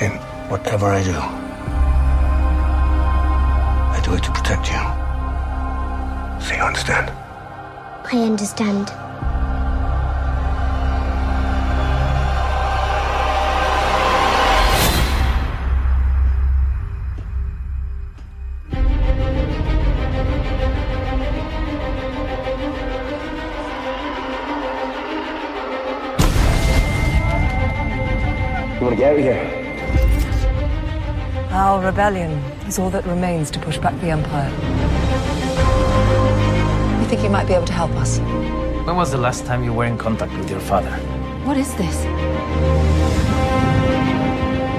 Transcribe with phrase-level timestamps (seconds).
[0.00, 0.18] Captain,
[0.48, 1.12] whatever I do,
[3.92, 4.80] I do it to protect you.
[6.42, 7.10] So you understand?
[8.10, 8.88] I understand.
[28.78, 29.49] You want to get out of here?
[31.80, 32.32] Our rebellion
[32.68, 34.50] is all that remains to push back the Empire.
[36.98, 38.18] We think you might be able to help us.
[38.84, 40.90] When was the last time you were in contact with your father?
[41.46, 42.04] What is this?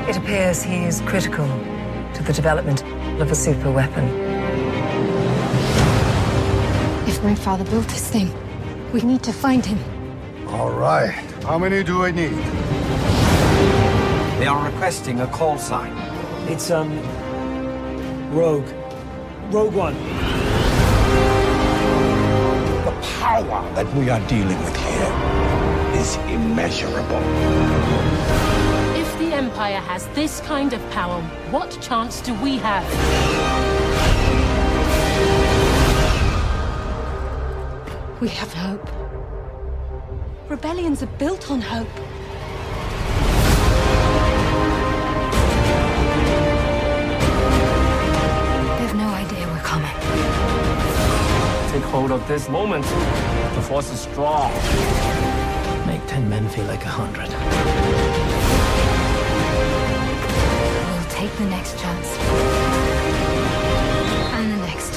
[0.07, 1.47] It appears he is critical
[2.13, 2.83] to the development
[3.19, 4.07] of a super weapon.
[7.07, 8.31] If my father built this thing,
[8.93, 9.79] we need to find him.
[10.49, 11.15] All right.
[11.45, 12.37] How many do I need?
[14.37, 16.00] They are requesting a call sign.
[16.51, 16.91] It's, um.
[18.33, 18.67] Rogue.
[19.51, 19.95] Rogue One.
[22.83, 25.13] The power that we are dealing with here
[25.97, 27.23] is immeasurable.
[28.99, 32.83] If the Empire has this kind of power, what chance do we have?
[38.19, 38.89] We have hope.
[40.49, 41.87] Rebellions are built on hope.
[52.01, 52.83] Take of this moment.
[53.53, 54.51] The force is strong.
[55.85, 57.29] Make ten men feel like a hundred.
[60.89, 62.17] We'll take the next chance.
[64.33, 64.93] And the next.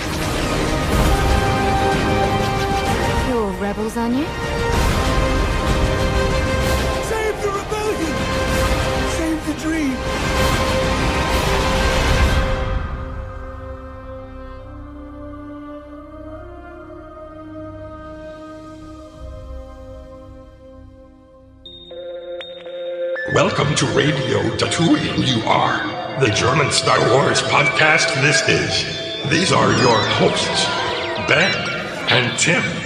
[3.28, 4.26] You're rebels, aren't you?
[7.10, 8.14] Save the rebellion!
[9.18, 10.23] Save the dream!
[23.56, 26.18] Welcome to Radio Tatooine, you are.
[26.18, 29.30] The German Star Wars podcast this is.
[29.30, 30.66] These are your hosts,
[31.28, 31.54] Ben
[32.10, 32.83] and Tim.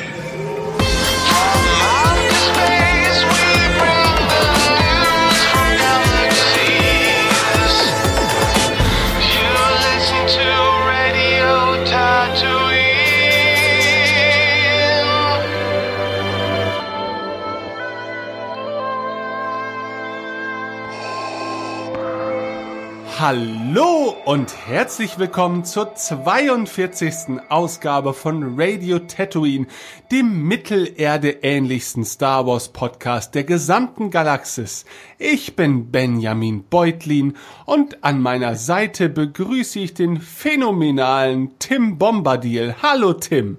[23.21, 27.41] Hallo und herzlich willkommen zur 42.
[27.49, 29.67] Ausgabe von Radio Tatooine,
[30.13, 34.85] dem Mittelerde-ähnlichsten Star Wars Podcast der gesamten Galaxis.
[35.19, 37.37] Ich bin Benjamin Beutlin
[37.67, 42.77] und an meiner Seite begrüße ich den phänomenalen Tim Bombadil.
[42.83, 43.59] Hallo Tim.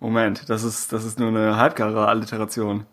[0.00, 2.86] Moment, das ist, das ist nur eine halbgare Alliteration.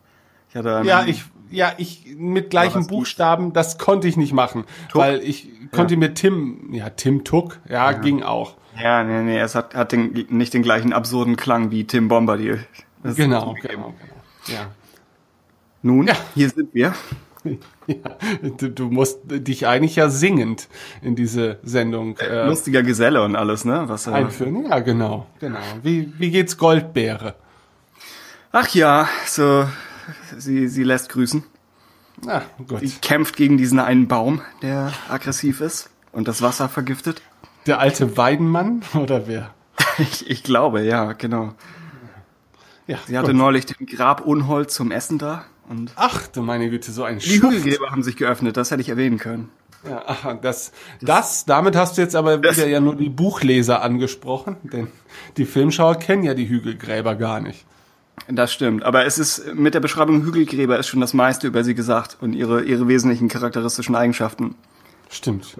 [0.51, 2.97] Ich hatte einen, Ja, ich, ja, ich mit gleichen was gut.
[2.97, 5.01] Buchstaben, das konnte ich nicht machen, Tuck?
[5.01, 8.55] weil ich konnte mir Tim, ja, Tim Tuck, ja, ging auch.
[8.81, 12.63] Ja, nee, nee, es hat, hat den, nicht den gleichen absurden Klang wie Tim Bombadil.
[13.03, 13.73] Das Genau, zugegeben.
[13.75, 13.93] genau,
[14.45, 14.57] genau.
[14.59, 14.67] Ja.
[15.81, 16.15] Nun, Ja.
[16.35, 16.93] hier sind wir.
[17.87, 18.17] Ja,
[18.57, 20.67] du, du musst dich eigentlich ja singend
[21.01, 23.83] in diese Sendung äh, Lustiger Geselle und alles, ne?
[23.87, 24.65] Was, äh, einführen.
[24.69, 25.59] Ja, genau, genau.
[25.83, 27.35] Wie, wie geht's Goldbeere?
[28.51, 29.65] ach ja, so,
[30.37, 31.43] sie, sie lässt grüßen.
[32.25, 32.79] Ah, gut.
[32.79, 37.21] Sie kämpft gegen diesen einen Baum, der aggressiv ist und das Wasser vergiftet.
[37.67, 39.53] Der alte Weidenmann oder wer?
[39.99, 41.55] Ich, ich glaube, ja, genau.
[42.85, 43.37] Ja, Sie hatte gut.
[43.37, 47.29] neulich den Grabunhold zum Essen da und Ach du meine Güte, so ein die.
[47.41, 49.49] Hügelgräber haben sich geöffnet, das hätte ich erwähnen können.
[49.87, 54.57] Ja, aha, das, das, damit hast du jetzt aber wieder ja nur die Buchleser angesprochen,
[54.63, 54.87] denn
[55.37, 57.65] die Filmschauer kennen ja die Hügelgräber gar nicht.
[58.27, 61.75] Das stimmt, aber es ist mit der Beschreibung Hügelgräber ist schon das meiste über sie
[61.75, 64.55] gesagt und ihre, ihre wesentlichen charakteristischen Eigenschaften.
[65.09, 65.55] Stimmt.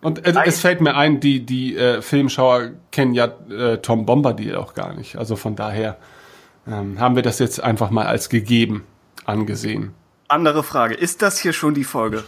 [0.00, 4.56] Und äh, es fällt mir ein, die, die äh, Filmschauer kennen ja äh, Tom Bombadil
[4.56, 5.16] auch gar nicht.
[5.16, 5.96] Also von daher
[6.66, 8.84] ähm, haben wir das jetzt einfach mal als gegeben
[9.24, 9.94] angesehen.
[10.28, 12.24] Andere Frage, ist das hier schon die Folge?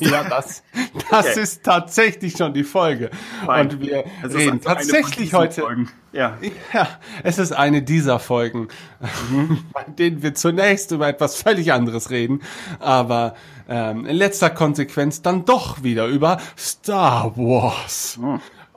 [0.00, 0.62] Ja, das,
[1.10, 1.40] das Okay.
[1.40, 3.10] ist tatsächlich schon die Folge.
[3.46, 3.68] Fein.
[3.70, 5.64] Und wir reden tatsächlich heute.
[6.12, 6.38] Ja.
[6.72, 6.88] Ja,
[7.22, 8.68] es ist eine dieser Folgen,
[9.72, 12.40] bei denen wir zunächst über etwas völlig anderes reden,
[12.80, 13.34] aber
[13.68, 18.18] ähm, in letzter Konsequenz dann doch wieder über Star Wars.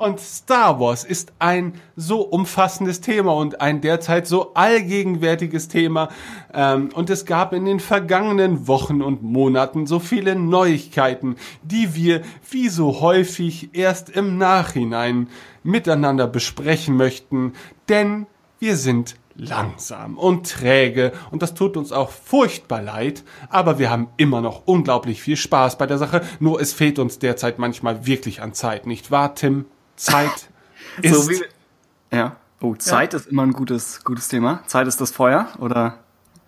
[0.01, 6.09] Und Star Wars ist ein so umfassendes Thema und ein derzeit so allgegenwärtiges Thema.
[6.51, 12.23] Ähm, und es gab in den vergangenen Wochen und Monaten so viele Neuigkeiten, die wir
[12.49, 15.27] wie so häufig erst im Nachhinein
[15.61, 17.53] miteinander besprechen möchten.
[17.87, 18.25] Denn
[18.57, 24.07] wir sind langsam und träge und das tut uns auch furchtbar leid, aber wir haben
[24.17, 28.41] immer noch unglaublich viel Spaß bei der Sache, nur es fehlt uns derzeit manchmal wirklich
[28.41, 29.65] an Zeit, nicht wahr, Tim?
[30.01, 30.49] Zeit
[31.01, 31.15] ist.
[31.15, 31.41] So wie,
[32.11, 32.35] ja.
[32.59, 33.19] Oh, Zeit ja.
[33.19, 34.63] ist immer ein gutes, gutes Thema.
[34.67, 35.99] Zeit ist das Feuer, oder?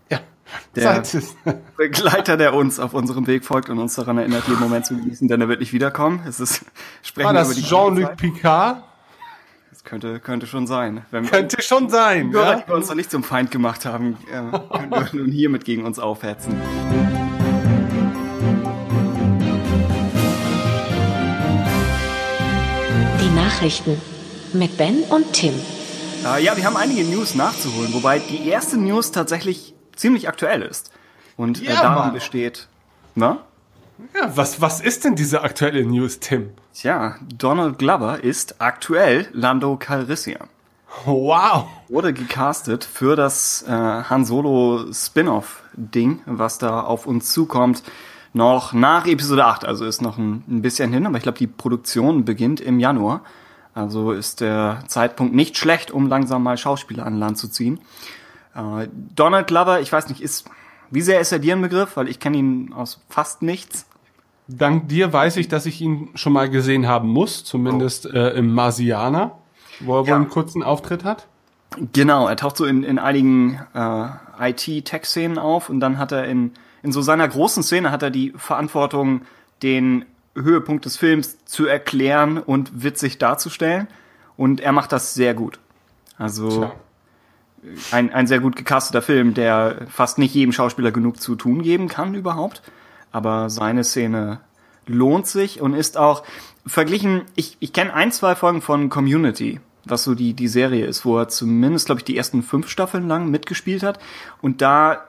[0.09, 0.19] Ja.
[0.75, 1.35] Der Zeit ist.
[1.77, 5.27] Begleiter, der uns auf unserem Weg folgt und uns daran erinnert, jeden Moment zu genießen,
[5.27, 6.21] denn er wird nicht wiederkommen.
[6.27, 6.65] Es ist,
[7.01, 8.83] sprechen War das Jean-Luc Picard?
[9.71, 11.05] Das könnte, könnte schon sein.
[11.09, 12.57] Wenn könnte wir, schon sein, nur, ja.
[12.57, 15.83] Weil wir uns noch nicht zum Feind gemacht haben, äh, können wir nun hiermit gegen
[15.83, 16.53] uns aufhetzen.
[23.53, 24.01] Nachrichten
[24.53, 25.53] mit Ben und Tim.
[26.25, 30.91] Äh, ja, wir haben einige News nachzuholen, wobei die erste News tatsächlich ziemlich aktuell ist.
[31.38, 32.13] Und äh, ja, äh, darum Mann.
[32.13, 32.67] besteht.
[33.13, 33.44] Na?
[34.15, 36.50] Ja, was, was ist denn diese aktuelle News, Tim?
[36.73, 40.47] Tja, Donald Glover ist aktuell Lando Calrissian.
[41.05, 41.67] Wow!
[41.89, 47.83] Wurde gecastet für das äh, Han Solo Spin-off-Ding, was da auf uns zukommt
[48.33, 51.47] noch nach Episode 8, also ist noch ein, ein bisschen hin, aber ich glaube, die
[51.47, 53.21] Produktion beginnt im Januar.
[53.73, 57.79] Also ist der Zeitpunkt nicht schlecht, um langsam mal Schauspieler an Land zu ziehen.
[58.55, 60.45] Äh, Donald Glover, ich weiß nicht, ist,
[60.91, 61.97] wie sehr ist er dir ein Begriff?
[61.97, 63.87] Weil ich kenne ihn aus fast nichts.
[64.47, 68.09] Dank dir weiß ich, dass ich ihn schon mal gesehen haben muss, zumindest oh.
[68.09, 69.39] äh, im Marsianer,
[69.79, 70.07] wo er ja.
[70.07, 71.27] wohl einen kurzen Auftritt hat.
[71.93, 76.51] Genau, er taucht so in, in einigen äh, IT-Tech-Szenen auf und dann hat er in,
[76.83, 79.21] in so seiner großen Szene hat er die Verantwortung,
[79.63, 80.05] den
[80.35, 83.88] Höhepunkt des Films zu erklären und witzig darzustellen.
[84.35, 85.59] Und er macht das sehr gut.
[86.18, 86.71] Also
[87.91, 91.88] ein, ein sehr gut gecasteter Film, der fast nicht jedem Schauspieler genug zu tun geben
[91.88, 92.62] kann überhaupt.
[93.12, 94.39] Aber seine Szene
[94.85, 96.24] lohnt sich und ist auch
[96.65, 101.06] verglichen, ich, ich kenne ein, zwei Folgen von Community, was so die, die Serie ist,
[101.06, 104.00] wo er zumindest, glaube ich, die ersten fünf Staffeln lang mitgespielt hat.
[104.41, 105.07] Und da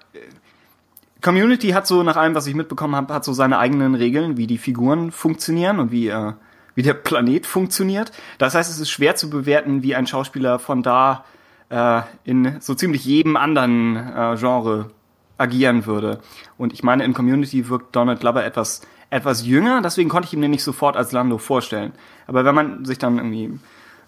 [1.25, 4.47] Community hat so, nach allem, was ich mitbekommen habe, hat so seine eigenen Regeln, wie
[4.47, 6.35] die Figuren funktionieren und wie, äh,
[6.75, 8.13] wie der Planet funktioniert.
[8.37, 11.25] Das heißt, es ist schwer zu bewerten, wie ein Schauspieler von da
[11.71, 14.91] äh, in so ziemlich jedem anderen äh, Genre
[15.39, 16.21] agieren würde.
[16.59, 20.43] Und ich meine, in Community wirkt Donald Glover etwas, etwas jünger, deswegen konnte ich ihm
[20.43, 21.93] den nicht sofort als Lando vorstellen.
[22.27, 23.59] Aber wenn man sich dann irgendwie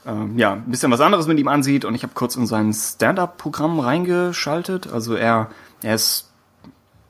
[0.04, 2.74] äh, ja, ein bisschen was anderes mit ihm ansieht und ich habe kurz in sein
[2.74, 5.48] Stand-up-Programm reingeschaltet, also er,
[5.82, 6.25] er ist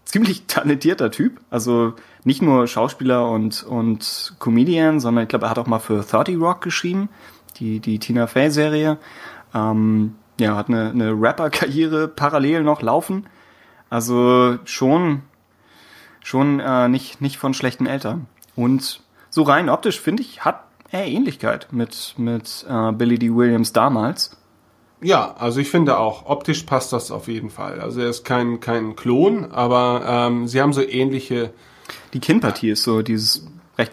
[0.07, 1.41] ziemlich talentierter Typ.
[1.51, 1.93] Also
[2.25, 6.39] nicht nur Schauspieler und, und Comedian, sondern ich glaube, er hat auch mal für 30
[6.41, 7.11] Rock geschrieben,
[7.59, 8.97] die, die Tina Fey-Serie.
[9.55, 13.27] Ähm, ja, hat eine, eine Rapper-Karriere parallel noch laufen.
[13.91, 15.23] Also schon,
[16.23, 18.27] schon äh, nicht, nicht von schlechten Eltern.
[18.55, 23.35] Und so rein optisch, finde ich, hat er Ähnlichkeit mit, mit äh, Billy D.
[23.35, 24.37] Williams damals.
[25.03, 27.81] Ja, also ich finde auch, optisch passt das auf jeden Fall.
[27.81, 31.51] Also er ist kein, kein Klon, aber ähm, sie haben so ähnliche.
[32.15, 33.47] Die Kinnpartie ist so dieses
[33.79, 33.93] recht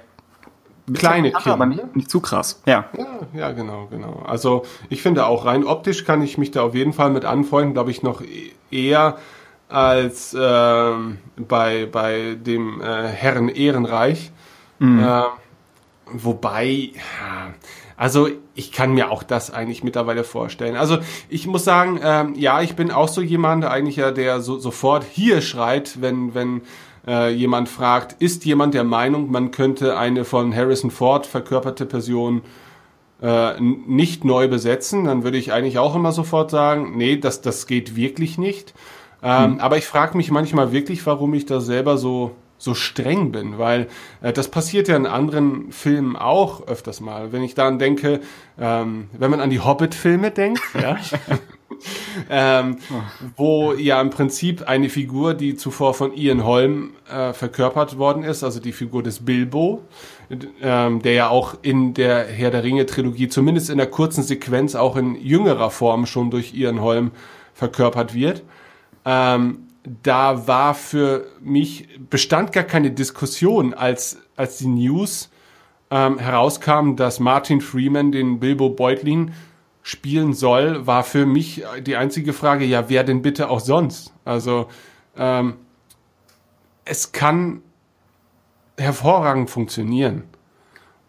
[0.94, 1.51] kleine Kinn.
[1.51, 2.61] Aber nicht, nicht zu krass.
[2.65, 2.85] Ja.
[2.97, 3.05] ja.
[3.33, 4.23] Ja, genau, genau.
[4.25, 7.73] Also ich finde auch rein optisch kann ich mich da auf jeden Fall mit anfreunden,
[7.73, 9.18] glaube ich, noch e-, eher
[9.69, 10.92] als äh,
[11.35, 14.31] bei, bei dem äh, Herren Ehrenreich.
[14.80, 15.04] Mhm.
[15.04, 15.23] Äh,
[16.11, 16.92] wobei,
[17.97, 20.76] also ich kann mir auch das eigentlich mittlerweile vorstellen.
[20.76, 24.60] Also ich muss sagen, ähm, ja, ich bin auch so jemand, eigentlich ja, der so,
[24.60, 26.62] sofort hier schreit, wenn, wenn
[27.07, 32.42] äh, jemand fragt, ist jemand der Meinung, man könnte eine von Harrison Ford verkörperte Person
[33.22, 37.66] äh, nicht neu besetzen, dann würde ich eigentlich auch immer sofort sagen, nee, das, das
[37.68, 38.74] geht wirklich nicht.
[39.24, 39.60] Ähm, hm.
[39.60, 43.87] Aber ich frage mich manchmal wirklich, warum ich da selber so so streng bin, weil
[44.21, 47.33] äh, das passiert ja in anderen Filmen auch öfters mal.
[47.33, 48.21] Wenn ich daran denke,
[48.57, 50.97] ähm, wenn man an die Hobbit-Filme denkt, ja,
[52.29, 52.77] ähm,
[53.35, 58.45] wo ja im Prinzip eine Figur, die zuvor von Ian Holm äh, verkörpert worden ist,
[58.45, 59.83] also die Figur des Bilbo,
[60.61, 64.75] ähm, der ja auch in der Herr der Ringe Trilogie zumindest in der kurzen Sequenz
[64.75, 67.11] auch in jüngerer Form schon durch Ian Holm
[67.53, 68.43] verkörpert wird.
[69.05, 75.30] Ähm, da war für mich, bestand gar keine Diskussion, als, als die News
[75.92, 79.33] ähm, herauskam, dass Martin Freeman den Bilbo Beutlin
[79.81, 84.13] spielen soll, war für mich die einzige Frage, ja, wer denn bitte auch sonst?
[84.23, 84.69] Also
[85.18, 85.56] ähm,
[86.85, 87.61] es kann
[88.78, 90.23] hervorragend funktionieren.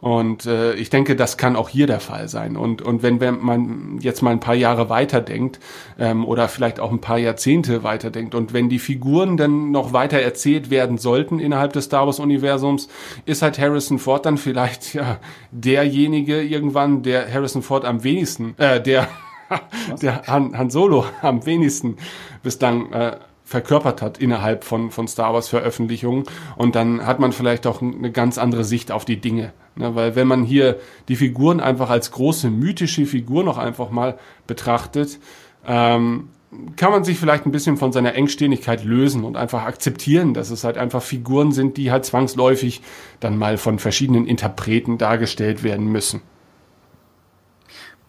[0.04, 2.58] Und äh, ich denke, das kann auch hier der Fall sein.
[2.58, 5.60] Und, und wenn, wenn man jetzt mal ein paar Jahre weiterdenkt
[5.98, 10.18] ähm, oder vielleicht auch ein paar Jahrzehnte weiterdenkt und wenn die Figuren dann noch weiter
[10.18, 12.88] erzählt werden sollten innerhalb des Star Wars-Universums,
[13.24, 15.20] ist halt Harrison Ford dann vielleicht ja
[15.52, 19.08] derjenige irgendwann, der Harrison Ford am wenigsten, äh, der,
[20.02, 21.96] der Han, Han Solo am wenigsten
[22.42, 26.24] bislang äh, verkörpert hat innerhalb von, von Star Wars Veröffentlichungen.
[26.56, 29.52] Und dann hat man vielleicht auch eine ganz andere Sicht auf die Dinge.
[29.76, 29.94] Ne?
[29.94, 35.18] Weil wenn man hier die Figuren einfach als große mythische Figur noch einfach mal betrachtet,
[35.66, 36.30] ähm,
[36.76, 40.64] kann man sich vielleicht ein bisschen von seiner Engständigkeit lösen und einfach akzeptieren, dass es
[40.64, 42.80] halt einfach Figuren sind, die halt zwangsläufig
[43.20, 46.22] dann mal von verschiedenen Interpreten dargestellt werden müssen.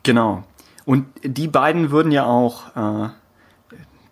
[0.04, 0.44] Genau.
[0.86, 3.10] Und die beiden würden ja auch äh,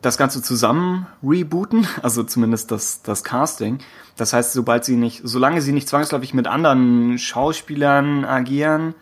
[0.04, 3.80] das Ganze zusammen rebooten, also zumindest das, das Casting.
[4.16, 8.94] Das heißt, sobald sie nicht, solange sie nicht zwangsläufig mit anderen Schauspielern agieren,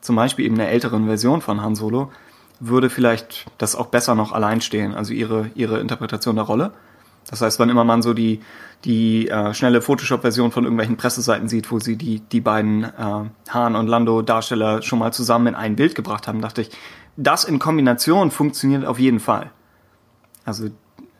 [0.00, 2.10] zum Beispiel eben einer älteren Version von Han Solo,
[2.58, 6.72] würde vielleicht das auch besser noch allein stehen, also ihre, ihre Interpretation der Rolle.
[7.28, 8.40] Das heißt, wann immer man so die,
[8.84, 13.76] die äh, schnelle Photoshop-Version von irgendwelchen Presseseiten sieht, wo sie die, die beiden äh, Han
[13.76, 16.70] und Lando-Darsteller schon mal zusammen in ein Bild gebracht haben, dachte ich,
[17.16, 19.50] das in Kombination funktioniert auf jeden Fall.
[20.46, 20.68] Also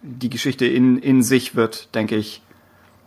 [0.03, 2.43] die Geschichte in, in sich wird, denke ich,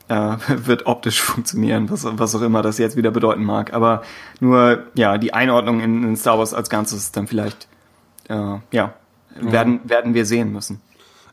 [0.09, 0.13] äh,
[0.47, 3.73] wird optisch funktionieren, was, was auch immer das jetzt wieder bedeuten mag.
[3.73, 4.03] Aber
[4.39, 7.67] nur, ja, die Einordnung in, in Star Wars als Ganzes dann vielleicht,
[8.27, 8.93] äh, ja,
[9.35, 9.89] werden, ja.
[9.89, 10.81] werden wir sehen müssen.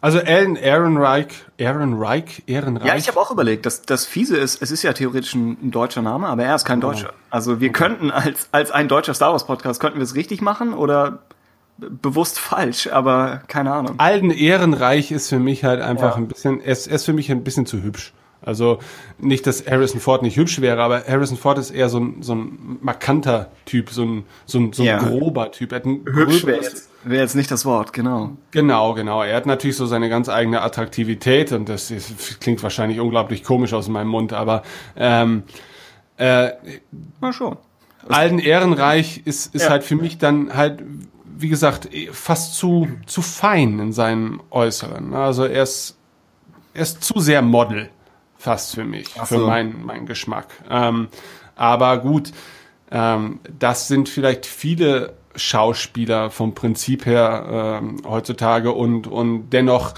[0.01, 1.27] Also Alan Ehrenreich,
[1.57, 2.87] Ehrenreich, Ehrenreich.
[2.87, 5.71] Ja, ich habe auch überlegt, dass das fiese ist, es ist ja theoretisch ein, ein,
[5.71, 7.13] deutscher Name, aber er ist kein Deutscher.
[7.31, 7.79] Also wir okay.
[7.79, 11.21] könnten als als ein deutscher Star Wars Podcast könnten wir es richtig machen oder
[11.79, 13.95] bewusst falsch, aber keine Ahnung.
[13.99, 16.17] Alten Ehrenreich ist für mich halt einfach ja.
[16.17, 18.13] ein bisschen, er ist, er ist für mich ein bisschen zu hübsch.
[18.43, 18.79] Also
[19.19, 22.35] nicht, dass Harrison Ford nicht hübsch wäre, aber Harrison Ford ist eher so ein, so
[22.35, 24.99] ein markanter Typ, so ein, so ein, so ein ja.
[24.99, 25.73] grober Typ.
[25.73, 28.37] hübsch wäre jetzt, wär jetzt nicht das Wort, genau.
[28.53, 29.23] Genau, genau.
[29.23, 33.73] Er hat natürlich so seine ganz eigene Attraktivität und das ist, klingt wahrscheinlich unglaublich komisch
[33.73, 34.63] aus meinem Mund, aber
[34.97, 35.43] ähm,
[36.19, 36.51] äh,
[37.21, 37.57] Mal schon.
[38.09, 39.71] Alten Ehrenreich ist, ist ja.
[39.71, 40.83] halt für mich dann halt
[41.39, 45.15] wie gesagt, fast zu, zu fein in seinem Äußeren.
[45.15, 45.97] Also er ist,
[46.75, 47.91] er ist zu sehr Model,
[48.37, 49.25] fast für mich, so.
[49.25, 50.49] für meinen mein Geschmack.
[50.71, 51.09] Ähm,
[51.55, 52.33] aber gut,
[52.91, 59.95] ähm, das sind vielleicht viele Schauspieler vom Prinzip her ähm, heutzutage und, und dennoch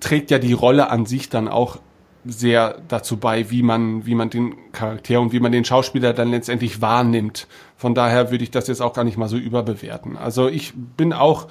[0.00, 1.78] trägt ja die Rolle an sich dann auch
[2.24, 6.30] sehr dazu bei, wie man, wie man den Charakter und wie man den Schauspieler dann
[6.30, 7.46] letztendlich wahrnimmt.
[7.76, 10.16] Von daher würde ich das jetzt auch gar nicht mal so überbewerten.
[10.16, 11.48] Also ich bin auch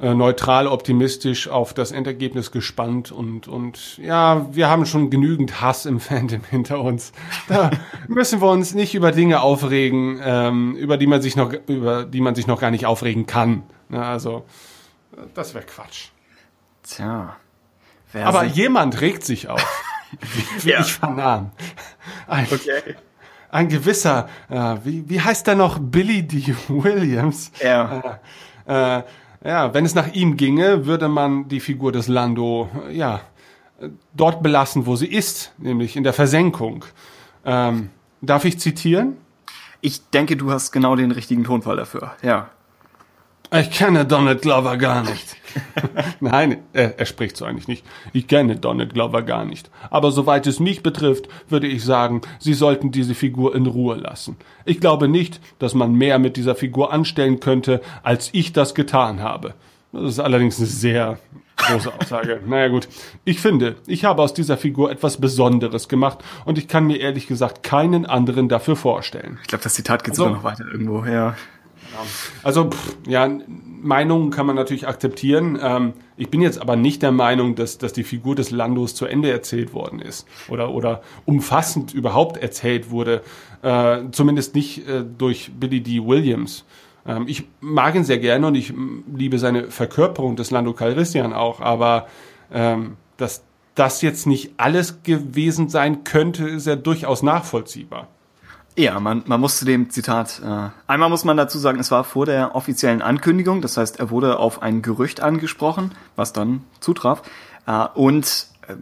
[0.00, 5.86] äh, neutral optimistisch auf das Endergebnis gespannt und, und ja, wir haben schon genügend Hass
[5.86, 7.12] im Fandom hinter uns.
[7.46, 7.70] Da
[8.08, 12.20] müssen wir uns nicht über Dinge aufregen, ähm, über die man sich noch, über die
[12.20, 13.62] man sich noch gar nicht aufregen kann.
[13.90, 14.44] Also,
[15.34, 16.08] das wäre Quatsch.
[16.82, 17.36] Tja.
[18.14, 19.60] Wer Aber jemand regt sich auf.
[20.20, 20.80] wie, wie ja.
[20.80, 21.50] ich vernahm.
[22.28, 22.94] Ein, okay.
[23.50, 25.80] ein gewisser, äh, wie, wie heißt der noch?
[25.80, 26.54] Billy D.
[26.68, 27.50] Williams.
[27.60, 28.20] Ja.
[28.66, 29.02] Äh, äh,
[29.44, 33.20] ja, wenn es nach ihm ginge, würde man die Figur des Lando, äh, ja,
[34.14, 36.84] dort belassen, wo sie ist, nämlich in der Versenkung.
[37.44, 37.90] Ähm,
[38.22, 39.16] darf ich zitieren?
[39.80, 42.48] Ich denke, du hast genau den richtigen Tonfall dafür, ja.
[43.54, 45.36] Ich kenne Donald Glover gar nicht.
[46.20, 47.84] Nein, er, er, spricht so eigentlich nicht.
[48.12, 49.70] Ich kenne Donald Glover gar nicht.
[49.90, 54.36] Aber soweit es mich betrifft, würde ich sagen, Sie sollten diese Figur in Ruhe lassen.
[54.64, 59.22] Ich glaube nicht, dass man mehr mit dieser Figur anstellen könnte, als ich das getan
[59.22, 59.54] habe.
[59.92, 61.18] Das ist allerdings eine sehr
[61.56, 62.40] große Aussage.
[62.46, 62.88] naja gut.
[63.24, 67.28] Ich finde, ich habe aus dieser Figur etwas Besonderes gemacht und ich kann mir ehrlich
[67.28, 69.38] gesagt keinen anderen dafür vorstellen.
[69.42, 71.36] Ich glaube, das Zitat geht also, sogar noch weiter irgendwo, ja.
[72.42, 73.28] Also, pff, ja,
[73.84, 75.58] Meinungen kann man natürlich akzeptieren.
[75.60, 79.06] Ähm, ich bin jetzt aber nicht der Meinung, dass, dass die Figur des Landos zu
[79.06, 83.22] Ende erzählt worden ist oder, oder umfassend überhaupt erzählt wurde.
[83.62, 86.04] Äh, zumindest nicht äh, durch Billy D.
[86.04, 86.64] Williams.
[87.06, 88.72] Ähm, ich mag ihn sehr gerne und ich
[89.14, 92.06] liebe seine Verkörperung des Lando Calrissian auch, aber
[92.52, 98.08] ähm, dass das jetzt nicht alles gewesen sein könnte, ist ja durchaus nachvollziehbar.
[98.76, 102.02] Ja, man, man muss zu dem Zitat, äh, einmal muss man dazu sagen, es war
[102.02, 107.22] vor der offiziellen Ankündigung, das heißt, er wurde auf ein Gerücht angesprochen, was dann zutraf,
[107.66, 108.74] äh, und äh,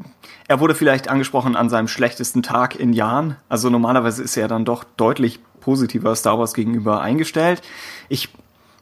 [0.49, 4.64] er wurde vielleicht angesprochen an seinem schlechtesten Tag in Jahren, also normalerweise ist er dann
[4.64, 7.61] doch deutlich positiver Star Wars gegenüber eingestellt.
[8.08, 8.30] Ich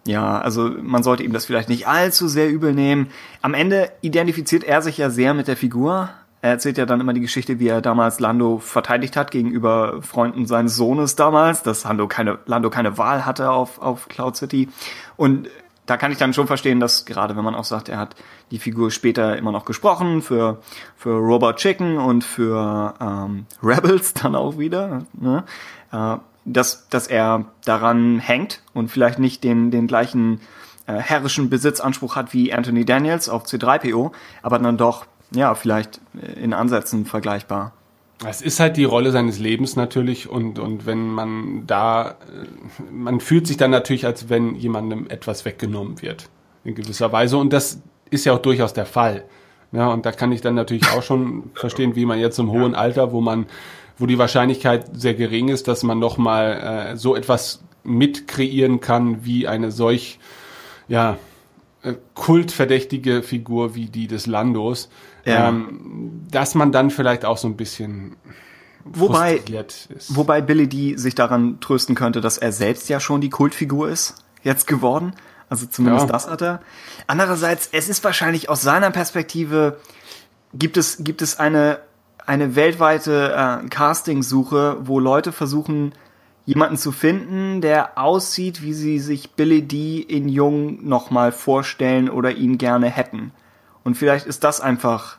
[0.06, 3.10] ja, also man sollte ihm das vielleicht nicht allzu sehr übel nehmen.
[3.42, 6.08] Am Ende identifiziert er sich ja sehr mit der Figur,
[6.42, 10.46] Er erzählt ja dann immer die Geschichte, wie er damals Lando verteidigt hat gegenüber Freunden
[10.46, 14.68] seines Sohnes damals, dass Lando keine, Lando keine Wahl hatte auf, auf Cloud City.
[15.16, 15.48] Und
[15.90, 18.14] da kann ich dann schon verstehen, dass gerade wenn man auch sagt, er hat
[18.50, 20.58] die Figur später immer noch gesprochen für,
[20.96, 25.44] für Robot Chicken und für ähm, Rebels dann auch wieder, ne?
[25.92, 30.40] äh, dass, dass er daran hängt und vielleicht nicht den, den gleichen
[30.86, 36.00] äh, herrischen Besitzanspruch hat wie Anthony Daniels auf C3PO, aber dann doch, ja, vielleicht
[36.36, 37.72] in Ansätzen vergleichbar.
[38.26, 42.14] Es ist halt die Rolle seines Lebens natürlich und, und wenn man da, äh,
[42.90, 46.28] man fühlt sich dann natürlich, als wenn jemandem etwas weggenommen wird,
[46.64, 49.24] in gewisser Weise und das ist ja auch durchaus der Fall.
[49.72, 52.74] Ja, und da kann ich dann natürlich auch schon verstehen, wie man jetzt im hohen
[52.74, 53.46] Alter, wo man,
[53.96, 59.24] wo die Wahrscheinlichkeit sehr gering ist, dass man noch mal äh, so etwas mitkreieren kann,
[59.24, 60.18] wie eine solch,
[60.88, 61.16] ja, äh,
[62.14, 64.90] kultverdächtige Figur wie die des Landos,
[65.24, 65.48] ja.
[65.48, 68.16] ähm, dass man dann vielleicht auch so ein bisschen
[68.84, 69.40] wobei,
[69.88, 70.14] ist.
[70.14, 74.14] Wobei Billy D sich daran trösten könnte, dass er selbst ja schon die Kultfigur ist,
[74.42, 75.14] jetzt geworden.
[75.48, 76.12] Also zumindest ja.
[76.12, 76.60] das hat er.
[77.06, 79.78] Andererseits, es ist wahrscheinlich aus seiner Perspektive,
[80.54, 81.80] gibt es, gibt es eine,
[82.24, 83.32] eine weltweite
[83.64, 85.92] äh, Casting-Suche, wo Leute versuchen,
[86.46, 92.32] jemanden zu finden, der aussieht, wie sie sich Billy D in Jung nochmal vorstellen oder
[92.32, 93.32] ihn gerne hätten.
[93.84, 95.18] Und vielleicht ist das einfach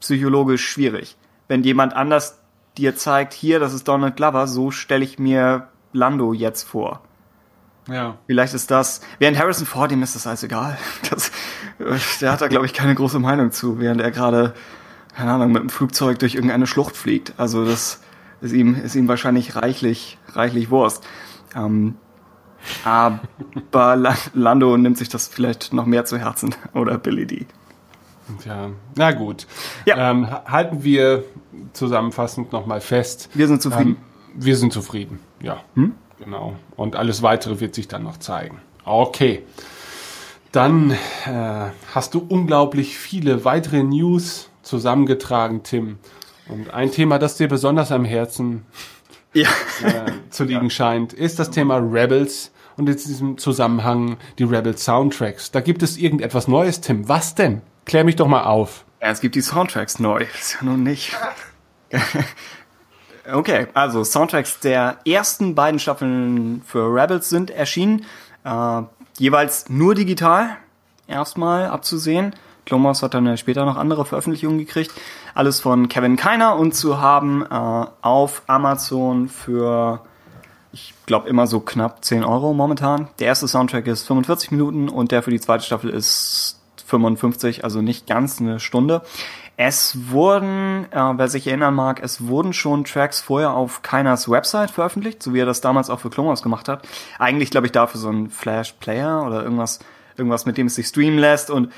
[0.00, 1.16] psychologisch schwierig.
[1.48, 2.38] Wenn jemand anders
[2.76, 7.00] dir zeigt, hier, das ist Donald Glover, so stelle ich mir Lando jetzt vor.
[7.88, 8.16] Ja.
[8.26, 10.78] Vielleicht ist das, während Harrison Ford, ihm ist das alles egal.
[11.10, 11.30] Das,
[12.20, 14.54] der hat da, glaube ich, keine große Meinung zu, während er gerade,
[15.16, 17.34] keine Ahnung, mit dem Flugzeug durch irgendeine Schlucht fliegt.
[17.36, 18.00] Also das
[18.44, 21.02] ist ihm, ist ihm wahrscheinlich reichlich, reichlich Wurst.
[21.56, 21.96] Ähm,
[22.84, 23.98] aber
[24.34, 26.54] Lando nimmt sich das vielleicht noch mehr zu Herzen.
[26.74, 27.46] Oder Billy D.
[28.46, 29.46] Ja, na gut.
[29.84, 30.10] Ja.
[30.10, 31.24] Ähm, halten wir
[31.72, 33.28] zusammenfassend nochmal fest.
[33.34, 33.96] Wir sind zufrieden.
[33.96, 35.62] Ähm, wir sind zufrieden, ja.
[35.74, 35.94] Hm?
[36.18, 36.54] Genau.
[36.76, 38.60] Und alles weitere wird sich dann noch zeigen.
[38.84, 39.42] Okay.
[40.52, 45.98] Dann äh, hast du unglaublich viele weitere News zusammengetragen, Tim.
[46.48, 48.66] Und ein Thema, das dir besonders am Herzen
[49.32, 49.48] ja.
[49.82, 50.70] äh, zu liegen ja.
[50.70, 55.50] scheint, ist das Thema Rebels und in diesem Zusammenhang die Rebels Soundtracks.
[55.50, 57.08] Da gibt es irgendetwas Neues, Tim.
[57.08, 57.62] Was denn?
[57.84, 58.84] Klär mich doch mal auf.
[59.00, 60.20] Ja, es gibt die Soundtracks neu.
[60.20, 61.16] Das ist ja nun nicht.
[63.30, 68.04] Okay, also Soundtracks der ersten beiden Staffeln für Rebels sind erschienen.
[68.44, 68.82] Äh,
[69.18, 70.58] jeweils nur digital
[71.06, 72.34] erstmal abzusehen.
[72.66, 74.92] Clomos hat dann später noch andere Veröffentlichungen gekriegt.
[75.34, 80.00] Alles von Kevin Keiner und zu haben äh, auf Amazon für,
[80.72, 83.08] ich glaube, immer so knapp 10 Euro momentan.
[83.18, 87.82] Der erste Soundtrack ist 45 Minuten und der für die zweite Staffel ist 55, also
[87.82, 89.02] nicht ganz eine Stunde.
[89.56, 94.70] Es wurden, äh, wer sich erinnern mag, es wurden schon Tracks vorher auf Keiners Website
[94.70, 96.86] veröffentlicht, so wie er das damals auch für Klonhaus gemacht hat.
[97.18, 99.80] Eigentlich, glaube ich, dafür so ein Flash-Player oder irgendwas,
[100.16, 101.50] irgendwas, mit dem es sich streamen lässt.
[101.50, 101.72] Und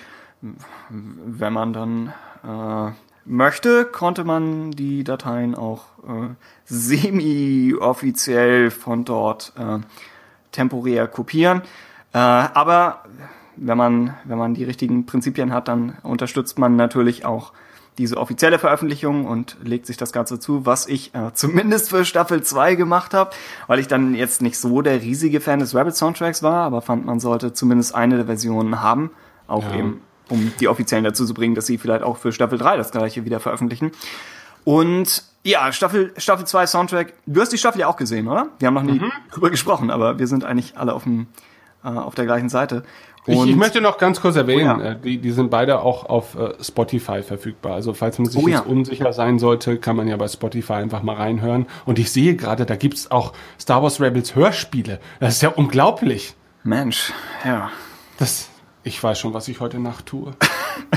[0.90, 2.12] wenn man dann
[2.44, 2.92] äh,
[3.26, 6.28] möchte, konnte man die Dateien auch äh,
[6.64, 9.80] semi-offiziell von dort äh,
[10.52, 11.62] temporär kopieren.
[12.12, 13.04] Äh, aber
[13.56, 17.52] wenn man, wenn man die richtigen Prinzipien hat, dann unterstützt man natürlich auch
[17.98, 22.42] diese offizielle Veröffentlichung und legt sich das Ganze zu, was ich äh, zumindest für Staffel
[22.42, 23.30] 2 gemacht habe,
[23.66, 27.06] weil ich dann jetzt nicht so der riesige Fan des Rabbit Soundtracks war, aber fand,
[27.06, 29.10] man sollte zumindest eine der Versionen haben,
[29.46, 29.76] auch ja.
[29.76, 32.90] eben, um die offiziellen dazu zu bringen, dass sie vielleicht auch für Staffel 3 das
[32.90, 33.92] gleiche wieder veröffentlichen.
[34.64, 38.48] Und ja, Staffel, Staffel 2 Soundtrack, du hast die Staffel ja auch gesehen, oder?
[38.58, 39.12] Wir haben noch nie mhm.
[39.30, 41.28] drüber gesprochen, aber wir sind eigentlich alle auf dem
[41.84, 42.82] äh, auf der gleichen Seite.
[43.28, 44.92] Ich, ich, möchte noch ganz kurz erwähnen, oh ja.
[44.92, 47.74] Äh, die, die sind beide auch auf äh, Spotify verfügbar.
[47.74, 48.58] Also falls man sich oh ja.
[48.58, 51.66] jetzt unsicher sein sollte, kann man ja bei Spotify einfach mal reinhören.
[51.84, 55.00] Und ich sehe gerade, da gibt's auch Star Wars Rebels Hörspiele.
[55.18, 56.34] Das ist ja unglaublich.
[56.62, 57.12] Mensch,
[57.44, 57.70] ja.
[58.18, 58.48] Das,
[58.86, 60.32] ich weiß schon, was ich heute Nacht tue.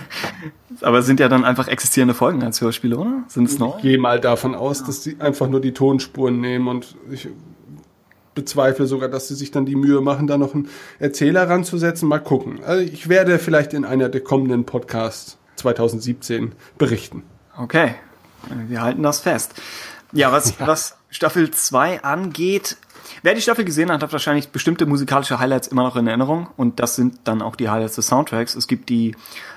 [0.81, 3.23] Aber es sind ja dann einfach existierende Folgen als Hörspiele, oder?
[3.27, 3.77] Sind es noch?
[3.77, 7.27] Ich gehe mal davon aus, dass sie einfach nur die Tonspuren nehmen und ich
[8.35, 12.07] bezweifle sogar, dass sie sich dann die Mühe machen, da noch einen Erzähler ranzusetzen.
[12.07, 12.63] Mal gucken.
[12.63, 17.23] Also ich werde vielleicht in einer der kommenden Podcasts 2017 berichten.
[17.57, 17.95] Okay,
[18.67, 19.55] wir halten das fest.
[20.13, 20.67] Ja, was, ja.
[20.67, 22.77] was Staffel 2 angeht,
[23.21, 26.79] wer die Staffel gesehen hat, hat wahrscheinlich bestimmte musikalische Highlights immer noch in Erinnerung und
[26.79, 28.55] das sind dann auch die Highlights des Soundtracks.
[28.55, 29.15] Es gibt die,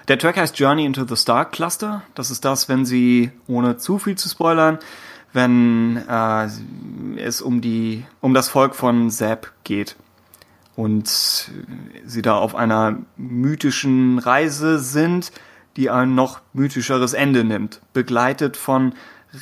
[0.08, 2.02] der Track heißt Journey into the Star Cluster.
[2.14, 4.78] Das ist das, wenn sie, ohne zu viel zu spoilern,
[5.32, 6.48] wenn äh,
[7.16, 9.96] es um die um das Volk von Zeb geht
[10.76, 11.08] und
[12.04, 15.32] sie da auf einer mythischen Reise sind,
[15.76, 18.94] die ein noch mythischeres Ende nimmt, begleitet von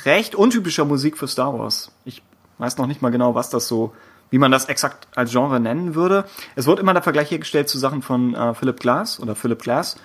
[0.05, 1.91] recht untypischer Musik für Star Wars.
[2.05, 2.21] Ich
[2.57, 3.93] weiß noch nicht mal genau, was das so,
[4.31, 6.25] wie man das exakt als Genre nennen würde.
[6.55, 9.97] Es wird immer der Vergleich hergestellt zu Sachen von äh, Philip Glass oder Philip Glass,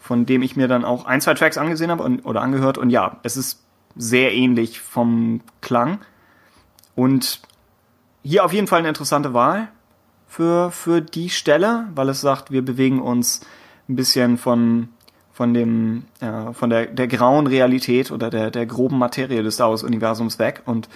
[0.00, 2.76] von dem ich mir dann auch ein, zwei Tracks angesehen habe oder angehört.
[2.76, 3.62] Und ja, es ist
[3.96, 6.00] sehr ähnlich vom Klang.
[6.96, 7.40] Und
[8.22, 9.68] hier auf jeden Fall eine interessante Wahl
[10.26, 13.40] für, für die Stelle, weil es sagt, wir bewegen uns
[13.88, 14.88] ein bisschen von,
[15.32, 19.70] von dem, äh, von der, der grauen Realität oder der, der groben Materie des Star
[19.70, 20.88] Wars Universums weg und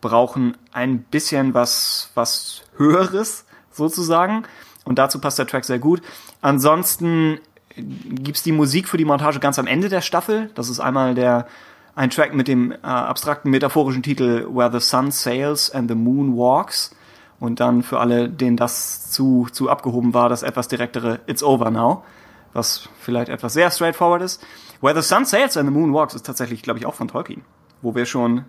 [0.00, 4.44] brauchen ein bisschen was, was Höheres sozusagen.
[4.84, 6.02] Und dazu passt der Track sehr gut.
[6.40, 7.40] Ansonsten
[7.76, 10.50] gibt's die Musik für die Montage ganz am Ende der Staffel.
[10.54, 11.46] Das ist einmal der,
[11.94, 16.36] ein Track mit dem äh, abstrakten metaphorischen Titel Where the Sun Sails and the Moon
[16.36, 16.94] Walks.
[17.38, 21.70] Und dann für alle, denen das zu, zu abgehoben war, das etwas direktere It's Over
[21.70, 22.04] Now,
[22.52, 24.44] was vielleicht etwas sehr straightforward ist.
[24.82, 27.42] Where the Sun Sails and the Moon Walks ist tatsächlich, glaube ich, auch von Tolkien,
[27.80, 28.44] wo wir schon,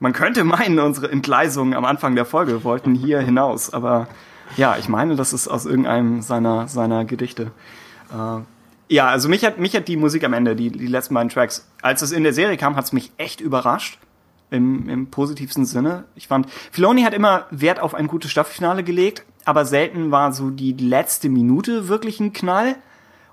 [0.00, 4.08] man könnte meinen, unsere Entgleisungen am Anfang der Folge wollten hier hinaus, aber
[4.56, 7.50] ja, ich meine, das ist aus irgendeinem seiner, seiner Gedichte.
[8.12, 8.40] Äh,
[8.88, 11.66] ja, also mich hat, mich hat die Musik am Ende, die, die letzten beiden Tracks,
[11.82, 13.98] als es in der Serie kam, hat es mich echt überrascht
[14.50, 16.04] im, im positivsten Sinne.
[16.14, 20.50] Ich fand, Filoni hat immer Wert auf ein gutes Staffelfinale gelegt, aber selten war so
[20.50, 22.76] die letzte Minute wirklich ein Knall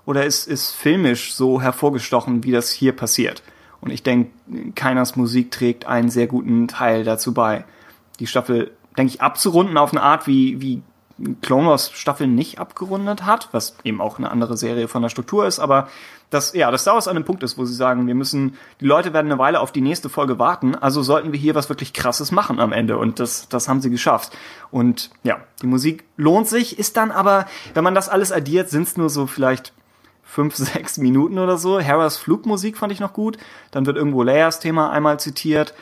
[0.04, 3.42] oder ist, ist filmisch so hervorgestochen, wie das hier passiert.
[3.82, 4.30] Und ich denke,
[4.74, 7.64] Keiners Musik trägt einen sehr guten Teil dazu bei,
[8.20, 10.82] die Staffel, denke ich, abzurunden auf eine Art, wie, wie
[11.40, 15.46] Clone Wars Staffel nicht abgerundet hat, was eben auch eine andere Serie von der Struktur
[15.46, 15.88] ist, aber
[16.30, 19.12] dass, ja, dass Star an einem Punkt ist, wo sie sagen, wir müssen, die Leute
[19.12, 22.32] werden eine Weile auf die nächste Folge warten, also sollten wir hier was wirklich krasses
[22.32, 22.96] machen am Ende.
[22.96, 24.36] Und das, das haben sie geschafft.
[24.70, 28.84] Und ja, die Musik lohnt sich, ist dann aber, wenn man das alles addiert, sind
[28.84, 29.74] es nur so vielleicht
[30.32, 31.80] fünf, sechs Minuten oder so.
[31.80, 33.36] Harras Flugmusik fand ich noch gut.
[33.70, 35.74] Dann wird irgendwo Leias Thema einmal zitiert.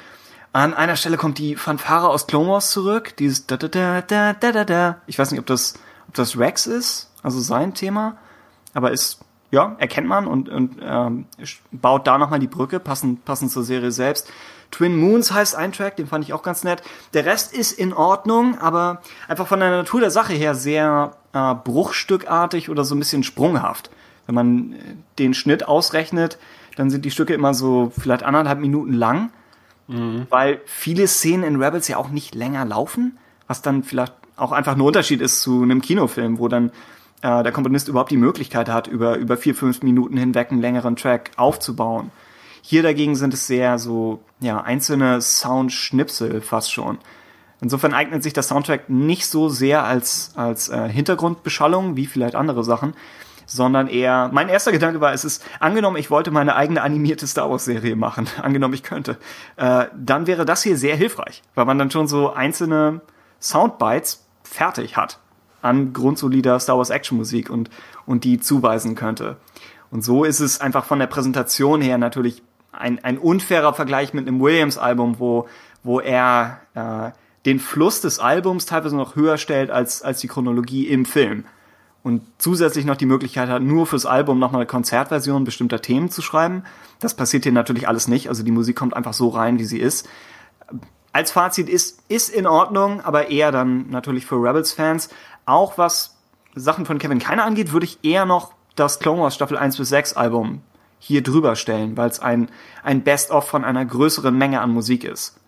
[0.52, 4.32] An einer Stelle kommt die Fanfare aus Clone Wars zurück, dieses da da da da
[4.32, 4.96] da da da.
[5.06, 5.74] Ich weiß nicht, ob das
[6.08, 8.16] ob das Rex ist, also sein Thema,
[8.74, 9.20] aber ist
[9.52, 11.26] ja erkennt man und und ähm,
[11.70, 14.28] baut da nochmal die Brücke passend passend zur Serie selbst.
[14.72, 16.82] Twin Moons heißt ein Track, den fand ich auch ganz nett.
[17.14, 21.54] Der Rest ist in Ordnung, aber einfach von der Natur der Sache her sehr äh,
[21.54, 23.90] bruchstückartig oder so ein bisschen sprunghaft.
[24.30, 24.74] Wenn man
[25.18, 26.38] den Schnitt ausrechnet,
[26.76, 29.30] dann sind die Stücke immer so vielleicht anderthalb Minuten lang
[29.90, 30.26] Mhm.
[30.30, 34.76] Weil viele Szenen in Rebels ja auch nicht länger laufen, was dann vielleicht auch einfach
[34.76, 36.70] ein Unterschied ist zu einem Kinofilm, wo dann
[37.22, 40.96] äh, der Komponist überhaupt die Möglichkeit hat, über, über vier, fünf Minuten hinweg einen längeren
[40.96, 42.10] Track aufzubauen.
[42.62, 46.98] Hier dagegen sind es sehr so, ja, einzelne Soundschnipsel fast schon.
[47.60, 52.64] Insofern eignet sich der Soundtrack nicht so sehr als, als äh, Hintergrundbeschallung wie vielleicht andere
[52.64, 52.94] Sachen,
[53.50, 57.50] sondern eher, mein erster Gedanke war, es ist, angenommen, ich wollte meine eigene animierte Star
[57.50, 59.18] Wars Serie machen, angenommen, ich könnte,
[59.56, 63.00] äh, dann wäre das hier sehr hilfreich, weil man dann schon so einzelne
[63.40, 65.18] Soundbites fertig hat
[65.62, 67.70] an grundsolider Star Wars Action Musik und,
[68.06, 69.36] und die zuweisen könnte.
[69.90, 74.26] Und so ist es einfach von der Präsentation her natürlich ein, ein unfairer Vergleich mit
[74.26, 75.48] einem Williams-Album, wo,
[75.82, 77.10] wo er äh,
[77.44, 81.44] den Fluss des Albums teilweise noch höher stellt als, als die Chronologie im Film
[82.02, 86.22] und zusätzlich noch die Möglichkeit hat, nur fürs Album nochmal eine Konzertversion bestimmter Themen zu
[86.22, 86.64] schreiben.
[86.98, 88.28] Das passiert hier natürlich alles nicht.
[88.28, 90.08] Also die Musik kommt einfach so rein, wie sie ist.
[91.12, 95.10] Als Fazit ist, ist in Ordnung, aber eher dann natürlich für Rebels-Fans.
[95.44, 96.16] Auch was
[96.54, 99.88] Sachen von Kevin Keiner angeht, würde ich eher noch das Clone Wars Staffel 1 bis
[99.90, 100.62] 6 Album
[100.98, 102.48] hier drüber stellen, weil es ein,
[102.82, 105.38] ein Best-of von einer größeren Menge an Musik ist.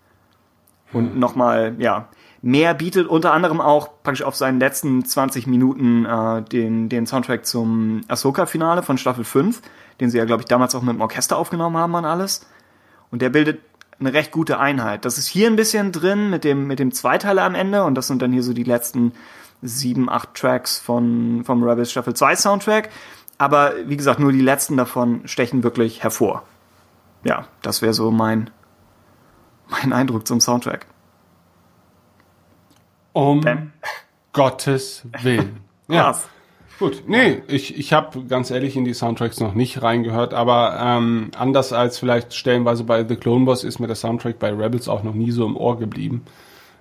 [0.92, 1.18] Und hm.
[1.18, 2.08] nochmal, ja,
[2.42, 7.46] mehr bietet, unter anderem auch praktisch auf seinen letzten 20 Minuten äh, den, den Soundtrack
[7.46, 9.62] zum Ahsoka-Finale von Staffel 5,
[10.00, 12.44] den sie ja, glaube ich, damals auch mit dem Orchester aufgenommen haben an alles.
[13.12, 13.60] Und der bildet
[14.00, 15.04] eine recht gute Einheit.
[15.04, 18.08] Das ist hier ein bisschen drin mit dem, mit dem Zweiteiler am Ende und das
[18.08, 19.12] sind dann hier so die letzten
[19.62, 22.90] sieben, acht Tracks von, vom Rebels Staffel 2 Soundtrack.
[23.38, 26.42] Aber wie gesagt, nur die letzten davon stechen wirklich hervor.
[27.22, 28.50] Ja, das wäre so mein,
[29.68, 30.86] mein Eindruck zum Soundtrack.
[33.12, 33.72] Um ben.
[34.32, 35.60] Gottes Willen.
[35.88, 36.04] Ja.
[36.04, 36.28] Krass.
[36.78, 41.30] Gut, nee, ich, ich habe ganz ehrlich in die Soundtracks noch nicht reingehört, aber ähm,
[41.36, 45.04] anders als vielleicht stellenweise bei The Clone Wars ist mir der Soundtrack bei Rebels auch
[45.04, 46.22] noch nie so im Ohr geblieben.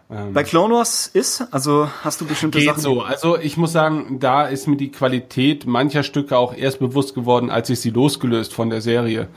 [0.10, 2.82] Ähm, bei Clone Wars ist, also hast du bestimmte geht Sachen?
[2.82, 7.13] so, also ich muss sagen, da ist mir die Qualität mancher Stücke auch erst bewusst
[7.13, 9.28] geworden, als ich sie losgelöst von der Serie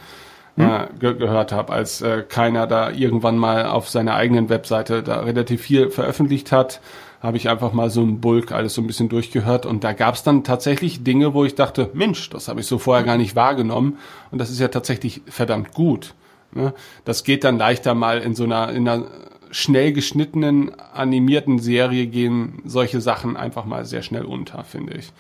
[0.57, 0.69] hm?
[0.69, 5.21] äh, ge gehört habe, als äh, keiner da irgendwann mal auf seiner eigenen Webseite da
[5.21, 6.81] relativ viel veröffentlicht hat
[7.25, 10.15] habe ich einfach mal so einen Bulk alles so ein bisschen durchgehört und da gab
[10.15, 13.35] es dann tatsächlich Dinge, wo ich dachte, Mensch, das habe ich so vorher gar nicht
[13.35, 13.97] wahrgenommen
[14.31, 16.13] und das ist ja tatsächlich verdammt gut.
[16.53, 16.75] Ne?
[17.07, 19.07] Das geht dann leichter mal in so einer, in einer
[19.51, 25.11] schnell geschnittenen, animierten Serie gehen solche Sachen einfach mal sehr schnell unter, finde ich.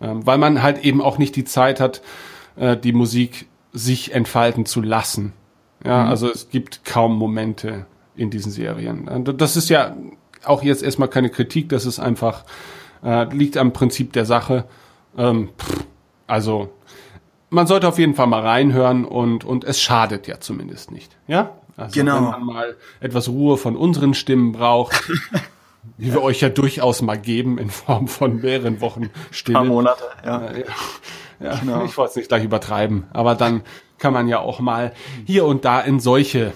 [0.00, 2.02] Ähm, weil man halt eben auch nicht die Zeit hat,
[2.56, 5.32] äh, die Musik sich entfalten zu lassen.
[5.84, 6.10] Ja, mhm.
[6.10, 9.08] also es gibt kaum Momente in diesen Serien.
[9.36, 9.96] Das ist ja
[10.44, 12.44] auch jetzt erstmal keine Kritik, das ist einfach,
[13.02, 14.64] äh, liegt am Prinzip der Sache.
[15.16, 15.84] Ähm, pff,
[16.26, 16.70] also
[17.50, 21.16] man sollte auf jeden Fall mal reinhören und, und es schadet ja zumindest nicht.
[21.26, 21.50] Ja?
[21.76, 22.16] Also genau.
[22.16, 25.10] wenn man mal etwas Ruhe von unseren Stimmen braucht,
[25.98, 29.58] die wir euch ja durchaus mal geben in Form von mehreren Wochen Stille.
[29.58, 30.52] Ein paar Monate, ja.
[30.52, 30.64] ja,
[31.42, 31.84] ja genau.
[31.84, 33.62] Ich wollte es nicht gleich übertreiben, aber dann
[33.98, 34.92] kann man ja auch mal
[35.26, 36.52] hier und da in solche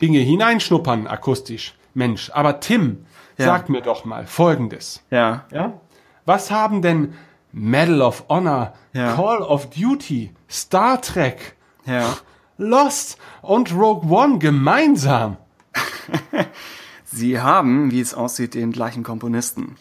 [0.00, 1.74] Dinge hineinschnuppern, akustisch.
[1.94, 3.06] Mensch, aber Tim,
[3.38, 3.46] ja.
[3.46, 5.02] sag mir doch mal Folgendes.
[5.10, 5.44] Ja.
[5.52, 5.80] Ja?
[6.24, 7.14] Was haben denn
[7.52, 9.14] Medal of Honor, ja.
[9.14, 11.56] Call of Duty, Star Trek,
[11.86, 12.16] ja.
[12.58, 15.36] Lost und Rogue One gemeinsam?
[17.04, 19.76] Sie haben, wie es aussieht, den gleichen Komponisten,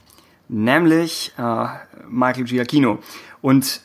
[0.47, 1.65] nämlich äh,
[2.07, 2.99] Michael Giacchino.
[3.41, 3.81] Und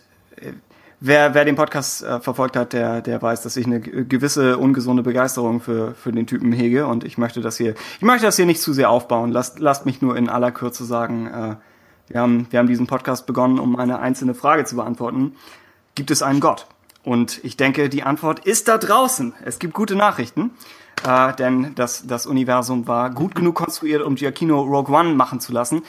[1.01, 5.03] wer, wer den Podcast äh, verfolgt hat, der, der weiß, dass ich eine gewisse ungesunde
[5.03, 6.87] Begeisterung für, für den Typen hege.
[6.87, 9.31] Und ich möchte das hier, ich möchte das hier nicht zu sehr aufbauen.
[9.31, 11.57] Lasst, lasst mich nur in aller Kürze sagen, äh,
[12.09, 15.35] wir, haben, wir haben diesen Podcast begonnen, um eine einzelne Frage zu beantworten.
[15.95, 16.67] Gibt es einen Gott?
[17.05, 19.35] Und ich denke, die Antwort ist da draußen.
[19.45, 20.51] Es gibt gute Nachrichten,
[21.07, 25.53] äh, denn das, das Universum war gut genug konstruiert, um Giacchino Rogue One machen zu
[25.53, 25.83] lassen.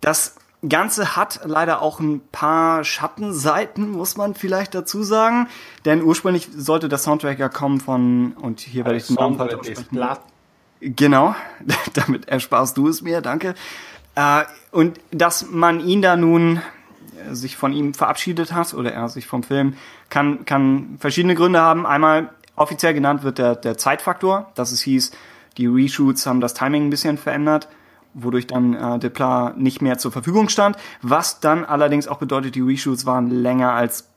[0.00, 0.34] Das
[0.66, 5.48] Ganze hat leider auch ein paar Schattenseiten, muss man vielleicht dazu sagen.
[5.84, 10.00] Denn ursprünglich sollte der Soundtrack ja kommen von, und hier werde ich den Namen aussprechen.
[10.80, 11.34] Genau,
[11.94, 13.54] damit ersparst du es mir, danke.
[14.14, 16.60] Äh, und dass man ihn da nun
[17.30, 19.74] sich von ihm verabschiedet hat oder er sich vom Film,
[20.10, 21.86] kann, kann verschiedene Gründe haben.
[21.86, 25.12] Einmal offiziell genannt wird der, der Zeitfaktor, dass es hieß,
[25.56, 27.68] die Reshoots haben das Timing ein bisschen verändert,
[28.22, 30.76] wodurch dann äh, Depla nicht mehr zur Verfügung stand.
[31.02, 34.08] Was dann allerdings auch bedeutet, die Reshoots waren länger als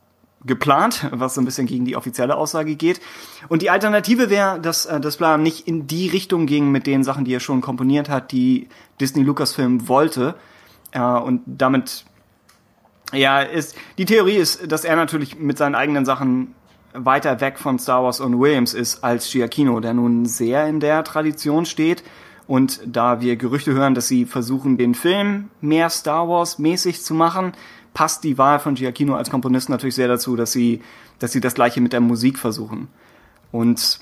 [0.44, 3.00] geplant, was so ein bisschen gegen die offizielle Aussage geht.
[3.48, 7.26] Und die Alternative wäre, dass äh, das nicht in die Richtung ging mit den Sachen,
[7.26, 8.68] die er schon komponiert hat, die
[9.00, 10.36] Disney Lucasfilm wollte.
[10.92, 12.06] Äh, und damit
[13.14, 16.56] ja, ist, die Theorie ist, dass er natürlich mit seinen eigenen Sachen
[16.94, 21.04] weiter weg von Star Wars und Williams ist als Giacchino, der nun sehr in der
[21.04, 22.04] Tradition steht.
[22.48, 27.14] Und da wir Gerüchte hören, dass sie versuchen, den Film mehr Star Wars mäßig zu
[27.14, 27.54] machen,
[27.94, 30.82] passt die Wahl von Giacchino als Komponist natürlich sehr dazu, dass sie,
[31.20, 32.88] dass sie das gleiche mit der Musik versuchen.
[33.52, 34.00] Und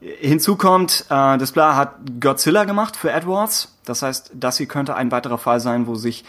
[0.00, 3.76] hinzu kommt, äh, das Bla hat Godzilla gemacht für Edwards.
[3.84, 6.24] Das heißt, das hier könnte ein weiterer Fall sein, wo sich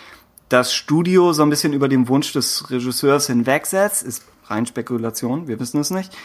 [0.49, 4.03] das Studio so ein bisschen über den Wunsch des Regisseurs hinwegsetzt.
[4.03, 6.15] Ist rein Spekulation, wir wissen es nicht.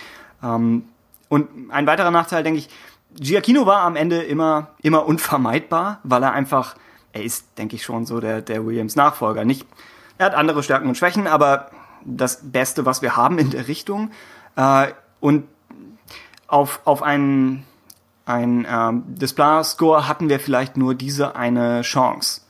[0.42, 0.84] Ähm,
[1.28, 2.68] und ein weiterer Nachteil, denke ich,
[3.18, 6.76] Giacchino war am Ende immer, immer unvermeidbar, weil er einfach,
[7.12, 9.44] er ist, denke ich, schon so der, der Williams Nachfolger.
[9.44, 9.66] Nicht,
[10.18, 11.70] er hat andere Stärken und Schwächen, aber
[12.04, 14.10] das Beste, was wir haben in der Richtung.
[14.56, 14.88] Äh,
[15.20, 15.44] und
[16.46, 17.64] auf, auf einen,
[18.24, 22.42] ein ähm, Display-Score hatten wir vielleicht nur diese eine Chance.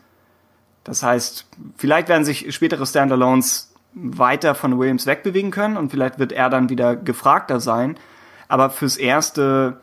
[0.84, 6.32] Das heißt, vielleicht werden sich spätere Standalones weiter von Williams wegbewegen können und vielleicht wird
[6.32, 7.98] er dann wieder gefragter sein.
[8.46, 9.80] Aber fürs Erste,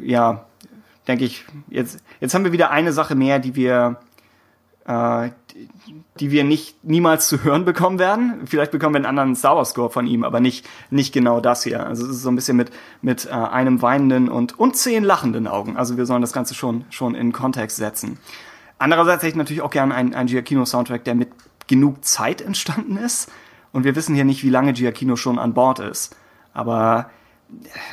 [0.00, 0.46] ja,
[1.08, 3.96] denke ich, jetzt, jetzt haben wir wieder eine Sache mehr, die wir,
[4.86, 5.30] äh,
[6.20, 8.42] die wir nicht niemals zu hören bekommen werden.
[8.46, 11.64] Vielleicht bekommen wir einen anderen Star Wars Score von ihm, aber nicht, nicht genau das
[11.64, 11.86] hier.
[11.86, 15.46] Also es ist so ein bisschen mit, mit äh, einem weinenden und, und zehn lachenden
[15.46, 15.76] Augen.
[15.76, 18.18] Also wir sollen das Ganze schon, schon in Kontext setzen.
[18.78, 21.28] Andererseits hätte ich natürlich auch gerne einen, einen Giacchino-Soundtrack, der mit
[21.66, 23.30] genug Zeit entstanden ist.
[23.72, 26.16] Und wir wissen hier nicht, wie lange Giacchino schon an Bord ist.
[26.52, 27.10] Aber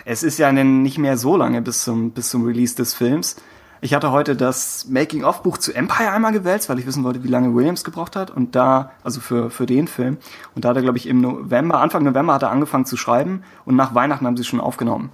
[0.05, 3.35] es ist ja nicht mehr so lange bis zum, bis zum Release des Films.
[3.81, 7.55] Ich hatte heute das Making-of-Buch zu Empire einmal gewälzt, weil ich wissen wollte, wie lange
[7.55, 8.29] Williams gebraucht hat.
[8.29, 10.17] Und da, also für, für den Film.
[10.53, 13.43] Und da hat er, glaube ich, im November, Anfang November hat er angefangen zu schreiben.
[13.63, 15.11] Und nach Weihnachten haben sie schon aufgenommen.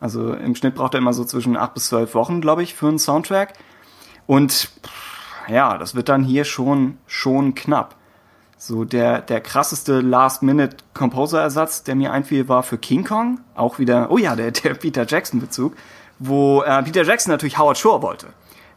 [0.00, 2.88] Also im Schnitt braucht er immer so zwischen acht bis zwölf Wochen, glaube ich, für
[2.88, 3.52] einen Soundtrack.
[4.26, 4.72] Und
[5.48, 7.94] ja, das wird dann hier schon, schon knapp.
[8.60, 13.40] So der, der krasseste Last-Minute-Composer-Ersatz, der mir einfiel, war für King Kong.
[13.54, 15.74] Auch wieder, oh ja, der, der Peter Jackson-Bezug.
[16.18, 18.26] Wo äh, Peter Jackson natürlich Howard Shore wollte.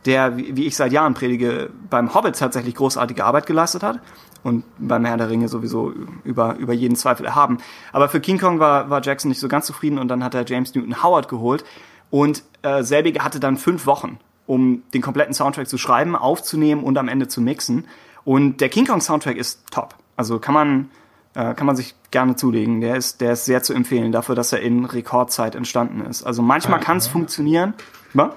[0.06, 4.00] Der, wie, wie ich seit Jahren predige, beim Hobbit tatsächlich großartige Arbeit geleistet hat.
[4.44, 5.92] Und beim Herr der Ringe sowieso
[6.24, 7.58] über, über jeden Zweifel erhaben.
[7.92, 10.46] Aber für King Kong war, war Jackson nicht so ganz zufrieden und dann hat er
[10.46, 11.64] James Newton Howard geholt.
[12.12, 14.20] Und äh, selbige hatte dann fünf Wochen
[14.52, 17.86] um den kompletten Soundtrack zu schreiben, aufzunehmen und am Ende zu mixen.
[18.24, 19.96] Und der King Kong Soundtrack ist top.
[20.16, 20.92] Also kann man,
[21.34, 22.82] äh, kann man sich gerne zulegen.
[22.82, 26.24] Der ist, der ist sehr zu empfehlen dafür, dass er in Rekordzeit entstanden ist.
[26.24, 27.74] Also manchmal kann es funktionieren.
[28.14, 28.32] Was?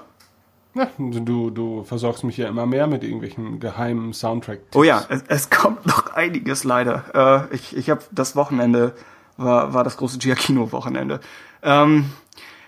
[0.73, 4.77] Ja, du, du versorgst mich ja immer mehr mit irgendwelchen geheimen soundtrack -Tipps.
[4.77, 7.47] Oh ja, es, es, kommt noch einiges leider.
[7.51, 8.93] Äh, ich ich habe das Wochenende,
[9.37, 11.21] war, war das große Giacchino-Wochenende.
[11.63, 12.11] Ähm,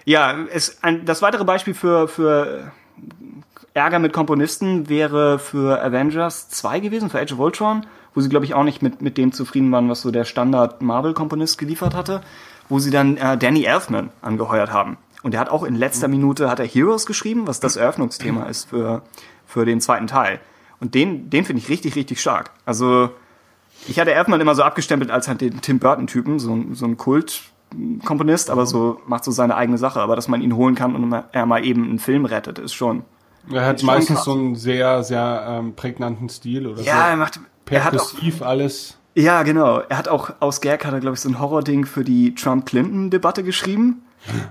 [0.05, 2.71] ja, es, ein, das weitere Beispiel für, für
[3.77, 7.85] Ärger mit Komponisten wäre für Avengers 2 gewesen, für Age of Ultron,
[8.15, 11.59] wo sie, glaube ich, auch nicht mit, mit dem zufrieden waren, was so der Standard-Marvel-Komponist
[11.59, 12.21] geliefert hatte,
[12.69, 14.97] wo sie dann äh, Danny Elfman angeheuert haben.
[15.21, 18.69] Und der hat auch in letzter Minute hat er Heroes geschrieben, was das Eröffnungsthema ist
[18.69, 19.03] für,
[19.45, 20.39] für den zweiten Teil.
[20.79, 22.49] Und den, den finde ich richtig, richtig stark.
[22.65, 23.11] Also,
[23.87, 28.49] ich hatte Elfman immer so abgestempelt als halt den Tim Burton-Typen, so, so ein Kult-Komponist,
[28.49, 30.01] aber so macht so seine eigene Sache.
[30.01, 33.03] Aber dass man ihn holen kann und er mal eben einen Film rettet, ist schon.
[33.51, 37.09] Er hat meistens so einen sehr, sehr ähm, prägnanten Stil oder ja, so.
[37.09, 38.97] er macht perkussiv auch, alles.
[39.15, 39.79] Ja, genau.
[39.79, 43.43] Er hat auch aus Gag hat er glaube ich so ein Horror-Ding für die Trump-Clinton-Debatte
[43.43, 44.03] geschrieben,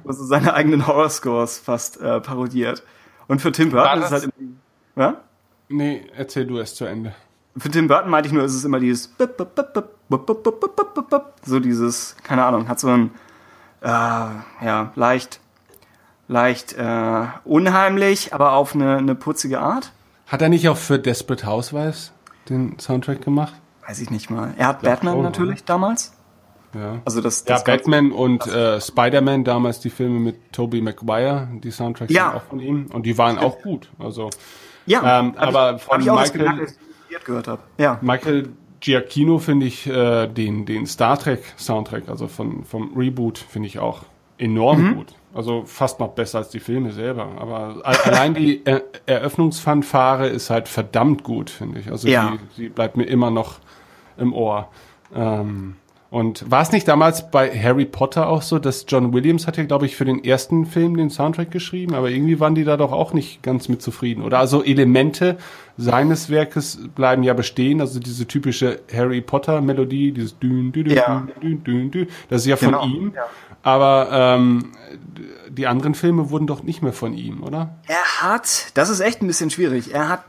[0.04, 2.82] wo so seine eigenen Horror-Scores fast äh, parodiert.
[3.28, 4.28] Und für Tim Burton ist es halt.
[4.96, 5.20] Ja?
[5.68, 7.14] Nee, erzähl du es zu Ende.
[7.56, 9.14] Für Tim Burton meinte ich nur, ist es immer dieses
[11.44, 13.10] so dieses, keine Ahnung, hat so ein
[13.80, 15.40] äh, ja leicht
[16.28, 19.92] leicht äh, unheimlich, aber auf eine, eine putzige Art.
[20.26, 22.12] Hat er nicht auch für Desperate Housewives
[22.48, 23.54] den Soundtrack gemacht?
[23.86, 24.54] Weiß ich nicht mal.
[24.56, 25.66] Er hat Batman auch, natürlich oder?
[25.66, 26.12] damals.
[26.74, 27.00] Ja.
[27.04, 31.70] Also das, das ja, Batman und äh, Spider-Man damals die Filme mit Tobey Maguire, die
[31.70, 32.30] Soundtracks ja.
[32.30, 33.88] sind auch von ihm und die waren auch gut.
[33.98, 34.30] Also
[34.84, 36.68] ja, ähm, aber ich, von ich auch Michael
[37.24, 37.62] gehört habe.
[37.78, 37.98] Ja.
[38.02, 43.68] Michael Giacchino finde ich äh, den den Star Trek Soundtrack, also von vom Reboot finde
[43.68, 44.02] ich auch
[44.36, 44.94] enorm mhm.
[44.96, 45.14] gut.
[45.36, 47.28] Also fast noch besser als die Filme selber.
[47.38, 51.90] Aber allein die er Eröffnungsfanfare ist halt verdammt gut, finde ich.
[51.90, 52.38] Also ja.
[52.56, 53.58] die, die bleibt mir immer noch
[54.16, 54.68] im Ohr.
[55.14, 55.76] Ähm,
[56.08, 59.64] und war es nicht damals bei Harry Potter auch so, dass John Williams hat ja,
[59.64, 62.92] glaube ich, für den ersten Film den Soundtrack geschrieben, aber irgendwie waren die da doch
[62.92, 64.22] auch nicht ganz mit zufrieden.
[64.22, 65.36] Oder also Elemente
[65.76, 70.94] seines Werkes bleiben ja bestehen, also diese typische Harry Potter Melodie, dieses dün, dün, dün,
[70.94, 71.26] ja.
[71.42, 72.86] dün, dün, dün, das ist ja von genau.
[72.86, 73.12] ihm.
[73.14, 73.26] Ja.
[73.62, 74.72] Aber ähm,
[75.48, 77.78] die anderen Filme wurden doch nicht mehr von ihm, oder?
[77.88, 79.92] Er hat, das ist echt ein bisschen schwierig.
[79.92, 80.24] Er hat,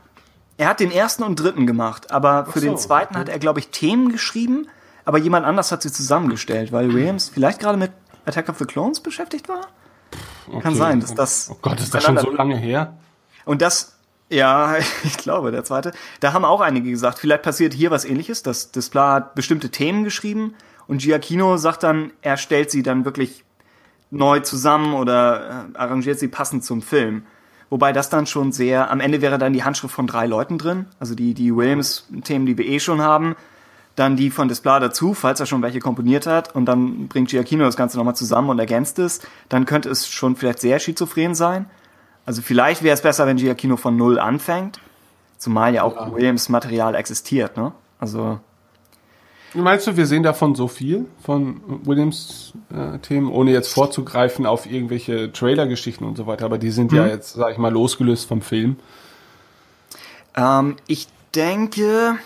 [0.56, 3.20] er hat den ersten und dritten gemacht, aber für so, den zweiten okay.
[3.20, 4.66] hat er, glaube ich, Themen geschrieben,
[5.08, 7.92] aber jemand anders hat sie zusammengestellt, weil Williams vielleicht gerade mit
[8.26, 9.62] Attack of the Clones beschäftigt war.
[10.48, 10.60] Okay.
[10.60, 11.48] Kann sein, dass das.
[11.50, 12.98] Oh Gott, ist das schon so lange her?
[13.46, 13.96] Und das,
[14.28, 15.92] ja, ich glaube, der zweite.
[16.20, 18.42] Da haben auch einige gesagt, vielleicht passiert hier was ähnliches.
[18.42, 20.54] Das Displa hat bestimmte Themen geschrieben
[20.88, 23.46] und Giacchino sagt dann, er stellt sie dann wirklich
[24.10, 27.22] neu zusammen oder äh, arrangiert sie passend zum Film.
[27.70, 30.84] Wobei das dann schon sehr, am Ende wäre dann die Handschrift von drei Leuten drin,
[31.00, 33.36] also die, die Williams-Themen, die wir eh schon haben,
[33.98, 37.64] dann die von Desplat dazu, falls er schon welche komponiert hat, und dann bringt Giacchino
[37.64, 41.66] das Ganze nochmal zusammen und ergänzt es, dann könnte es schon vielleicht sehr schizophren sein.
[42.24, 44.80] Also vielleicht wäre es besser, wenn Giacchino von Null anfängt,
[45.38, 46.14] zumal ja auch ja.
[46.14, 47.72] Williams-Material existiert, ne?
[47.98, 48.38] Also
[49.54, 54.66] Meinst du, wir sehen davon so viel von Williams äh, Themen, ohne jetzt vorzugreifen auf
[54.70, 56.98] irgendwelche Trailer-Geschichten und so weiter, aber die sind mhm.
[56.98, 58.76] ja jetzt, sag ich mal, losgelöst vom Film.
[60.36, 62.18] Ähm, ich denke,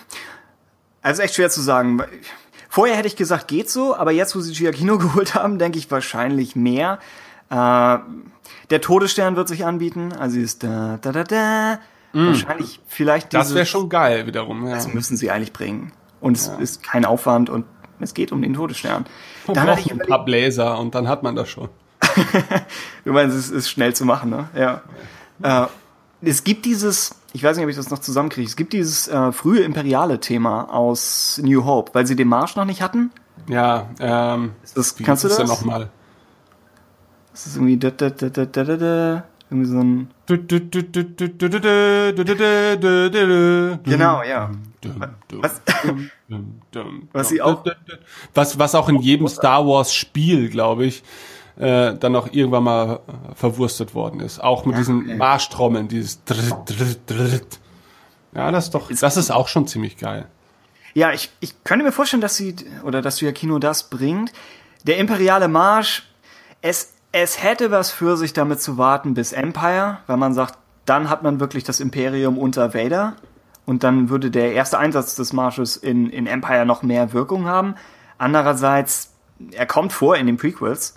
[1.03, 2.01] also echt schwer zu sagen.
[2.69, 5.91] Vorher hätte ich gesagt, geht so, aber jetzt, wo sie Giacchino geholt haben, denke ich
[5.91, 6.97] wahrscheinlich mehr.
[7.49, 7.97] Äh,
[8.69, 11.79] der Todesstern wird sich anbieten, also ist da, da, da, da.
[12.13, 12.27] Mm.
[12.27, 14.75] Wahrscheinlich vielleicht dieses, Das wäre schon geil wiederum, ja.
[14.75, 16.55] Das müssen sie eigentlich bringen und es ja.
[16.55, 17.65] ist kein Aufwand und
[17.99, 19.05] es geht um den Todesstern.
[19.47, 21.69] Man dann braucht ein paar Bläser und dann hat man das schon.
[23.03, 24.47] du meinst, es ist schnell zu machen, ne?
[24.55, 24.81] Ja.
[25.43, 25.65] ja.
[25.65, 25.67] Äh,
[26.29, 29.31] es gibt dieses, ich weiß nicht, ob ich das noch zusammenkriege, es gibt dieses äh,
[29.31, 33.11] frühe imperiale Thema aus New Hope, weil sie den Marsch noch nicht hatten.
[33.49, 35.39] Ja, ähm, das, kannst du das?
[35.39, 35.89] Ja noch mal?
[37.31, 40.07] Das ist irgendwie da, da, da, da, da, da, irgendwie so ein
[43.83, 44.51] Genau, ja.
[45.41, 45.61] Was,
[47.13, 47.63] was sie auch
[48.33, 51.03] was was auch in jedem Star Wars Spiel, glaube ich,
[51.57, 52.99] äh, dann auch irgendwann mal
[53.35, 56.21] verwurstet worden ist, auch mit diesen Marschtrommeln, dieses
[58.35, 60.27] Ja, das ist doch das ist auch schon ziemlich geil.
[60.93, 64.31] Ja, ich ich könnte mir vorstellen, dass sie oder dass du ja Kino das bringt.
[64.85, 66.09] Der imperiale Marsch
[66.61, 71.09] es es hätte was für sich damit zu warten bis Empire, weil man sagt, dann
[71.09, 73.15] hat man wirklich das Imperium unter Vader
[73.65, 77.75] und dann würde der erste Einsatz des Marsches in, in Empire noch mehr Wirkung haben.
[78.17, 79.13] Andererseits,
[79.51, 80.95] er kommt vor in den Prequels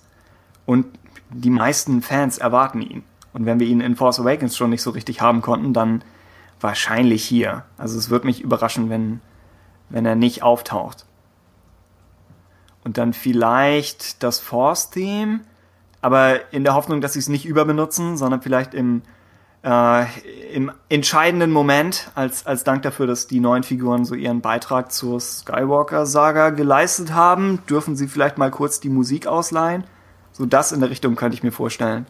[0.67, 0.87] und
[1.31, 3.05] die meisten Fans erwarten ihn.
[3.33, 6.03] Und wenn wir ihn in Force Awakens schon nicht so richtig haben konnten, dann
[6.61, 7.64] wahrscheinlich hier.
[7.77, 9.21] Also es wird mich überraschen, wenn,
[9.89, 11.07] wenn er nicht auftaucht.
[12.85, 15.41] Und dann vielleicht das Force-Theme,
[16.01, 19.03] aber in der Hoffnung, dass sie es nicht überbenutzen, sondern vielleicht im,
[19.64, 20.05] äh,
[20.53, 25.21] im entscheidenden Moment, als, als Dank dafür, dass die neuen Figuren so ihren Beitrag zur
[25.21, 29.85] Skywalker-Saga geleistet haben, dürfen sie vielleicht mal kurz die Musik ausleihen.
[30.37, 32.07] So das in der Richtung könnte ich mir vorstellen.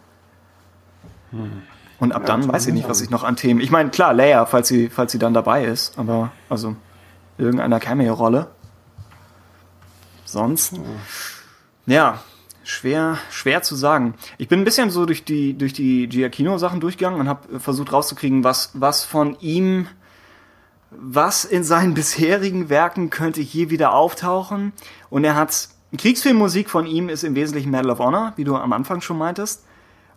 [1.31, 1.61] Hm.
[1.99, 3.61] Und ab ja, dann weiß ich nicht, was ich noch an Themen.
[3.61, 6.75] Ich meine, klar, Leia, falls sie, falls sie dann dabei ist, aber also
[7.37, 8.47] irgendeiner Cameo-Rolle.
[10.25, 10.73] Sonst.
[10.73, 10.83] Hm.
[11.85, 12.19] Ja,
[12.63, 14.15] schwer, schwer zu sagen.
[14.37, 18.43] Ich bin ein bisschen so durch die, durch die Giacchino-Sachen durchgegangen und habe versucht rauszukriegen,
[18.43, 19.87] was, was von ihm,
[20.91, 24.73] was in seinen bisherigen Werken könnte hier wieder auftauchen.
[25.09, 28.73] Und er hat, Kriegsfilmmusik von ihm ist im Wesentlichen Medal of Honor, wie du am
[28.73, 29.65] Anfang schon meintest.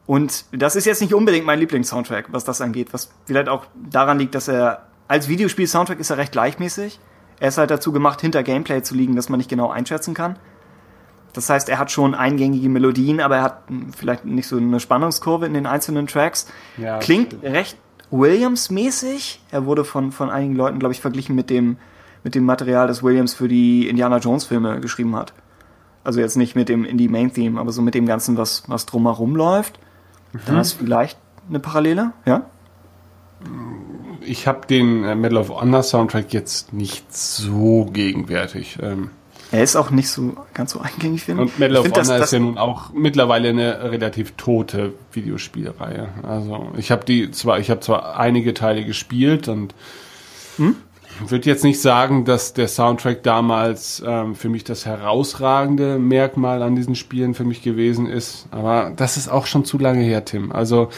[0.07, 4.19] Und das ist jetzt nicht unbedingt mein Lieblings-Soundtrack, was das angeht, was vielleicht auch daran
[4.19, 6.99] liegt, dass er als Videospiel-Soundtrack ist er recht gleichmäßig.
[7.39, 10.37] Er ist halt dazu gemacht, hinter Gameplay zu liegen, dass man nicht genau einschätzen kann.
[11.33, 13.63] Das heißt, er hat schon eingängige Melodien, aber er hat
[13.97, 16.47] vielleicht nicht so eine Spannungskurve in den einzelnen Tracks.
[16.77, 17.45] Ja, Klingt stimmt.
[17.45, 17.77] recht
[18.11, 19.41] Williams-mäßig.
[19.51, 21.77] Er wurde von, von einigen Leuten, glaube ich, verglichen mit dem,
[22.25, 25.33] mit dem Material, das Williams für die Indiana Jones-Filme geschrieben hat.
[26.03, 29.79] Also jetzt nicht mit dem Indie-Main-Theme, aber so mit dem Ganzen, was, was drumherum läuft.
[30.33, 30.39] Mhm.
[30.47, 32.43] Da ist vielleicht eine Parallele, ja?
[34.23, 38.79] Ich habe den äh, Medal of Honor Soundtrack jetzt nicht so gegenwärtig.
[38.83, 39.11] Ähm
[39.53, 41.53] er ist auch nicht so ganz so eingängig, finde ich.
[41.53, 46.09] Und Medal of Honor das, das ist ja nun auch mittlerweile eine relativ tote Videospielreihe.
[46.23, 49.75] Also ich habe die zwar, ich habe zwar einige Teile gespielt und
[50.57, 50.77] hm?
[51.27, 56.77] Würde jetzt nicht sagen, dass der Soundtrack damals ähm, für mich das herausragende Merkmal an
[56.77, 58.47] diesen Spielen für mich gewesen ist.
[58.51, 60.53] Aber das ist auch schon zu lange her, Tim.
[60.53, 60.89] Also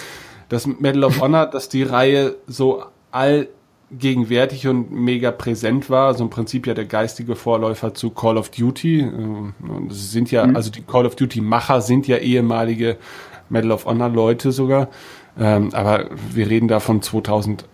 [0.48, 3.48] das Medal of Honor, dass die Reihe so all
[3.90, 8.50] gegenwärtig und mega präsent war, also im Prinzip ja der geistige Vorläufer zu Call of
[8.50, 9.00] Duty.
[9.00, 9.54] Ähm,
[9.88, 10.56] das sind ja, mhm.
[10.56, 12.96] also die Call of Duty Macher sind ja ehemalige
[13.48, 14.88] Medal of Honor Leute sogar.
[15.38, 17.64] Ähm, aber wir reden da von 2000,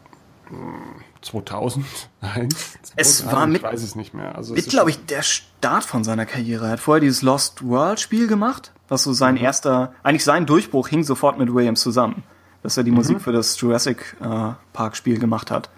[1.23, 1.85] 2000,
[2.21, 2.49] nein,
[2.97, 4.37] es war mit, ich weiß es nicht mehr.
[4.37, 6.66] Also mit, glaube ich, der Start von seiner Karriere.
[6.66, 9.43] Er hat vorher dieses Lost World Spiel gemacht, was so sein mhm.
[9.43, 12.23] erster, eigentlich sein Durchbruch hing sofort mit Williams zusammen,
[12.62, 12.99] dass er die mhm.
[12.99, 15.71] Musik für das Jurassic äh, Park Spiel gemacht hat.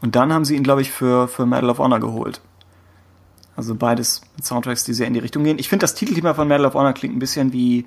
[0.00, 2.40] Und dann haben sie ihn, glaube ich, für, für Medal of Honor geholt.
[3.56, 5.58] Also beides mit Soundtracks, die sehr in die Richtung gehen.
[5.58, 7.86] Ich finde, das Titelthema von Medal of Honor klingt ein bisschen wie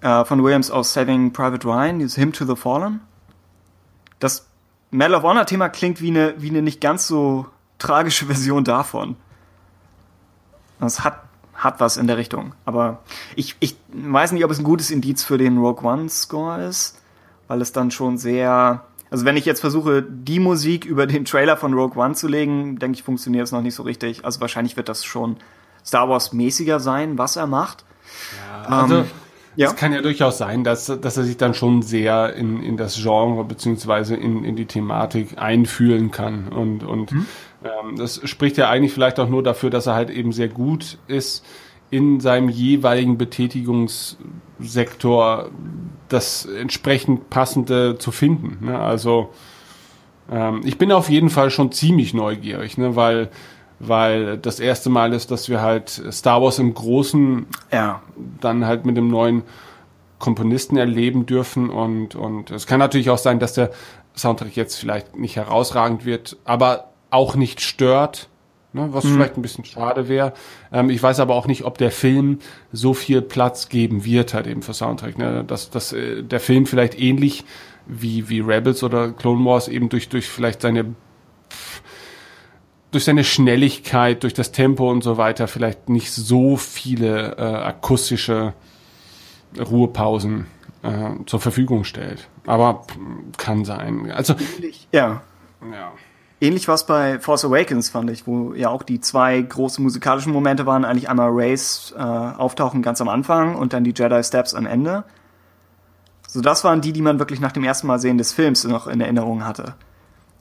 [0.00, 3.00] äh, von Williams aus Saving Private Ryan, dieses Hymn to the Fallen.
[4.18, 4.48] Das
[4.92, 7.46] Medal of Honor Thema klingt wie eine, wie eine nicht ganz so
[7.78, 9.16] tragische Version davon.
[10.78, 11.22] Das hat,
[11.54, 12.54] hat was in der Richtung.
[12.64, 13.00] Aber
[13.34, 17.00] ich, ich weiß nicht, ob es ein gutes Indiz für den Rogue One Score ist,
[17.48, 21.58] weil es dann schon sehr also wenn ich jetzt versuche, die Musik über den Trailer
[21.58, 24.24] von Rogue One zu legen, denke ich, funktioniert es noch nicht so richtig.
[24.24, 25.36] Also wahrscheinlich wird das schon
[25.84, 27.84] Star Wars mäßiger sein, was er macht.
[28.64, 29.04] Ja, also ähm,
[29.56, 29.68] ja.
[29.68, 33.00] Es kann ja durchaus sein, dass, dass er sich dann schon sehr in, in das
[33.02, 36.48] Genre beziehungsweise in, in die Thematik einfühlen kann.
[36.48, 37.26] Und, und mhm.
[37.64, 40.98] ähm, das spricht ja eigentlich vielleicht auch nur dafür, dass er halt eben sehr gut
[41.06, 41.44] ist
[41.90, 45.50] in seinem jeweiligen Betätigungssektor
[46.08, 48.64] das entsprechend passende zu finden.
[48.64, 48.78] Ne?
[48.78, 49.28] Also
[50.30, 52.96] ähm, ich bin auf jeden Fall schon ziemlich neugierig, ne?
[52.96, 53.28] weil
[53.82, 58.02] weil das erste Mal ist, dass wir halt Star Wars im Großen ja.
[58.40, 59.42] dann halt mit dem neuen
[60.18, 63.70] Komponisten erleben dürfen und und es kann natürlich auch sein, dass der
[64.14, 68.28] Soundtrack jetzt vielleicht nicht herausragend wird, aber auch nicht stört
[68.72, 69.14] ne, was mhm.
[69.14, 70.32] vielleicht ein bisschen schade wäre.
[70.72, 72.38] Ähm, ich weiß aber auch nicht, ob der Film
[72.72, 75.18] so viel Platz geben wird halt eben für Soundtrack.
[75.18, 75.44] Ne?
[75.46, 77.44] Dass, dass äh, der Film vielleicht ähnlich
[77.86, 80.94] wie, wie Rebels oder Clone Wars eben durch, durch vielleicht seine
[82.92, 88.52] durch seine Schnelligkeit, durch das Tempo und so weiter vielleicht nicht so viele äh, akustische
[89.58, 90.46] Ruhepausen
[90.82, 92.28] äh, zur Verfügung stellt.
[92.46, 92.86] Aber
[93.38, 94.12] kann sein.
[94.12, 94.34] Also
[94.92, 95.22] ja.
[95.70, 95.92] Ja.
[96.40, 100.32] Ähnlich war es bei Force Awakens, fand ich, wo ja auch die zwei großen musikalischen
[100.32, 100.84] Momente waren.
[100.84, 105.04] Eigentlich einmal Rays äh, Auftauchen ganz am Anfang und dann die Jedi Steps am Ende.
[106.26, 108.86] So, das waren die, die man wirklich nach dem ersten Mal sehen des Films noch
[108.86, 109.76] in Erinnerung hatte.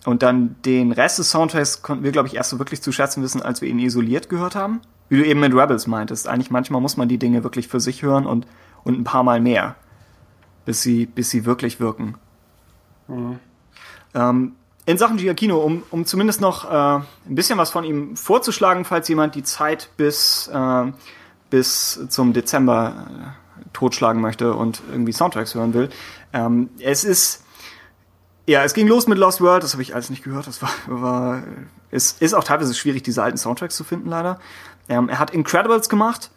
[0.06, 3.22] Und dann den Rest des Soundtracks konnten wir, glaube ich, erst so wirklich zu schätzen
[3.22, 4.82] wissen, als wir ihn isoliert gehört haben.
[5.10, 6.28] Wie du eben mit Rebels meintest.
[6.28, 8.48] Eigentlich manchmal muss man die Dinge wirklich für sich hören und,
[8.84, 9.76] und ein paar Mal mehr,
[10.66, 12.16] bis sie, bis sie wirklich wirken.
[13.08, 13.40] Mhm.
[14.14, 14.54] Ähm,
[14.86, 19.08] in Sachen Giacchino, um, um zumindest noch äh, ein bisschen was von ihm vorzuschlagen, falls
[19.08, 20.92] jemand die Zeit bis, äh,
[21.50, 23.36] bis zum Dezember
[23.74, 25.90] totschlagen möchte und irgendwie Soundtracks hören will.
[26.34, 27.44] Ähm, es ist
[28.52, 30.46] ja, es ging los mit Lost World, das habe ich alles nicht gehört.
[30.46, 31.44] Das war, war
[31.90, 34.40] es ist auch teilweise schwierig, diese alten Soundtracks zu finden, leider.
[34.90, 36.32] Ähm, er hat Incredibles gemacht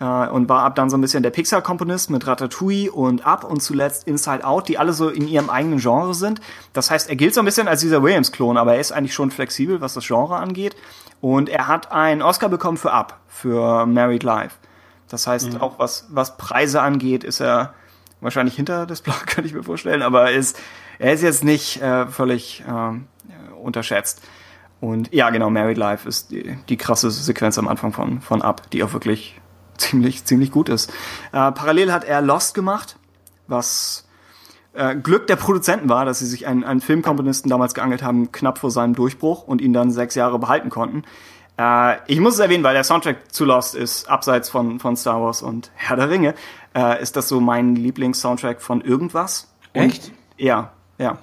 [0.00, 3.62] äh, und war ab dann so ein bisschen der Pixar-Komponist mit Ratatouille und Up und
[3.62, 6.40] zuletzt Inside Out, die alle so in ihrem eigenen Genre sind.
[6.72, 9.30] Das heißt, er gilt so ein bisschen als dieser Williams-Klon, aber er ist eigentlich schon
[9.30, 10.74] flexibel, was das Genre angeht.
[11.20, 14.56] Und er hat einen Oscar bekommen für Up, für Married Life.
[15.08, 15.60] Das heißt, mhm.
[15.60, 17.74] auch was, was Preise angeht, ist er
[18.20, 20.58] wahrscheinlich hinter das Blatt, könnte ich mir vorstellen, aber er ist,
[20.98, 24.22] er ist jetzt nicht äh, völlig äh, unterschätzt.
[24.80, 28.70] Und ja, genau, Married Life ist die, die krasse Sequenz am Anfang von, von Up,
[28.70, 29.40] die auch wirklich
[29.76, 30.90] ziemlich, ziemlich gut ist.
[31.32, 32.96] Äh, parallel hat er Lost gemacht,
[33.46, 34.06] was
[34.74, 38.58] äh, Glück der Produzenten war, dass sie sich einen, einen Filmkomponisten damals geangelt haben, knapp
[38.58, 41.02] vor seinem Durchbruch und ihn dann sechs Jahre behalten konnten.
[41.58, 45.20] Äh, ich muss es erwähnen, weil der Soundtrack zu Lost ist, abseits von, von Star
[45.20, 46.34] Wars und Herr der Ringe,
[46.78, 49.48] äh, ist das so mein Lieblings-Soundtrack von irgendwas.
[49.72, 50.04] Echt?
[50.08, 51.18] Und, ja, ja.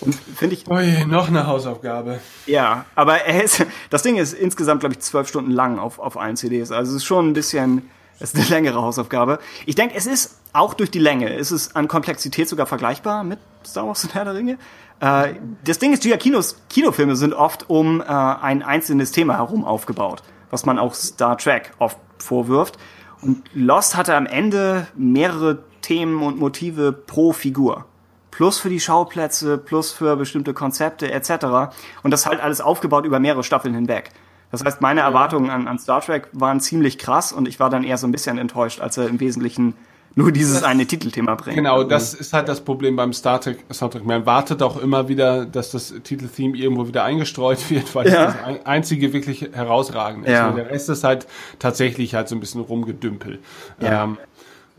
[0.00, 0.68] Und finde ich.
[0.68, 2.20] Ui, noch eine Hausaufgabe.
[2.46, 6.18] Ja, aber er ist, das Ding ist insgesamt, glaube ich, zwölf Stunden lang auf, auf
[6.18, 6.70] allen CDs.
[6.70, 9.38] Also es ist schon ein bisschen, es ist eine längere Hausaufgabe.
[9.66, 13.38] Ich denke, es ist auch durch die Länge, ist es an Komplexität sogar vergleichbar mit
[13.64, 14.58] Star Wars und Herr der Ringe.
[15.00, 15.34] Äh,
[15.64, 20.66] das Ding ist, Giacinos Kinofilme sind oft um äh, ein einzelnes Thema herum aufgebaut, was
[20.66, 22.78] man auch Star Trek oft vorwirft.
[23.22, 27.86] Und Lost hatte am Ende mehrere Themen und Motive pro Figur
[28.30, 31.74] plus für die Schauplätze, plus für bestimmte Konzepte etc.
[32.02, 34.12] Und das halt alles aufgebaut über mehrere Staffeln hinweg.
[34.50, 37.84] Das heißt, meine Erwartungen an, an Star Trek waren ziemlich krass und ich war dann
[37.84, 39.74] eher so ein bisschen enttäuscht, als er im Wesentlichen
[40.14, 41.56] nur dieses das, eine Titelthema bringt.
[41.56, 44.04] Genau, das ist halt das Problem beim Star Trek Soundtrack.
[44.04, 48.26] Man wartet auch immer wieder, dass das Titeltheme irgendwo wieder eingestreut wird, weil ja.
[48.26, 50.32] das einzige wirklich herausragend ist.
[50.32, 50.50] Ja.
[50.50, 51.26] Der Rest ist halt
[51.58, 53.38] tatsächlich halt so ein bisschen rumgedümpel.
[53.80, 54.04] Ja.
[54.04, 54.18] Ähm,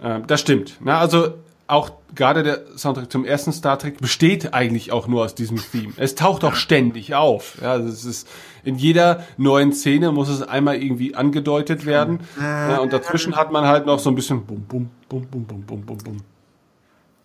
[0.04, 0.78] äh, das stimmt.
[0.82, 1.36] Na, also
[1.72, 5.94] auch gerade der Soundtrack zum ersten Star Trek besteht eigentlich auch nur aus diesem Theme.
[5.96, 7.58] Es taucht auch ständig auf.
[7.62, 8.28] Ja, also es ist
[8.64, 12.20] in jeder neuen Szene muss es einmal irgendwie angedeutet werden.
[12.40, 15.62] Ja, und dazwischen hat man halt noch so ein bisschen bum bum bum bum bum
[15.64, 16.18] bum bum bum.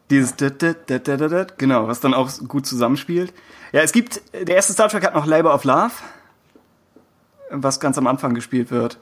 [0.09, 3.35] Dieses genau, was dann auch gut zusammenspielt.
[3.73, 5.91] Ja, es gibt der erste Star Trek hat noch Labor of Love,
[7.51, 8.99] was ganz am Anfang gespielt wird.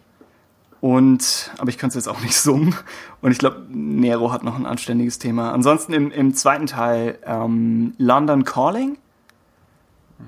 [0.84, 2.74] Und, aber ich könnte es jetzt auch nicht summen.
[3.22, 5.50] Und ich glaube, Nero hat noch ein anständiges Thema.
[5.50, 8.98] Ansonsten im, im zweiten Teil ähm, London Calling.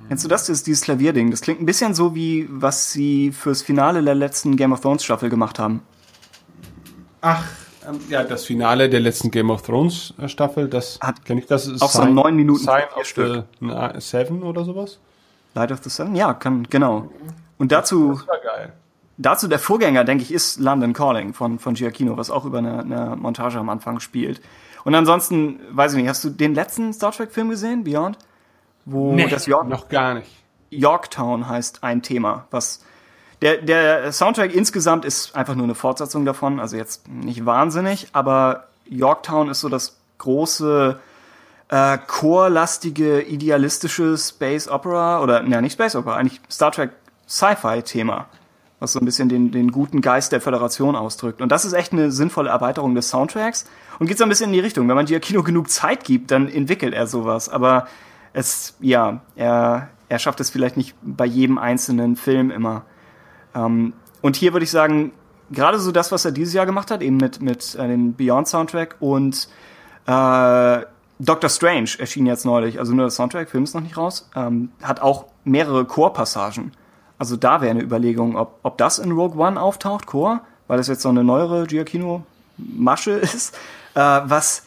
[0.09, 0.47] Kennst du das?
[0.47, 1.31] Das ist dieses Klavierding.
[1.31, 5.05] Das klingt ein bisschen so wie, was sie fürs Finale der letzten Game of Thrones
[5.05, 5.83] Staffel gemacht haben.
[7.21, 7.45] Ach,
[7.87, 11.47] ähm, ja, das Finale der letzten Game of Thrones äh, Staffel, das kenne ich.
[11.49, 12.65] Das ist auch so neun Minuten.
[12.65, 13.45] Sign of Stück.
[13.61, 15.01] the Seven oder sowas?
[15.53, 16.17] Light of the Seven?
[16.17, 17.11] Ja, kann, genau.
[17.59, 18.15] Und dazu.
[18.15, 18.73] Das war geil.
[19.19, 22.81] Dazu der Vorgänger, denke ich, ist London Calling von, von Giacchino, was auch über eine,
[22.81, 24.43] eine Montage am Anfang spielt.
[24.85, 28.19] Und ansonsten, weiß ich nicht, hast du den letzten Star Trek-Film gesehen, Beyond?
[28.85, 30.31] Wo nee, das York noch gar nicht.
[30.71, 32.85] Yorktown heißt ein Thema, was
[33.43, 38.69] der, der Soundtrack insgesamt ist einfach nur eine Fortsetzung davon, also jetzt nicht wahnsinnig, aber
[38.87, 40.99] Yorktown ist so das große
[41.69, 46.93] äh, chorlastige, idealistische Space Opera oder, ne, nicht Space Opera, eigentlich Star Trek
[47.29, 48.27] Sci-Fi-Thema
[48.79, 51.41] was so ein bisschen den, den guten Geist der Föderation ausdrückt.
[51.41, 53.65] Und das ist echt eine sinnvolle Erweiterung des Soundtracks
[53.99, 54.89] und geht so ein bisschen in die Richtung.
[54.89, 57.49] Wenn man Giacchino genug Zeit gibt, dann entwickelt er sowas.
[57.49, 57.87] Aber
[58.33, 62.85] es, ja, er, er schafft es vielleicht nicht bei jedem einzelnen Film immer.
[63.55, 65.13] Ähm, und hier würde ich sagen,
[65.51, 68.49] gerade so das, was er dieses Jahr gemacht hat, eben mit, mit äh, dem Beyond
[68.49, 69.49] Soundtrack und
[70.07, 70.81] äh,
[71.19, 74.71] Doctor Strange erschien jetzt neulich, also nur der Soundtrack, Film ist noch nicht raus, ähm,
[74.83, 76.73] hat auch mehrere Chorpassagen.
[77.19, 80.89] Also da wäre eine Überlegung, ob, ob das in Rogue One auftaucht, Core, weil das
[80.89, 83.55] jetzt so eine neuere Giacchino-Masche ist,
[83.95, 84.67] äh, was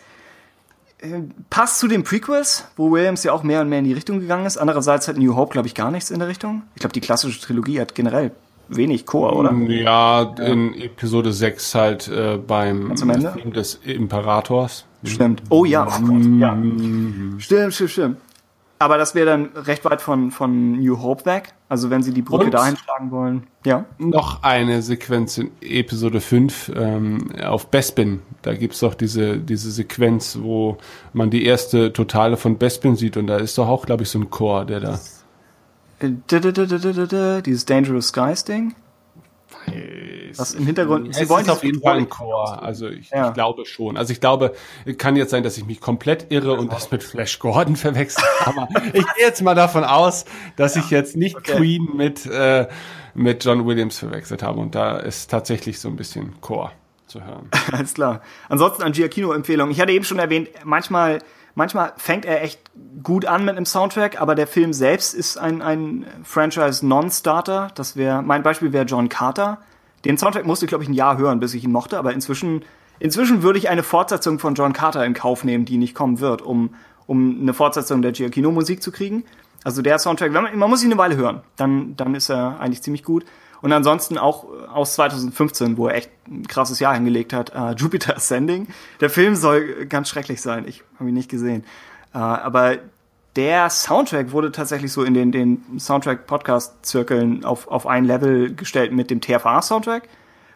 [0.99, 4.19] äh, passt zu den Prequels, wo Williams ja auch mehr und mehr in die Richtung
[4.19, 4.57] gegangen ist.
[4.57, 6.63] Andererseits hat New Hope, glaube ich, gar nichts in der Richtung.
[6.75, 8.31] Ich glaube, die klassische Trilogie hat generell
[8.69, 9.51] wenig Chor, oder?
[9.53, 14.85] Ja, in Episode 6 halt äh, beim Film des Imperators.
[15.03, 15.43] Stimmt.
[15.49, 16.57] Oh ja, oh Gott, ja.
[17.39, 18.17] Stimmt, stimmt, stimmt.
[18.81, 21.53] Aber das wäre dann recht weit von, von New Hope weg.
[21.67, 23.47] Also wenn sie die Brücke Und dahin schlagen wollen.
[23.65, 23.83] Ja.
[23.97, 28.21] Noch eine Sequenz in Episode 5 ähm, auf Bespin.
[28.41, 30.77] Da gibt's doch diese, diese Sequenz, wo
[31.11, 33.17] man die erste Totale von Bespin sieht.
[33.17, 34.99] Und da ist doch auch, glaube ich, so ein Chor, der da.
[37.41, 38.75] Dieses Dangerous Skies Ding?
[40.35, 41.13] Was im Hintergrund.
[41.15, 42.61] Sie es wollen ist auf jeden Fall ein Chor.
[42.61, 43.29] Also ich, ja.
[43.29, 43.97] ich, glaube schon.
[43.97, 44.53] Also ich glaube,
[44.97, 48.25] kann jetzt sein, dass ich mich komplett irre und das mit Flash Gordon verwechselt.
[48.45, 51.57] Aber ich gehe jetzt mal davon aus, dass ich jetzt nicht okay.
[51.57, 52.67] Queen mit äh,
[53.13, 54.59] mit John Williams verwechselt habe.
[54.59, 56.71] Und da ist tatsächlich so ein bisschen Chor.
[57.07, 57.49] zu hören.
[57.71, 58.21] Alles klar.
[58.47, 59.71] Ansonsten an Giacchino-Empfehlung.
[59.71, 61.19] Ich hatte eben schon erwähnt, manchmal,
[61.55, 62.59] manchmal fängt er echt
[63.03, 67.69] gut an mit einem Soundtrack, aber der Film selbst ist ein, ein Franchise-Non-Starter.
[67.75, 69.59] Das wäre, mein Beispiel wäre John Carter.
[70.05, 72.63] Den Soundtrack musste ich, glaube ich, ein Jahr hören, bis ich ihn mochte, aber inzwischen,
[72.99, 76.41] inzwischen würde ich eine Fortsetzung von John Carter in Kauf nehmen, die nicht kommen wird,
[76.41, 76.75] um,
[77.05, 79.23] um eine Fortsetzung der Giacchino-Musik zu kriegen.
[79.63, 82.81] Also der Soundtrack, man, man muss ihn eine Weile hören, dann, dann ist er eigentlich
[82.81, 83.25] ziemlich gut.
[83.61, 88.15] Und ansonsten auch aus 2015, wo er echt ein krasses Jahr hingelegt hat, uh, Jupiter
[88.17, 88.67] Ascending.
[89.01, 91.63] Der Film soll ganz schrecklich sein, ich habe ihn nicht gesehen.
[92.13, 92.77] Uh, aber
[93.35, 99.11] der Soundtrack wurde tatsächlich so in den, den Soundtrack-Podcast-Zirkeln auf, auf ein Level gestellt mit
[99.11, 100.09] dem TFA-Soundtrack.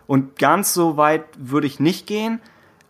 [0.08, 2.42] Und ganz so weit würde ich nicht gehen,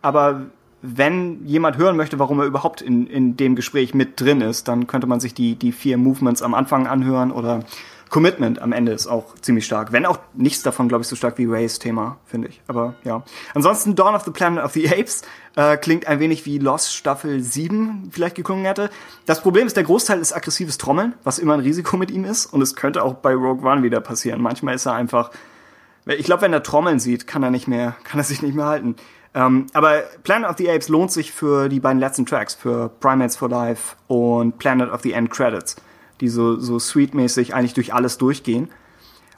[0.02, 0.46] aber
[0.86, 4.86] wenn jemand hören möchte, warum er überhaupt in, in dem Gespräch mit drin ist, dann
[4.86, 7.64] könnte man sich die, die vier Movements am Anfang anhören oder
[8.14, 9.90] Commitment am Ende ist auch ziemlich stark.
[9.90, 12.62] Wenn auch nichts davon, glaube ich, so stark wie Rays Thema, finde ich.
[12.68, 13.24] Aber ja.
[13.54, 15.22] Ansonsten Dawn of the Planet of the Apes
[15.56, 18.88] äh, klingt ein wenig wie Lost Staffel 7 vielleicht geklungen hätte.
[19.26, 22.46] Das Problem ist, der Großteil ist aggressives Trommeln, was immer ein Risiko mit ihm ist.
[22.46, 24.40] Und es könnte auch bei Rogue One wieder passieren.
[24.40, 25.32] Manchmal ist er einfach.
[26.06, 28.66] Ich glaube, wenn er Trommeln sieht, kann er nicht mehr, kann er sich nicht mehr
[28.66, 28.94] halten.
[29.34, 33.34] Ähm, aber Planet of the Apes lohnt sich für die beiden letzten Tracks, für Primates
[33.34, 35.74] for Life und Planet of the End Credits,
[36.24, 38.70] die so, so sweetmäßig eigentlich durch alles durchgehen.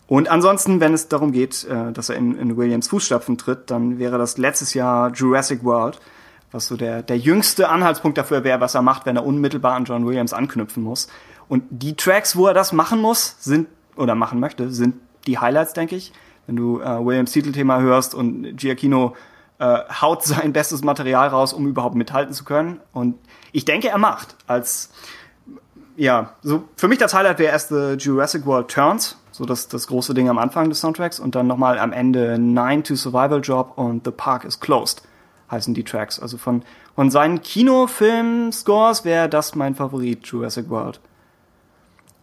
[0.06, 3.98] Und ansonsten, wenn es darum geht, äh, dass er in, in Williams Fußstapfen tritt, dann
[3.98, 5.98] wäre das letztes Jahr Jurassic World,
[6.52, 9.84] was so der, der jüngste Anhaltspunkt dafür wäre, was er macht, wenn er unmittelbar an
[9.84, 11.08] John Williams anknüpfen muss.
[11.48, 13.66] Und die Tracks, wo er das machen muss, sind,
[13.96, 14.94] oder machen möchte, sind
[15.26, 16.12] die Highlights, denke ich.
[16.46, 19.16] Wenn du äh, Williams Titelthema hörst und Giacchino
[19.58, 22.80] äh, haut sein bestes Material raus, um überhaupt mithalten zu können.
[22.92, 23.16] Und
[23.50, 24.36] ich denke, er macht.
[24.46, 24.92] Als
[25.96, 29.86] ja, so für mich das Highlight wäre erst The Jurassic World Turns, so das, das
[29.86, 33.72] große Ding am Anfang des Soundtracks und dann nochmal am Ende Nine to Survival Job
[33.76, 35.02] und The Park is Closed
[35.50, 36.20] heißen die Tracks.
[36.20, 36.62] Also von,
[36.94, 41.00] von seinen Kinofilm-Scores wäre das mein Favorit, Jurassic World.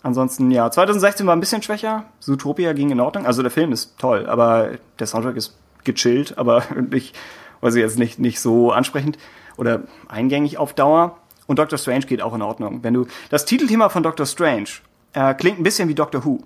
[0.01, 2.05] Ansonsten, ja, 2016 war ein bisschen schwächer.
[2.19, 3.25] Zootopia ging in Ordnung.
[3.25, 5.55] Also der Film ist toll, aber der Soundtrack ist
[5.85, 7.15] gechillt, aber nicht,
[7.61, 9.17] also jetzt nicht, nicht so ansprechend
[9.55, 11.17] oder eingängig auf Dauer.
[11.53, 12.79] Und Doctor Strange geht auch in Ordnung.
[12.81, 14.65] Wenn du, das Titelthema von Doctor Strange
[15.13, 16.39] äh, klingt ein bisschen wie Doctor Who.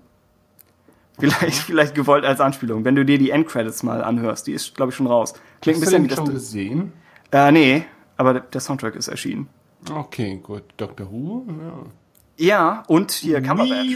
[1.18, 2.84] Vielleicht, vielleicht gewollt als Anspielung.
[2.84, 5.34] Wenn du dir die Endcredits mal anhörst, die ist, glaube ich, schon raus.
[5.62, 6.34] Klingt Hast ein bisschen du den wie schon das.
[6.34, 6.94] gesehen?
[7.32, 7.86] Äh, nee,
[8.18, 9.48] aber der- Soundtrack ist erschienen.
[9.90, 10.64] Okay, gut.
[10.76, 11.46] Doctor Who?
[11.48, 12.46] Ja.
[12.46, 13.96] Ja, und hier Cumberbatch.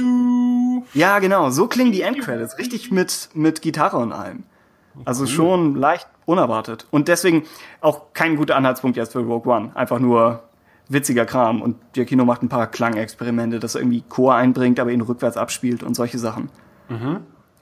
[0.94, 2.58] Ja, genau, so klingen die Endcredits.
[2.58, 4.44] Richtig mit, mit Gitarre und allem.
[5.04, 6.88] Also schon leicht unerwartet.
[6.90, 7.44] Und deswegen
[7.82, 9.72] auch kein guter Anhaltspunkt jetzt für Rogue One.
[9.76, 10.44] Einfach nur
[10.90, 11.62] witziger Kram.
[11.62, 15.84] Und Giacchino macht ein paar Klangexperimente, dass er irgendwie Chor einbringt, aber ihn rückwärts abspielt
[15.84, 16.50] und solche Sachen.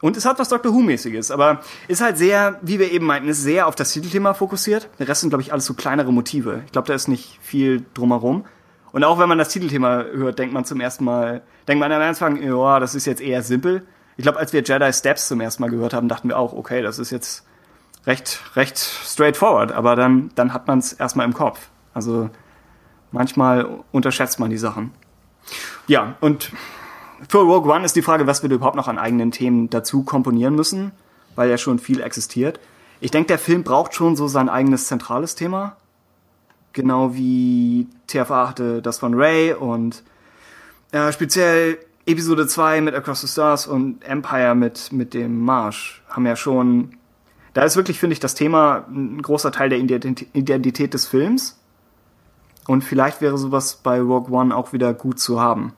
[0.02, 3.44] Und es hat was Doctor Who-mäßiges, aber ist halt sehr, wie wir eben meinten, ist
[3.44, 4.90] sehr auf das Titelthema fokussiert.
[4.98, 6.62] Der Rest sind, glaube ich, alles so kleinere Motive.
[6.66, 8.46] Ich glaube, da ist nicht viel drumherum.
[8.92, 12.02] Und auch wenn man das Titelthema hört, denkt man zum ersten Mal, denkt man am
[12.02, 13.86] Anfang, ja, das ist jetzt eher simpel.
[14.18, 16.82] Ich glaube, als wir Jedi Steps zum ersten Mal gehört haben, dachten wir auch, okay,
[16.82, 17.46] das ist jetzt
[18.08, 21.70] recht, recht straightforward, aber dann, dann hat man es erstmal im Kopf.
[21.94, 22.30] Also
[23.12, 24.92] manchmal unterschätzt man die Sachen.
[25.88, 26.52] Ja, und
[27.28, 30.56] für Rogue One ist die Frage, was wir überhaupt noch an eigenen Themen dazu komponieren
[30.56, 30.92] müssen,
[31.36, 32.60] weil ja schon viel existiert.
[33.02, 35.78] Ich denke, der Film braucht schon so sein eigenes zentrales Thema.
[36.74, 40.04] Genau wie TFA hatte das von Ray und
[40.92, 46.26] äh, speziell Episode 2 mit Across the Stars und Empire mit, mit dem Marsch haben
[46.26, 46.96] ja schon.
[47.54, 51.59] Da ist wirklich, finde ich, das Thema ein großer Teil der Identi- Identität des Films.
[52.70, 55.74] Und vielleicht wäre sowas bei Rogue One auch wieder gut zu haben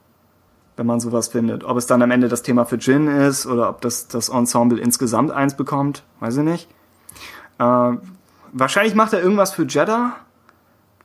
[0.76, 1.64] wenn man sowas findet.
[1.64, 4.80] Ob es dann am Ende das Thema für Jin ist oder ob das, das Ensemble
[4.80, 6.68] insgesamt eins bekommt, weiß ich nicht.
[7.58, 7.92] Äh,
[8.52, 10.16] wahrscheinlich macht er irgendwas für Jeddah,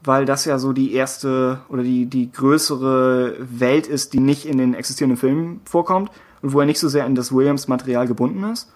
[0.03, 4.57] weil das ja so die erste oder die, die größere Welt ist, die nicht in
[4.57, 6.11] den existierenden Filmen vorkommt
[6.41, 8.71] und wo er nicht so sehr in das Williams-Material gebunden ist.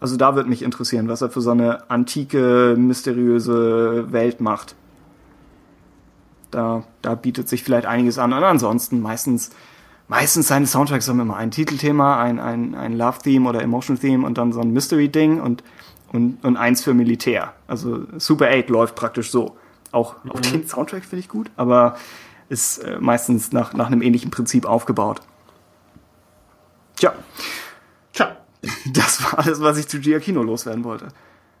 [0.00, 4.74] Also da wird mich interessieren, was er für so eine antike, mysteriöse Welt macht.
[6.52, 8.32] Da, da bietet sich vielleicht einiges an.
[8.32, 9.50] Und ansonsten meistens
[10.12, 14.52] meistens seine Soundtracks haben immer ein Titelthema, ein, ein, ein Love-Theme oder Emotion-Theme und dann
[14.52, 15.64] so ein Mystery-Ding und,
[16.12, 17.54] und, und eins für Militär.
[17.66, 19.56] Also Super 8 läuft praktisch so.
[19.90, 21.96] Auch, auch den Soundtrack finde ich gut, aber
[22.50, 25.20] ist äh, meistens nach, nach einem ähnlichen Prinzip aufgebaut.
[26.96, 27.14] Tja.
[28.12, 28.36] Tja.
[28.92, 31.08] Das war alles, was ich zu Giacchino loswerden wollte.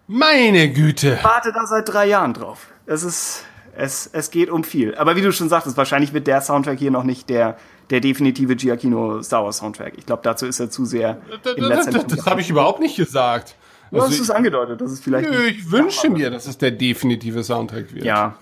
[0.06, 1.18] Meine Güte.
[1.22, 2.66] Warte da seit drei Jahren drauf.
[2.84, 3.44] Es ist,
[3.76, 4.94] es, es geht um viel.
[4.94, 7.56] Aber wie du schon sagtest, wahrscheinlich wird der Soundtrack hier noch nicht der,
[7.90, 9.94] der definitive Giacchino Star Wars Soundtrack.
[9.96, 11.18] Ich glaube, dazu ist er zu sehr
[11.56, 13.56] in Das, letzter das, das habe ich überhaupt nicht gesagt.
[13.90, 15.30] Also du hast es angedeutet, dass es vielleicht.
[15.30, 18.04] Nö, ich wünsche mir, dass es der definitive Soundtrack wird.
[18.04, 18.36] Ja.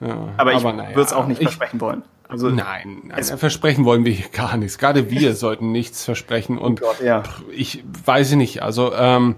[0.00, 2.02] ja aber ich naja, würde es auch nicht ich, versprechen wollen.
[2.28, 4.76] Also nein, nein versprechen wollen wir hier gar nichts.
[4.76, 6.58] Gerade wir sollten nichts versprechen.
[6.58, 7.22] Und oh Gott, ja.
[7.50, 8.62] ich weiß nicht.
[8.62, 9.36] Also ähm,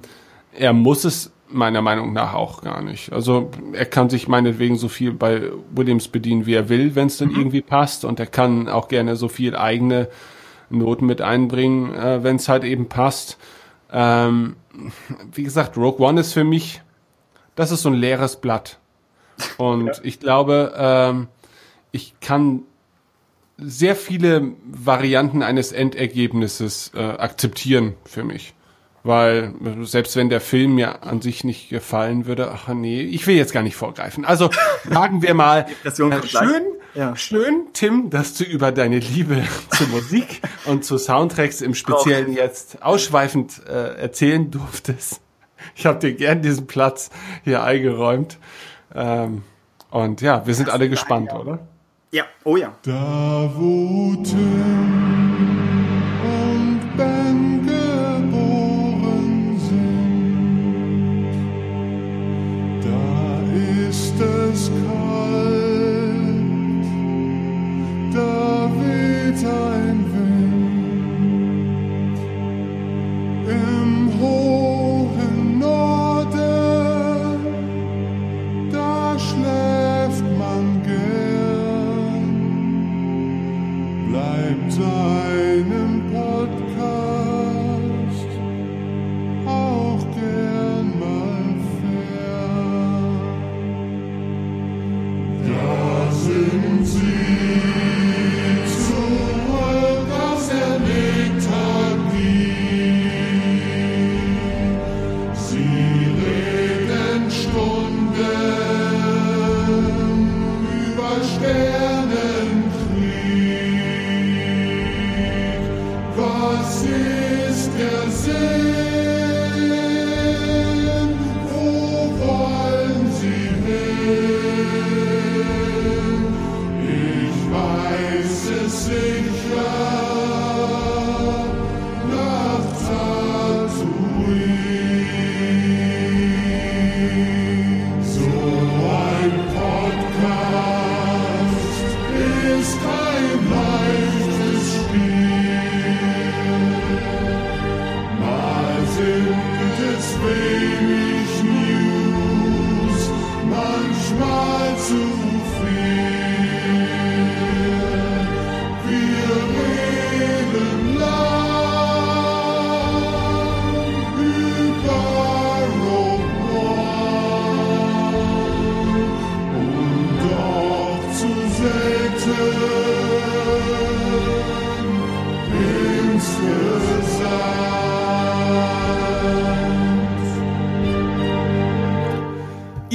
[0.52, 3.12] er muss es meiner Meinung nach auch gar nicht.
[3.12, 7.18] Also er kann sich meinetwegen so viel bei Williams bedienen, wie er will, wenn es
[7.18, 7.38] dann mhm.
[7.38, 8.04] irgendwie passt.
[8.04, 10.08] Und er kann auch gerne so viel eigene
[10.70, 13.38] Noten mit einbringen, äh, wenn es halt eben passt.
[13.92, 14.56] Ähm,
[15.32, 16.80] wie gesagt, Rogue One ist für mich,
[17.56, 18.78] das ist so ein leeres Blatt.
[19.58, 19.94] Und ja.
[20.02, 21.28] ich glaube, ähm,
[21.92, 22.62] ich kann
[23.58, 28.54] sehr viele Varianten eines Endergebnisses äh, akzeptieren für mich.
[29.02, 33.34] Weil selbst wenn der Film mir an sich nicht gefallen würde, ach nee, ich will
[33.34, 34.26] jetzt gar nicht vorgreifen.
[34.26, 34.50] Also
[34.88, 36.62] sagen wir mal, äh, schön,
[36.94, 37.16] ja.
[37.16, 42.82] schön, Tim, dass du über deine Liebe zur Musik und zu Soundtracks im Speziellen jetzt
[42.82, 45.22] ausschweifend äh, erzählen durftest.
[45.74, 47.10] Ich habe dir gern diesen Platz
[47.44, 48.38] hier eingeräumt.
[48.94, 49.42] Ähm,
[49.90, 51.58] und ja, wir sind das alle gespannt, oder?
[52.10, 52.74] Ja, oh ja.
[52.82, 55.19] Da wo Tim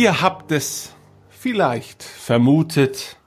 [0.05, 0.93] Ihr habt es
[1.31, 3.17] vielleicht vermutet,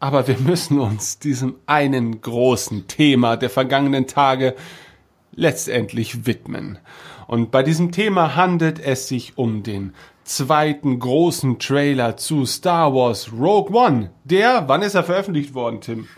[0.00, 4.56] aber wir müssen uns diesem einen großen Thema der vergangenen Tage
[5.36, 6.80] letztendlich widmen.
[7.28, 9.94] Und bei diesem Thema handelt es sich um den
[10.24, 14.10] zweiten großen Trailer zu Star Wars Rogue One.
[14.24, 16.08] Der, wann ist er veröffentlicht worden, Tim?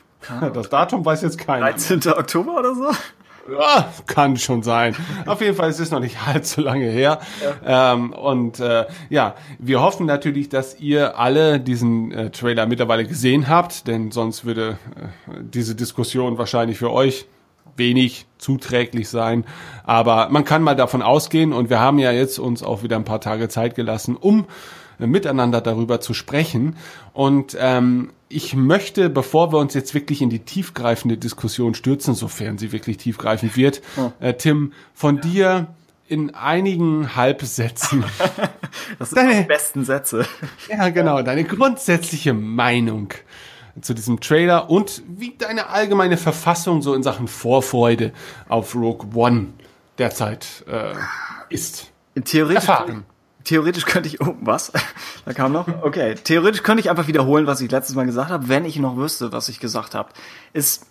[0.54, 1.66] Das Datum weiß jetzt keiner.
[1.66, 1.98] 13.
[2.14, 2.90] Oktober oder so?
[3.50, 4.94] Ja, kann schon sein.
[5.26, 7.20] Auf jeden Fall ist es noch nicht allzu lange her.
[7.64, 7.94] Ja.
[7.94, 13.48] Ähm, und äh, ja, wir hoffen natürlich, dass ihr alle diesen äh, Trailer mittlerweile gesehen
[13.48, 17.26] habt, denn sonst würde äh, diese Diskussion wahrscheinlich für euch
[17.76, 19.44] wenig zuträglich sein.
[19.84, 23.04] Aber man kann mal davon ausgehen und wir haben ja jetzt uns auch wieder ein
[23.04, 24.46] paar Tage Zeit gelassen, um
[25.00, 26.76] äh, miteinander darüber zu sprechen.
[27.12, 32.58] Und ähm, ich möchte, bevor wir uns jetzt wirklich in die tiefgreifende Diskussion stürzen, sofern
[32.58, 34.12] sie wirklich tiefgreifend wird, oh.
[34.20, 35.68] äh, Tim, von dir
[36.08, 38.04] in einigen Halbsätzen.
[38.98, 40.26] das sind deine, die besten Sätze.
[40.68, 43.14] Ja, genau, deine grundsätzliche Meinung
[43.80, 48.12] zu diesem Trailer und wie deine allgemeine Verfassung so in Sachen Vorfreude
[48.48, 49.48] auf Rogue One
[49.98, 50.94] derzeit äh,
[51.48, 51.90] ist.
[52.24, 53.04] Theoretisch, Erfahren
[53.44, 54.72] theoretisch könnte ich, oh, was?
[55.24, 55.66] da kam noch?
[55.82, 58.96] Okay, theoretisch könnte ich einfach wiederholen, was ich letztes Mal gesagt habe, wenn ich noch
[58.96, 60.10] wüsste, was ich gesagt habe.
[60.52, 60.86] Ist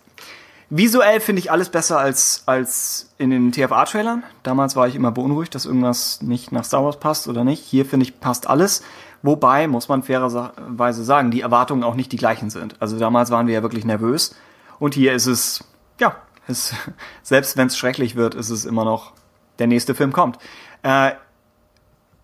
[0.70, 4.24] visuell finde ich alles besser als als in den TFA-Trailern.
[4.44, 7.64] Damals war ich immer beunruhigt, dass irgendwas nicht nach Star Wars passt oder nicht.
[7.64, 8.82] Hier finde ich passt alles.
[9.22, 12.76] Wobei muss man fairerweise sagen, die Erwartungen auch nicht die gleichen sind.
[12.82, 14.36] Also damals waren wir ja wirklich nervös
[14.80, 15.64] und hier ist es
[16.00, 16.16] ja,
[16.48, 16.74] ist,
[17.24, 19.14] selbst wenn es schrecklich wird, ist es immer noch
[19.60, 20.40] der nächste Film kommt.
[20.84, 21.12] Äh,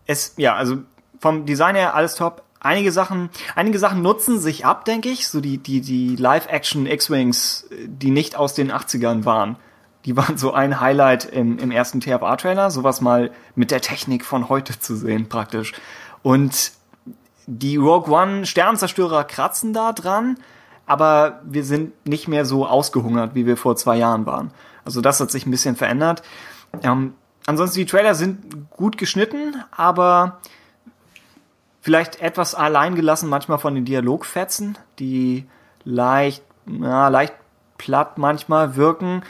[0.07, 0.77] es, ja, also
[1.19, 2.43] vom Design her alles top.
[2.59, 5.27] Einige Sachen, einige Sachen nutzen sich ab, denke ich.
[5.27, 9.57] So die, die, die Live-Action X-Wings, die nicht aus den 80ern waren.
[10.05, 12.71] Die waren so ein Highlight im, im ersten TFA-Trailer.
[12.71, 15.73] Sowas mal mit der Technik von heute zu sehen, praktisch.
[16.23, 16.71] Und
[17.45, 20.37] die Rogue One Sternzerstörer kratzen da dran,
[20.85, 24.51] aber wir sind nicht mehr so ausgehungert, wie wir vor zwei Jahren waren.
[24.83, 26.23] Also das hat sich ein bisschen verändert.
[26.83, 27.13] Ähm,
[27.47, 30.39] ansonsten die Trailer sind gut geschnitten, aber
[31.81, 35.47] vielleicht etwas allein gelassen manchmal von den Dialogfetzen, die
[35.83, 37.33] leicht, ja, leicht
[37.79, 39.23] platt manchmal wirken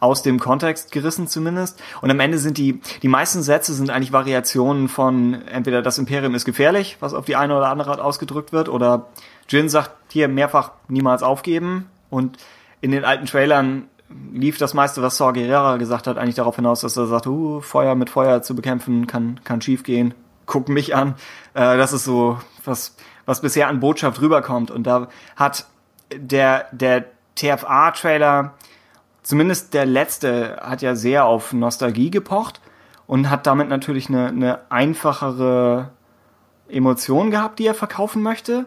[0.00, 1.80] aus dem Kontext gerissen zumindest.
[2.00, 6.34] Und am Ende sind die, die meisten Sätze sind eigentlich Variationen von entweder das Imperium
[6.34, 9.08] ist gefährlich, was auf die eine oder andere Art ausgedrückt wird, oder
[9.48, 11.88] Jin sagt hier mehrfach niemals aufgeben.
[12.10, 12.36] Und
[12.80, 13.88] in den alten Trailern
[14.32, 17.60] lief das meiste, was Saw Gerrera gesagt hat, eigentlich darauf hinaus, dass er sagt, uh,
[17.60, 20.14] Feuer mit Feuer zu bekämpfen kann, kann schief gehen.
[20.46, 21.14] Guck mich an.
[21.54, 22.96] Äh, das ist so, was,
[23.26, 24.70] was bisher an Botschaft rüberkommt.
[24.70, 25.66] Und da hat
[26.14, 27.04] der, der
[27.36, 28.54] TFA-Trailer
[29.22, 32.60] zumindest der letzte hat ja sehr auf Nostalgie gepocht
[33.06, 35.90] und hat damit natürlich eine, eine einfachere
[36.68, 38.66] Emotion gehabt, die er verkaufen möchte.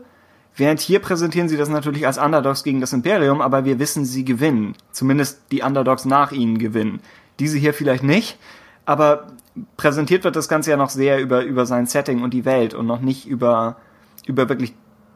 [0.56, 4.24] Während hier präsentieren sie das natürlich als Underdogs gegen das Imperium, aber wir wissen, sie
[4.24, 4.76] gewinnen.
[4.92, 7.02] Zumindest die Underdogs nach ihnen gewinnen.
[7.40, 8.38] Diese hier vielleicht nicht,
[8.86, 9.28] aber
[9.76, 12.86] präsentiert wird das Ganze ja noch sehr über, über sein Setting und die Welt und
[12.86, 13.78] noch nicht über,
[14.26, 14.74] über wirklich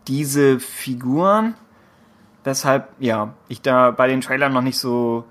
[0.08, 1.56] diese Figuren
[2.44, 5.26] weshalb, ja, ich da bei den Trailern noch nicht so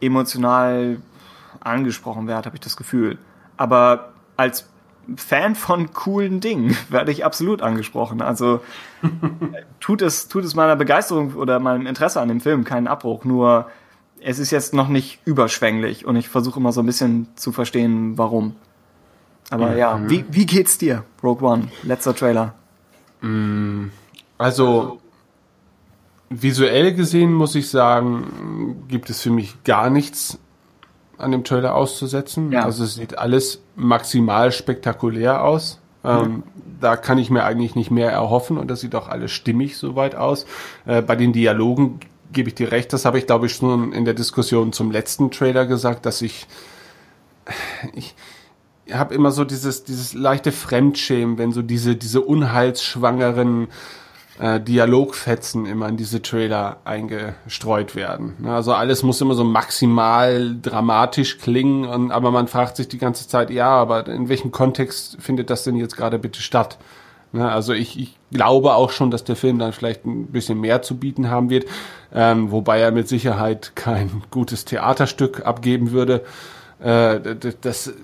[0.00, 0.98] emotional
[1.60, 3.18] angesprochen werde, habe ich das Gefühl.
[3.56, 4.68] Aber als
[5.16, 8.22] Fan von coolen Dingen werde ich absolut angesprochen.
[8.22, 8.60] Also
[9.80, 13.24] tut es, tut es meiner Begeisterung oder meinem Interesse an dem Film keinen Abbruch.
[13.24, 13.70] Nur
[14.20, 18.16] es ist jetzt noch nicht überschwänglich und ich versuche immer so ein bisschen zu verstehen,
[18.16, 18.56] warum.
[19.50, 19.78] Aber mhm.
[19.78, 22.54] ja, wie, wie geht's dir, Rogue One, letzter Trailer?
[23.20, 23.86] Mm,
[24.38, 25.00] also
[26.30, 30.38] visuell gesehen muss ich sagen, gibt es für mich gar nichts
[31.22, 32.52] an dem Trailer auszusetzen.
[32.52, 32.64] Ja.
[32.64, 35.80] Also es sieht alles maximal spektakulär aus.
[36.04, 36.42] Ähm,
[36.80, 40.16] Da kann ich mir eigentlich nicht mehr erhoffen und das sieht auch alles stimmig soweit
[40.16, 40.46] aus.
[40.84, 42.00] Äh, bei den Dialogen
[42.32, 45.30] gebe ich dir recht, das habe ich glaube ich schon in der Diskussion zum letzten
[45.30, 46.48] Trailer gesagt, dass ich
[47.94, 48.16] ich
[48.90, 53.68] habe immer so dieses dieses leichte Fremdschämen, wenn so diese diese unheilsschwangeren
[54.38, 58.46] äh, Dialogfetzen immer in diese Trailer eingestreut werden.
[58.46, 63.28] Also alles muss immer so maximal dramatisch klingen, und, aber man fragt sich die ganze
[63.28, 66.78] Zeit, ja, aber in welchem Kontext findet das denn jetzt gerade bitte statt?
[67.34, 70.98] Also ich, ich glaube auch schon, dass der Film dann vielleicht ein bisschen mehr zu
[70.98, 71.64] bieten haben wird,
[72.14, 76.24] ähm, wobei er mit Sicherheit kein gutes Theaterstück abgeben würde.
[76.78, 77.20] Äh,
[77.60, 77.94] das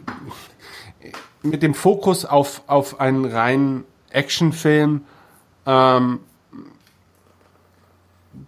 [1.43, 5.03] mit dem Fokus auf, auf einen reinen Actionfilm
[5.69, 6.21] ähm,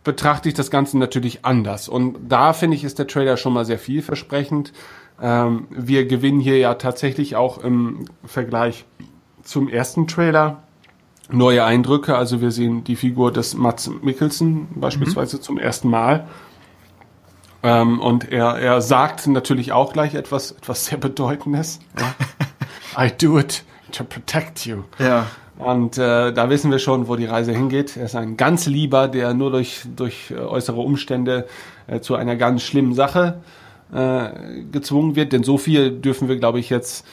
[0.02, 1.88] betrachte ich das Ganze natürlich anders.
[1.88, 4.72] Und da finde ich, ist der Trailer schon mal sehr vielversprechend.
[5.20, 8.86] Ähm, wir gewinnen hier ja tatsächlich auch im Vergleich
[9.42, 10.62] zum ersten Trailer
[11.30, 12.16] neue Eindrücke.
[12.16, 15.42] Also wir sehen die Figur des Mats Mikkelsen beispielsweise mhm.
[15.42, 16.26] zum ersten Mal.
[17.62, 21.80] Ähm, und er, er sagt natürlich auch gleich etwas, etwas sehr Bedeutendes.
[22.96, 23.04] Ja.
[23.06, 23.62] I do it
[23.92, 24.82] to protect you.
[24.98, 25.26] Ja.
[25.64, 27.96] Und äh, da wissen wir schon, wo die Reise hingeht.
[27.96, 31.46] Er ist ein ganz lieber, der nur durch, durch äh, äußere Umstände
[31.86, 33.40] äh, zu einer ganz schlimmen Sache
[33.92, 35.32] äh, gezwungen wird.
[35.32, 37.04] Denn so viel dürfen wir, glaube ich, jetzt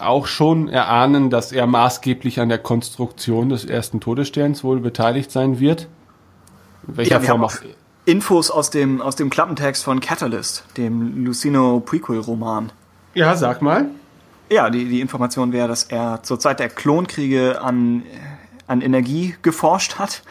[0.00, 5.60] auch schon erahnen, dass er maßgeblich an der Konstruktion des ersten Todessterns wohl beteiligt sein
[5.60, 5.88] wird.
[6.88, 7.54] In welcher ja, Form auch
[8.04, 12.70] Infos aus dem, aus dem Klappentext von Catalyst, dem Lucino Prequel-Roman.
[13.14, 13.86] Ja, sag mal.
[14.48, 18.04] Ja, die, die Information wäre, dass er zur Zeit der Klonkriege an,
[18.68, 20.22] an Energie geforscht hat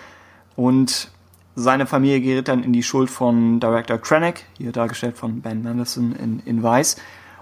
[0.56, 1.12] und
[1.56, 6.16] seine Familie gerät dann in die Schuld von Director Krennic, hier dargestellt von Ben Mendelsohn
[6.16, 6.96] in, in Weiß.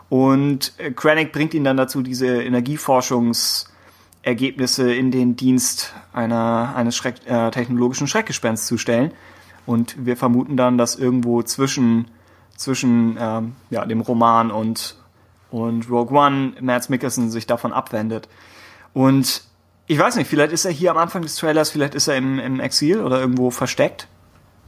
[0.09, 7.51] Und Krennic bringt ihn dann dazu, diese Energieforschungsergebnisse in den Dienst einer, eines Schreck, äh,
[7.51, 9.11] technologischen Schreckgespensts zu stellen.
[9.65, 12.07] Und wir vermuten dann, dass irgendwo zwischen,
[12.55, 14.97] zwischen ähm, ja, dem Roman und,
[15.54, 18.28] und Rogue One Mads Mikkelsen sich davon abwendet.
[18.93, 19.43] Und
[19.86, 22.39] ich weiß nicht, vielleicht ist er hier am Anfang des Trailers, vielleicht ist er im,
[22.39, 24.08] im Exil oder irgendwo versteckt.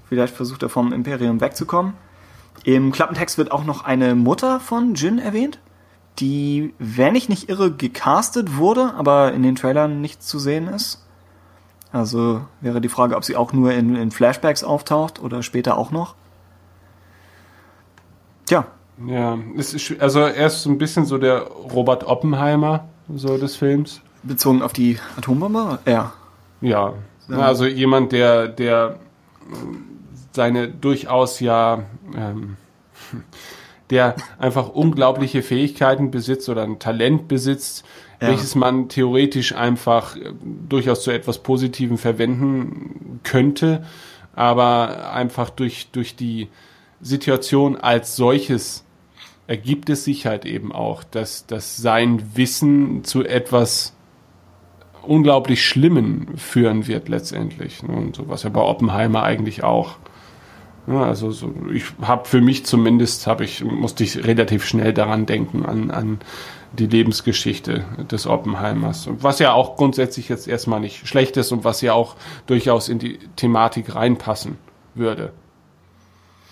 [0.07, 1.93] Vielleicht versucht er vom Imperium wegzukommen.
[2.63, 5.59] Im Klappentext wird auch noch eine Mutter von Jin erwähnt,
[6.19, 11.03] die, wenn ich nicht irre, gecastet wurde, aber in den Trailern nicht zu sehen ist.
[11.91, 15.89] Also wäre die Frage, ob sie auch nur in, in Flashbacks auftaucht oder später auch
[15.89, 16.13] noch.
[18.45, 18.67] Tja,
[19.07, 23.55] Ja, es ist, also er ist so ein bisschen so der Robert Oppenheimer so des
[23.55, 24.01] Films.
[24.23, 25.79] Bezogen auf die Atombombe?
[25.85, 26.13] Ja.
[26.61, 26.93] Ja.
[27.29, 28.99] Also jemand, der, der
[30.31, 31.83] seine durchaus ja,
[32.15, 32.57] ähm,
[33.89, 37.85] der einfach unglaubliche Fähigkeiten besitzt oder ein Talent besitzt,
[38.21, 38.29] ja.
[38.29, 43.85] welches man theoretisch einfach äh, durchaus zu etwas Positivem verwenden könnte,
[44.35, 46.49] aber einfach durch, durch die
[47.01, 48.84] Situation als solches
[49.47, 53.93] ergibt es sich halt eben auch, dass, dass sein Wissen zu etwas
[55.03, 57.83] unglaublich Schlimmen führen wird letztendlich.
[57.83, 57.95] Ne?
[57.95, 59.97] Und so was ja bei Oppenheimer eigentlich auch.
[60.87, 65.25] Ja, also so, ich habe für mich zumindest habe ich musste ich relativ schnell daran
[65.25, 66.19] denken an, an
[66.73, 71.81] die Lebensgeschichte des Oppenheimers, was ja auch grundsätzlich jetzt erstmal nicht schlecht ist und was
[71.81, 72.15] ja auch
[72.45, 74.57] durchaus in die Thematik reinpassen
[74.93, 75.31] würde.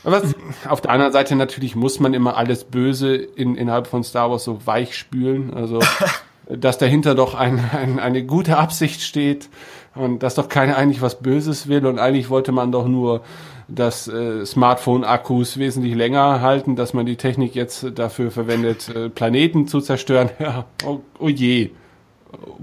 [0.04, 0.22] Aber
[0.68, 4.44] auf der anderen Seite natürlich muss man immer alles Böse in, innerhalb von Star Wars
[4.44, 5.54] so weich spülen.
[5.54, 5.80] Also,
[6.50, 9.50] dass dahinter doch ein, ein, eine gute Absicht steht
[9.96, 13.22] und dass doch keiner eigentlich was Böses will und eigentlich wollte man doch nur,
[13.68, 19.68] dass äh, Smartphone-Akkus wesentlich länger halten, dass man die Technik jetzt dafür verwendet, äh, Planeten
[19.68, 20.30] zu zerstören.
[20.40, 21.72] Ja, oh, oh je.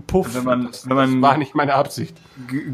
[0.06, 2.16] Puff, wenn man, das, wenn man war nicht meine Absicht.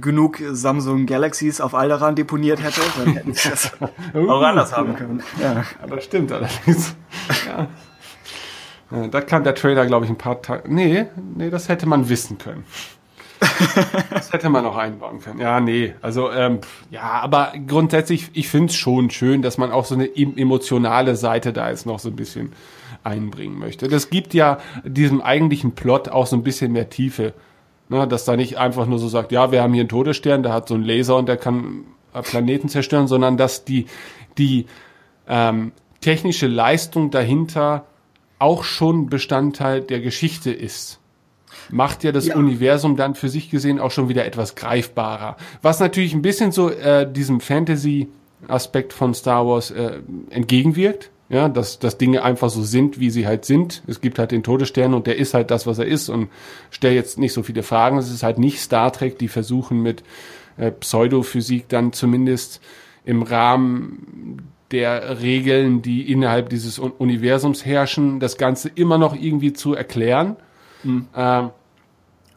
[0.01, 3.73] Genug Samsung Galaxies auf Alderan deponiert hätte, dann hätten sie das
[4.15, 5.23] auch anders haben können.
[5.41, 6.97] Ja, das stimmt allerdings.
[7.47, 7.69] Ja.
[8.91, 9.09] ja.
[9.09, 10.73] da kam der Trailer, glaube ich, ein paar Tage.
[10.73, 12.65] Nee, nee, das hätte man wissen können.
[14.11, 15.41] das hätte man noch einbauen können.
[15.41, 19.85] Ja, nee, also ähm, ja, aber grundsätzlich, ich finde es schon schön, dass man auch
[19.85, 22.53] so eine emotionale Seite da ist, noch so ein bisschen
[23.07, 23.89] einbringen möchte.
[23.89, 27.33] Das gibt ja diesem eigentlichen Plot auch so ein bisschen mehr Tiefe.
[27.89, 30.53] Ne, dass da nicht einfach nur so sagt, ja, wir haben hier einen Todesstern, der
[30.53, 33.87] hat so einen Laser und der kann äh, Planeten zerstören, sondern dass die,
[34.39, 34.67] die
[35.29, 37.85] ähm, technische Leistung dahinter
[38.41, 40.99] auch schon Bestandteil der Geschichte ist.
[41.71, 42.37] Macht ja das ja.
[42.37, 45.37] Universum dann für sich gesehen auch schon wieder etwas greifbarer.
[45.63, 50.01] Was natürlich ein bisschen so äh, diesem Fantasy-Aspekt von Star Wars äh,
[50.31, 53.83] entgegenwirkt ja, dass, dass Dinge einfach so sind, wie sie halt sind.
[53.87, 56.29] Es gibt halt den Todesstern und der ist halt das, was er ist und
[56.71, 57.99] stell jetzt nicht so viele Fragen.
[57.99, 60.05] Es ist halt nicht Star Trek, die versuchen mit
[60.57, 62.61] äh, Pseudophysik dann zumindest
[63.05, 69.75] im Rahmen der Regeln, die innerhalb dieses Universums herrschen, das Ganze immer noch irgendwie zu
[69.75, 70.37] erklären.
[70.83, 71.07] Mhm.
[71.15, 71.51] Ähm,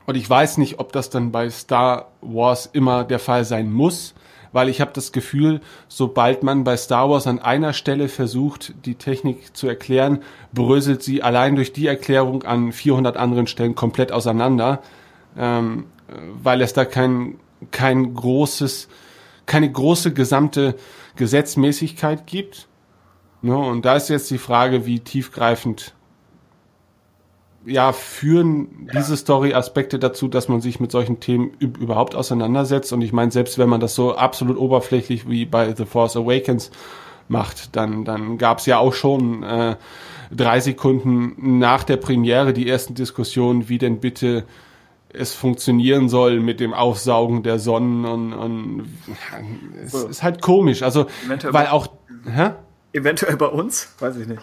[0.06, 4.16] und ich weiß nicht, ob das dann bei Star Wars immer der Fall sein muss
[4.52, 8.96] weil ich habe das Gefühl, sobald man bei Star Wars an einer Stelle versucht, die
[8.96, 10.20] Technik zu erklären,
[10.54, 14.82] bröselt sie allein durch die Erklärung an 400 anderen Stellen komplett auseinander,
[15.38, 15.86] ähm,
[16.42, 17.40] weil es da kein,
[17.72, 18.88] kein großes,
[19.46, 20.76] keine große gesamte
[21.16, 22.68] Gesetzmäßigkeit gibt.
[23.42, 23.58] Ne?
[23.58, 25.94] Und da ist jetzt die Frage, wie tiefgreifend
[27.70, 32.92] ja, führen diese Story-Aspekte dazu, dass man sich mit solchen Themen überhaupt auseinandersetzt.
[32.94, 36.72] Und ich meine, selbst wenn man das so absolut oberflächlich wie bei The Force Awakens
[37.28, 39.76] macht, dann, dann gab es ja auch schon äh,
[40.32, 44.46] drei Sekunden nach der Premiere die ersten Diskussionen, wie denn bitte
[45.12, 48.86] es funktionieren soll mit dem Aufsaugen der Sonnen und, und
[49.84, 50.84] es ist halt komisch.
[50.84, 51.08] Also,
[51.44, 51.88] weil auch,
[52.26, 52.52] hä?
[52.94, 53.96] Eventuell bei uns?
[54.00, 54.42] Weiß ich nicht.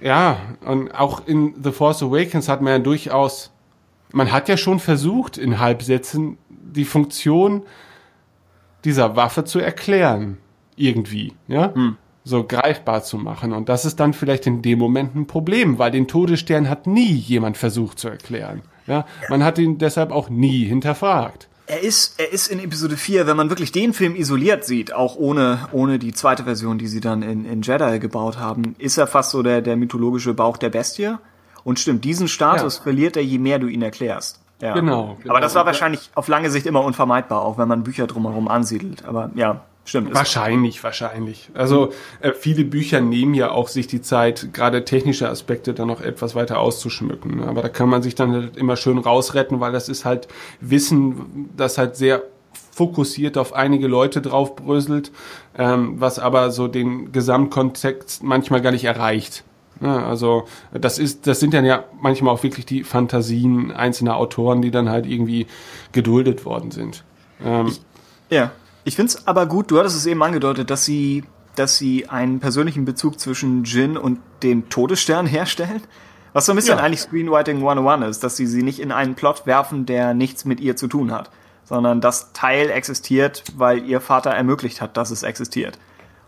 [0.00, 3.52] Ja, und auch in The Force Awakens hat man ja durchaus,
[4.12, 7.62] man hat ja schon versucht, in Halbsätzen die Funktion
[8.84, 10.38] dieser Waffe zu erklären.
[10.76, 11.74] Irgendwie, ja?
[11.74, 11.96] Hm.
[12.22, 13.52] So greifbar zu machen.
[13.52, 17.12] Und das ist dann vielleicht in dem Moment ein Problem, weil den Todesstern hat nie
[17.12, 18.62] jemand versucht zu erklären.
[18.88, 19.06] Ja?
[19.28, 23.36] Man hat ihn deshalb auch nie hinterfragt er ist, er ist in Episode 4, wenn
[23.36, 27.22] man wirklich den Film isoliert sieht, auch ohne, ohne die zweite Version, die sie dann
[27.22, 31.16] in, in Jedi gebaut haben, ist er fast so der, der mythologische Bauch der Bestie.
[31.64, 32.82] Und stimmt, diesen Status ja.
[32.84, 34.40] verliert er, je mehr du ihn erklärst.
[34.60, 34.74] Ja.
[34.74, 35.34] Genau, genau.
[35.34, 39.04] Aber das war wahrscheinlich auf lange Sicht immer unvermeidbar, auch wenn man Bücher drumherum ansiedelt.
[39.04, 40.12] Aber ja, Stimmt.
[40.12, 41.48] Wahrscheinlich, wahrscheinlich.
[41.54, 46.00] Also äh, viele Bücher nehmen ja auch sich die Zeit, gerade technische Aspekte dann noch
[46.00, 47.44] etwas weiter auszuschmücken.
[47.44, 50.26] Aber da kann man sich dann halt immer schön rausretten, weil das ist halt
[50.60, 52.22] Wissen, das halt sehr
[52.72, 55.12] fokussiert auf einige Leute draufbröselt,
[55.56, 59.44] ähm, was aber so den Gesamtkontext manchmal gar nicht erreicht.
[59.80, 64.62] Ja, also das ist, das sind dann ja manchmal auch wirklich die Fantasien einzelner Autoren,
[64.62, 65.46] die dann halt irgendwie
[65.92, 67.04] geduldet worden sind.
[67.44, 67.80] Ähm, ich,
[68.30, 68.50] ja.
[68.86, 71.24] Ich finde es aber gut, du hattest es eben angedeutet, dass sie,
[71.56, 75.82] dass sie einen persönlichen Bezug zwischen Jin und dem Todesstern herstellen.
[76.32, 76.84] Was so ein bisschen ja.
[76.84, 80.60] eigentlich Screenwriting 101 ist, dass sie sie nicht in einen Plot werfen, der nichts mit
[80.60, 81.32] ihr zu tun hat,
[81.64, 85.80] sondern das Teil existiert, weil ihr Vater ermöglicht hat, dass es existiert.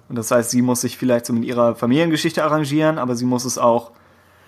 [0.09, 3.45] Und das heißt, sie muss sich vielleicht so mit ihrer Familiengeschichte arrangieren, aber sie muss
[3.45, 3.93] es auch,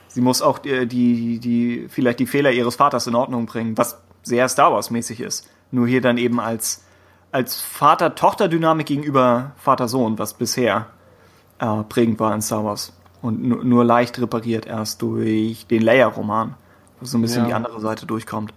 [0.09, 4.01] sie muss auch die, die, die vielleicht die Fehler ihres Vaters in Ordnung bringen, was
[4.25, 5.49] sehr Star Wars mäßig ist.
[5.71, 6.83] Nur hier dann eben als,
[7.33, 10.87] als Vater-Tochter-Dynamik gegenüber Vater-Sohn, was bisher
[11.59, 12.93] äh, prägend war in Star Wars.
[13.23, 16.55] Und nur, leicht repariert erst durch den Leia-Roman,
[17.01, 17.49] wo so ein bisschen Ja.
[17.49, 18.55] die andere Seite durchkommt.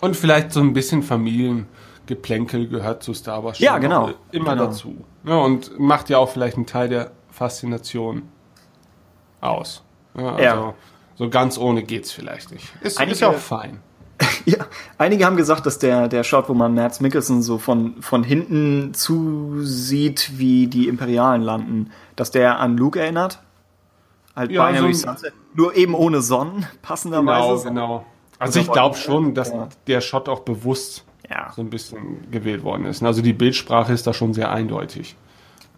[0.00, 3.58] Und vielleicht so ein bisschen Familiengeplänkel gehört zu Star Wars.
[3.60, 4.10] Ja, genau.
[4.32, 4.66] Immer Genau.
[4.66, 5.04] dazu.
[5.24, 8.22] Ja, und macht ja auch vielleicht einen Teil der Faszination
[9.40, 9.82] aus.
[10.16, 10.74] Ja, also Ja.
[11.16, 12.66] so ganz ohne geht's vielleicht nicht.
[12.82, 13.80] Ist, ist ja auch fein.
[14.48, 14.64] Ja,
[14.96, 18.94] einige haben gesagt, dass der, der Shot, wo man Mads Mikkelsen so von, von hinten
[18.94, 23.40] zusieht, wie die Imperialen landen, dass der an Luke erinnert.
[24.34, 25.32] Halt Ja, Binary so Sunset.
[25.54, 27.68] Nur eben ohne Sonnen, passenderweise.
[27.68, 28.06] Genau, genau.
[28.38, 29.52] Also ich glaube schon, dass
[29.86, 31.52] der Shot auch bewusst Ja.
[31.54, 33.02] so ein bisschen gewählt worden ist.
[33.02, 35.16] Also die Bildsprache ist da schon sehr eindeutig.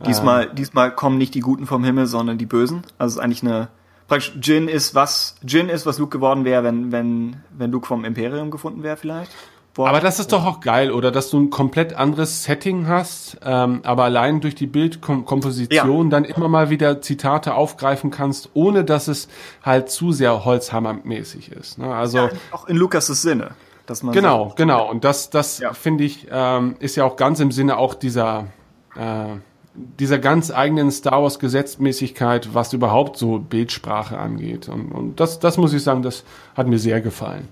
[0.07, 0.55] Diesmal, Ähm.
[0.55, 2.83] diesmal kommen nicht die Guten vom Himmel, sondern die Bösen.
[2.99, 3.68] Also es ist eigentlich eine.
[4.11, 5.36] Praktisch Jin ist was.
[5.46, 9.30] Jin ist, was Luke geworden wäre, wenn, wenn, wenn Luke vom Imperium gefunden wäre, vielleicht.
[9.72, 9.88] Boah.
[9.88, 11.12] Aber das ist doch auch geil, oder?
[11.12, 16.48] Dass du ein komplett anderes Setting hast, ähm, aber allein durch die Bildkomposition dann immer
[16.48, 19.28] mal wieder Zitate aufgreifen kannst, ohne dass es
[19.62, 21.78] halt zu sehr Holzhammer-mäßig ist.
[21.78, 21.94] Ne?
[21.94, 23.52] Also auch in Lukas' Sinne.
[23.86, 24.90] Dass man genau, sagt, genau.
[24.90, 28.48] Und das, das finde ich, ähm, ist ja auch ganz im Sinne auch dieser
[28.96, 29.36] äh,
[29.75, 34.68] dieser ganz eigenen Star Wars Gesetzmäßigkeit, was überhaupt so Bildsprache angeht.
[34.68, 36.25] Und, und das, das muss ich sagen, das
[36.57, 37.49] hat mir sehr gefallen.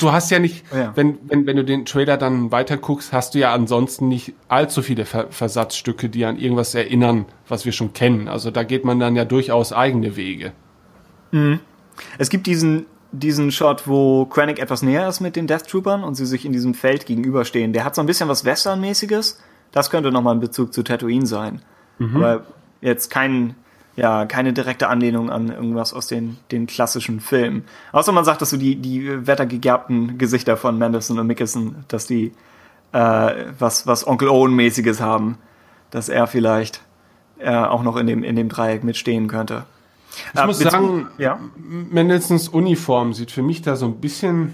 [0.00, 0.92] Du hast ja nicht, Ja.
[0.96, 4.82] wenn, wenn, wenn du den Trailer dann weiter guckst, hast du ja ansonsten nicht allzu
[4.82, 8.28] viele Ver Versatzstücke, die an irgendwas erinnern, was wir schon kennen.
[8.28, 10.52] Also da geht man dann ja durchaus eigene Wege.
[11.30, 11.60] Mhm.
[12.18, 16.16] Es gibt diesen, diesen Shot, wo Krennic etwas näher ist mit den Death Troopern und
[16.16, 17.72] sie sich in diesem Feld gegenüberstehen.
[17.72, 19.40] Der hat so ein bisschen was Western-mäßiges.
[19.72, 21.62] Das könnte nochmal ein Bezug zu Tatooine sein.
[21.98, 22.16] Mhm.
[22.16, 22.44] Aber
[22.80, 23.54] jetzt kein,
[23.96, 27.64] ja, keine direkte Anlehnung an irgendwas aus den, den klassischen Filmen.
[27.92, 32.32] Außer man sagt, dass so die, die wettergegerbten Gesichter von Mendelssohn und Mickelson, dass die
[32.92, 35.38] äh, was, was Onkel Owen-mäßiges haben,
[35.90, 36.82] dass er vielleicht
[37.38, 39.64] äh, auch noch in dem, in dem Dreieck mitstehen könnte.
[40.34, 41.40] Ich Äh, muss sagen, ja?
[41.56, 44.52] Mendelssohns Uniform sieht für mich da so ein bisschen,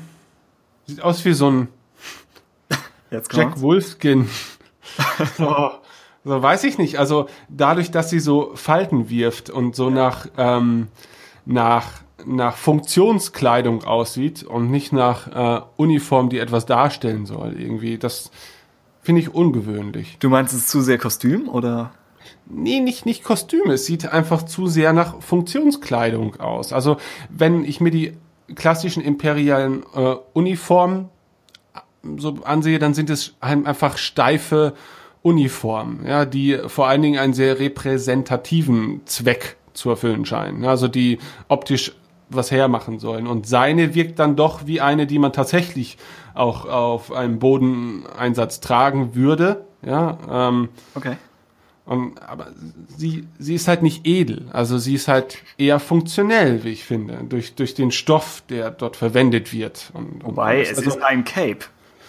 [0.87, 1.69] sieht aus wie so ein
[3.11, 3.61] Jack.
[3.61, 4.29] Wolfskin.
[5.36, 5.70] so,
[6.24, 6.99] so weiß ich nicht.
[6.99, 10.89] Also dadurch, dass sie so Falten wirft und so nach, ähm,
[11.47, 18.30] nach, nach Funktionskleidung aussieht und nicht nach äh, Uniform, die etwas darstellen soll, irgendwie, das
[19.03, 20.18] finde ich ungewöhnlich.
[20.20, 21.93] Du meinst es ist zu sehr Kostüm oder?
[22.47, 23.74] Nee, nicht, nicht Kostüme.
[23.74, 26.72] Es sieht einfach zu sehr nach Funktionskleidung aus.
[26.72, 26.97] Also,
[27.30, 28.14] wenn ich mir die
[28.55, 31.09] klassischen imperialen äh, Uniformen
[32.16, 34.72] so ansehe, dann sind es ein- einfach steife
[35.22, 40.64] Uniformen, ja, die vor allen Dingen einen sehr repräsentativen Zweck zu erfüllen scheinen.
[40.64, 41.92] Also die optisch
[42.30, 43.26] was hermachen sollen.
[43.26, 45.96] Und seine wirkt dann doch wie eine, die man tatsächlich
[46.34, 49.64] auch auf einem Bodeneinsatz tragen würde.
[49.84, 51.16] Ja, ähm, Okay.
[51.86, 52.48] und, aber
[52.88, 54.46] sie, sie ist halt nicht edel.
[54.52, 58.96] Also sie ist halt eher funktionell, wie ich finde, durch, durch den Stoff, der dort
[58.96, 59.90] verwendet wird.
[59.94, 61.61] Und, Wobei, und es also, ist ein Cape.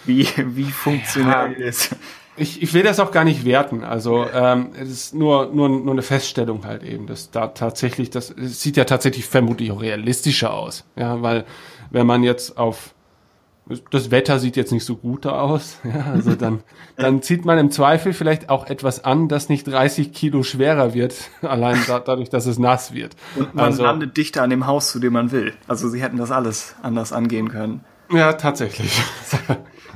[0.04, 1.94] Wie, wie funktionell ist.
[2.36, 3.84] ich, ich will das auch gar nicht werten.
[3.84, 8.30] Also ähm, es ist nur, nur, nur eine Feststellung halt eben, dass da tatsächlich, das
[8.30, 10.84] es sieht ja tatsächlich vermutlich auch realistischer aus.
[10.96, 11.44] Ja, weil
[11.90, 12.94] wenn man jetzt auf
[13.90, 15.78] das Wetter sieht jetzt nicht so gut aus.
[15.90, 16.60] Ja, also dann,
[16.96, 21.14] dann zieht man im Zweifel vielleicht auch etwas an, das nicht 30 Kilo schwerer wird,
[21.42, 23.16] allein da, dadurch, dass es nass wird.
[23.36, 25.52] Und man also, landet dichter an dem Haus, zu dem man will.
[25.68, 27.84] Also sie hätten das alles anders angehen können.
[28.10, 29.02] ja, tatsächlich.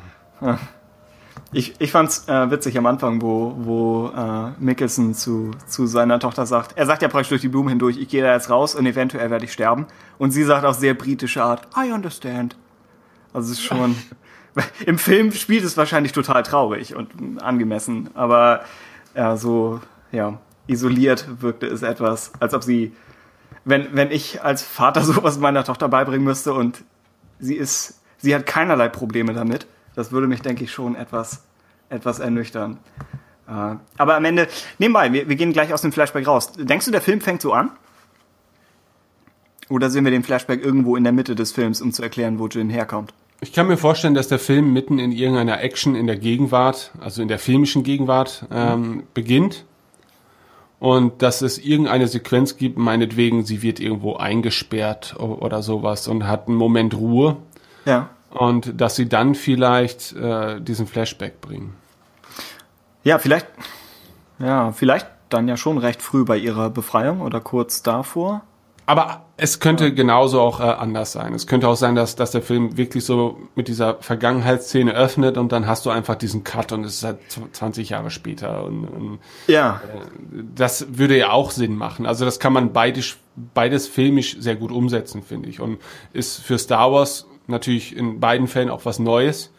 [1.53, 6.47] Ich, ich fand's äh, witzig am Anfang, wo, wo äh, Mickelson zu, zu seiner Tochter
[6.47, 8.87] sagt, er sagt ja praktisch durch die Blumen hindurch, ich gehe da jetzt raus und
[8.87, 9.87] eventuell werde ich sterben.
[10.19, 12.57] Und sie sagt auf sehr britische Art, I understand.
[13.33, 13.95] Also es ist schon,
[14.87, 18.65] im Film spielt es wahrscheinlich total traurig und angemessen, aber
[19.15, 19.81] ja, so,
[20.11, 22.93] ja, isoliert wirkte es etwas, als ob sie,
[23.65, 26.83] wenn, wenn ich als Vater sowas meiner Tochter beibringen müsste und
[27.39, 31.45] sie ist, sie hat keinerlei Probleme damit, das würde mich, denke ich, schon etwas,
[31.89, 32.79] etwas ernüchtern.
[33.47, 34.49] Äh, aber am Ende,
[34.79, 36.53] nebenbei, wir, wir gehen gleich aus dem Flashback raus.
[36.57, 37.71] Denkst du, der Film fängt so an?
[39.71, 42.49] Oder sehen wir den Flashback irgendwo in der Mitte des Films, um zu erklären, wo
[42.49, 43.15] Jin herkommt?
[43.41, 47.23] Ich kann mir vorstellen, dass der Film mitten in irgendeiner Action in der Gegenwart, also
[47.23, 49.65] in der filmischen Gegenwart, ähm, beginnt.
[50.79, 56.49] Und dass es irgendeine Sequenz gibt, meinetwegen, sie wird irgendwo eingesperrt oder sowas und hat
[56.49, 57.37] einen Moment Ruhe.
[57.87, 58.11] Ja.
[58.35, 61.75] Und dass sie dann vielleicht äh, diesen Flashback bringen.
[63.05, 63.47] Ja, vielleicht,
[64.39, 68.43] Ja, vielleicht dann ja schon recht früh bei ihrer Befreiung oder kurz davor.
[68.87, 71.33] Aber es könnte genauso auch äh, anders sein.
[71.33, 75.53] Es könnte auch sein, dass, dass der Film wirklich so mit dieser Vergangenheitsszene öffnet und
[75.53, 77.19] dann hast du einfach diesen Cut und es ist halt
[77.53, 78.65] 20 Jahre später.
[78.65, 79.81] Und, und ja.
[79.85, 82.05] Äh, das würde ja auch Sinn machen.
[82.05, 83.17] Also das kann man beides,
[83.55, 85.61] beides filmisch sehr gut umsetzen, finde ich.
[85.61, 85.79] Und
[86.13, 89.53] ist für Star Wars natürlich in beiden Fällen auch was Neues.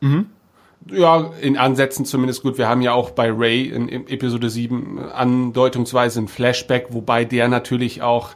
[0.00, 0.26] Mhm.
[0.90, 2.56] Ja, in Ansätzen zumindest gut.
[2.56, 7.48] Wir haben ja auch bei Ray in, in Episode 7 andeutungsweise ein Flashback, wobei der
[7.48, 8.34] natürlich auch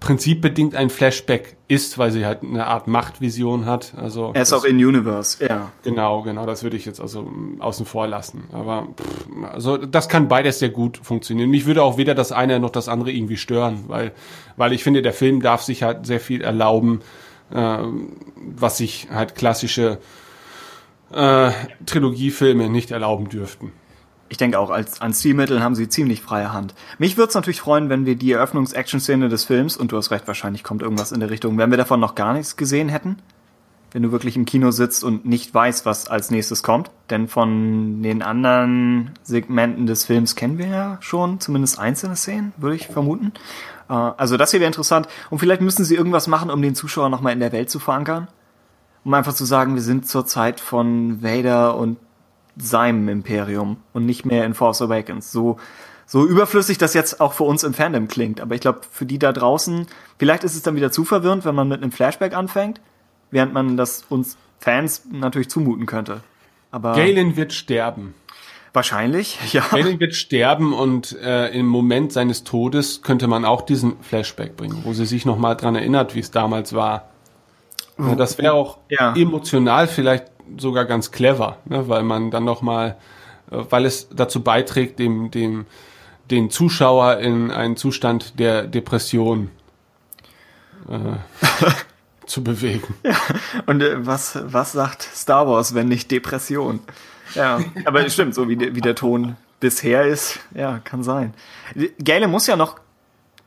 [0.00, 3.94] prinzipbedingt ein Flashback ist, weil sie halt eine Art Machtvision hat.
[3.96, 5.72] Also er ist auch in Universe, ja.
[5.84, 8.44] Genau, genau, das würde ich jetzt also mm, außen vor lassen.
[8.52, 11.50] Aber pff, also das kann beides sehr gut funktionieren.
[11.50, 14.12] Mich würde auch weder das eine noch das andere irgendwie stören, weil
[14.56, 17.00] weil ich finde, der Film darf sich halt sehr viel erlauben,
[17.50, 17.78] äh,
[18.36, 19.98] was sich halt klassische
[21.12, 21.50] äh,
[21.86, 23.72] Trilogiefilme nicht erlauben dürften.
[24.28, 26.74] Ich denke auch, als an Stilmitteln haben sie ziemlich freie Hand.
[26.98, 30.26] Mich würde es natürlich freuen, wenn wir die Eröffnungs-Action-Szene des Films, und du hast recht,
[30.26, 33.18] wahrscheinlich kommt irgendwas in der Richtung, wenn wir davon noch gar nichts gesehen hätten.
[33.92, 36.90] Wenn du wirklich im Kino sitzt und nicht weißt, was als nächstes kommt.
[37.08, 42.76] Denn von den anderen Segmenten des Films kennen wir ja schon zumindest einzelne Szenen, würde
[42.76, 43.32] ich vermuten.
[43.88, 45.08] Äh, also das hier wäre interessant.
[45.30, 48.28] Und vielleicht müssen sie irgendwas machen, um den Zuschauer nochmal in der Welt zu verankern.
[49.04, 51.98] Um einfach zu sagen, wir sind zur Zeit von Vader und
[52.56, 55.30] seinem Imperium und nicht mehr in Force Awakens.
[55.30, 55.58] So,
[56.06, 58.40] so überflüssig das jetzt auch für uns im Fandom klingt.
[58.40, 59.86] Aber ich glaube, für die da draußen,
[60.18, 62.80] vielleicht ist es dann wieder zu verwirrend, wenn man mit einem Flashback anfängt,
[63.30, 66.20] während man das uns Fans natürlich zumuten könnte.
[66.70, 68.14] Aber Galen wird sterben.
[68.76, 69.64] Wahrscheinlich, ja.
[69.70, 74.82] Galen wird sterben und äh, im Moment seines Todes könnte man auch diesen Flashback bringen,
[74.84, 77.08] wo sie sich nochmal dran erinnert, wie es damals war.
[77.98, 79.14] Ja, das wäre auch ja.
[79.16, 80.26] emotional vielleicht
[80.58, 82.98] sogar ganz clever, ne, weil man dann noch mal,
[83.50, 85.64] äh, weil es dazu beiträgt, dem, dem,
[86.30, 89.50] den Zuschauer in einen Zustand der Depression
[90.90, 91.16] äh,
[92.26, 92.94] zu bewegen.
[93.04, 93.16] Ja.
[93.64, 96.80] Und äh, was, was sagt Star Wars, wenn nicht Depression?
[97.36, 101.34] Ja, aber es stimmt, so wie, wie der Ton bisher ist, ja, kann sein.
[102.02, 102.76] Gale muss ja noch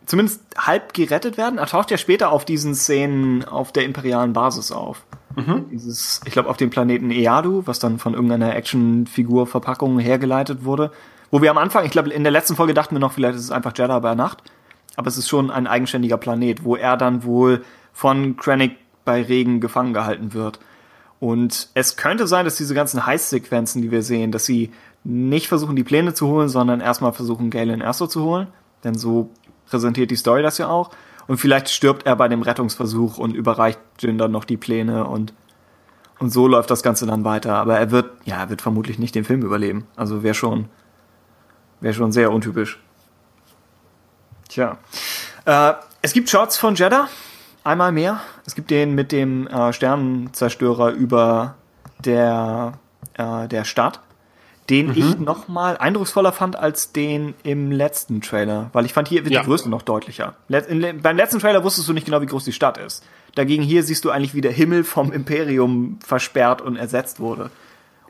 [0.05, 1.59] zumindest halb gerettet werden.
[1.59, 5.03] Er taucht ja später auf diesen Szenen auf der imperialen Basis auf.
[5.35, 5.65] Mhm.
[5.71, 10.91] Dieses, ich glaube, auf dem Planeten Eadu, was dann von irgendeiner Actionfigur-Verpackung hergeleitet wurde.
[11.31, 13.43] Wo wir am Anfang, ich glaube, in der letzten Folge dachten wir noch, vielleicht ist
[13.43, 14.41] es einfach Jeddah bei Nacht.
[14.95, 17.63] Aber es ist schon ein eigenständiger Planet, wo er dann wohl
[17.93, 20.59] von Krennic bei Regen gefangen gehalten wird.
[21.19, 24.71] Und es könnte sein, dass diese ganzen Heißsequenzen, die wir sehen, dass sie
[25.03, 28.47] nicht versuchen, die Pläne zu holen, sondern erstmal versuchen, Galen Erso zu holen.
[28.83, 29.29] Denn so
[29.65, 30.91] präsentiert die Story das ja auch.
[31.27, 35.33] Und vielleicht stirbt er bei dem Rettungsversuch und überreicht Jin dann noch die Pläne und,
[36.17, 37.55] und so läuft das Ganze dann weiter.
[37.55, 39.85] Aber er wird, ja, er wird vermutlich nicht den Film überleben.
[39.95, 40.69] Also wäre schon,
[41.81, 42.79] wäre schon sehr untypisch.
[44.47, 44.79] Tja.
[45.45, 47.07] Äh, es gibt Shots von Jeddah.
[47.63, 48.19] Einmal mehr.
[48.45, 51.55] Es gibt den mit dem äh, Sternenzerstörer über
[51.99, 52.73] der,
[53.17, 53.99] äh, der Stadt
[54.69, 54.93] den mhm.
[54.95, 59.33] ich noch mal eindrucksvoller fand als den im letzten Trailer, weil ich fand hier wird
[59.33, 59.41] ja.
[59.41, 60.35] die Größe noch deutlicher.
[60.47, 63.03] Let in, beim letzten Trailer wusstest du nicht genau, wie groß die Stadt ist.
[63.35, 67.49] Dagegen hier siehst du eigentlich, wie der Himmel vom Imperium versperrt und ersetzt wurde.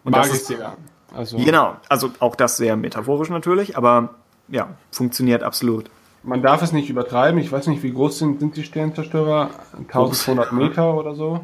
[0.03, 0.75] Und Mag das ist sehr.
[1.15, 4.15] Also genau, also auch das sehr metaphorisch natürlich, aber
[4.47, 5.89] ja, funktioniert absolut.
[6.23, 7.39] Man darf es nicht übertreiben.
[7.39, 9.49] Ich weiß nicht, wie groß sind, sind die Sternzerstörer?
[9.77, 11.41] 1200 Meter oder so?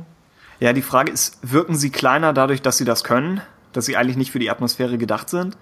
[0.59, 3.41] Ja, die Frage ist, wirken sie kleiner dadurch, dass sie das können?
[3.75, 5.57] dass sie eigentlich nicht für die Atmosphäre gedacht sind.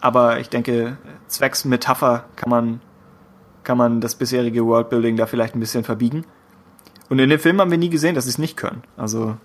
[0.00, 0.96] Aber ich denke,
[1.28, 2.80] zwecks Metapher kann man,
[3.64, 6.24] kann man das bisherige Worldbuilding da vielleicht ein bisschen verbiegen.
[7.10, 8.82] Und in dem Film haben wir nie gesehen, dass sie es nicht können.
[8.96, 9.36] Also.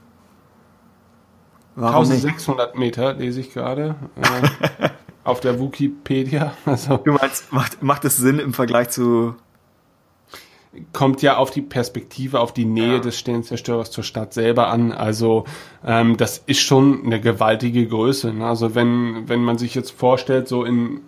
[1.75, 2.79] Warum 1600 nicht?
[2.79, 3.95] Meter lese ich gerade.
[5.29, 6.53] Auf der Wikipedia.
[6.65, 6.97] Also.
[6.97, 9.35] Du meinst, macht, macht es Sinn im Vergleich zu
[10.93, 12.99] kommt ja auf die Perspektive, auf die Nähe ja.
[12.99, 14.91] des Sternzerstörers zur Stadt selber an.
[14.91, 15.45] Also
[15.85, 18.33] ähm, das ist schon eine gewaltige Größe.
[18.33, 18.45] Ne?
[18.45, 21.01] Also wenn, wenn man sich jetzt vorstellt, so in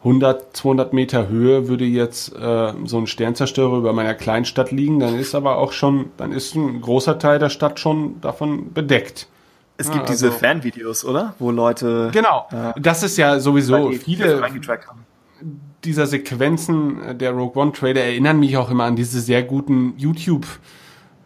[0.00, 5.18] 100, 200 Meter Höhe würde jetzt äh, so ein Sternzerstörer über meiner Kleinstadt liegen, dann
[5.18, 9.26] ist aber auch schon, dann ist ein großer Teil der Stadt schon davon bedeckt.
[9.78, 11.34] Es gibt ja, also, diese Fanvideos, oder?
[11.38, 12.10] Wo Leute.
[12.12, 12.48] Genau.
[12.50, 14.42] Äh, das ist ja sowieso viele.
[14.42, 15.06] Haben
[15.84, 19.94] dieser Sequenzen äh, der Rogue One Trailer erinnern mich auch immer an diese sehr guten
[19.96, 20.46] YouTube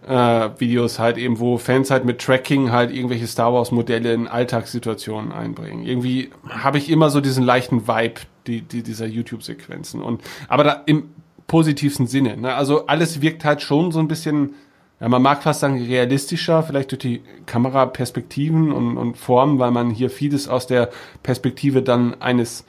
[0.07, 4.29] äh, Videos halt eben, wo Fans halt mit Tracking halt irgendwelche Star Wars Modelle in
[4.29, 5.85] Alltagssituationen einbringen.
[5.85, 10.65] Irgendwie habe ich immer so diesen leichten Vibe die, die dieser YouTube Sequenzen und aber
[10.65, 11.11] da im
[11.47, 12.37] positivsten Sinne.
[12.37, 12.55] Ne?
[12.55, 14.55] Also alles wirkt halt schon so ein bisschen
[15.01, 19.91] ja, man mag fast sagen realistischer, vielleicht durch die Kameraperspektiven und, und Formen, weil man
[19.91, 20.91] hier vieles aus der
[21.23, 22.67] Perspektive dann eines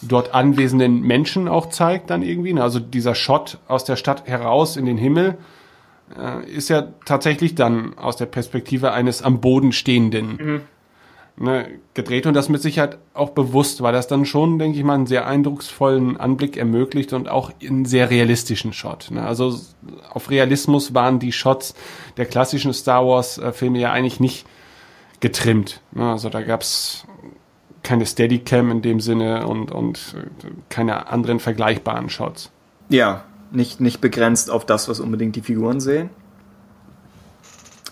[0.00, 2.58] dort anwesenden Menschen auch zeigt dann irgendwie.
[2.60, 5.38] Also dieser Shot aus der Stadt heraus in den Himmel
[6.16, 10.60] äh, ist ja tatsächlich dann aus der Perspektive eines am Boden stehenden mhm.
[11.36, 14.94] Ne, gedreht und das mit Sicherheit auch bewusst, weil das dann schon, denke ich mal,
[14.94, 19.10] einen sehr eindrucksvollen Anblick ermöglicht und auch einen sehr realistischen Shot.
[19.10, 19.22] Ne?
[19.22, 19.58] Also
[20.10, 21.74] auf Realismus waren die Shots
[22.16, 24.46] der klassischen Star Wars äh, Filme ja eigentlich nicht
[25.20, 25.80] getrimmt.
[25.92, 26.10] Ne?
[26.10, 27.06] Also da gab's
[27.82, 30.14] keine Steadicam in dem Sinne und, und
[30.68, 32.50] keine anderen vergleichbaren Shots.
[32.88, 36.10] Ja, nicht, nicht begrenzt auf das, was unbedingt die Figuren sehen.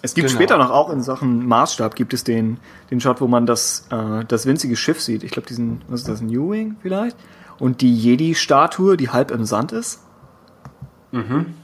[0.03, 0.39] Es gibt genau.
[0.39, 2.59] später noch auch in Sachen Maßstab gibt es den,
[2.91, 5.23] den Shot, wo man das, äh, das winzige Schiff sieht.
[5.23, 7.17] Ich glaube, diesen, was ist das, New Wing vielleicht?
[7.59, 10.01] Und die Jedi-Statue, die halb im Sand ist.
[11.13, 11.55] Mhm.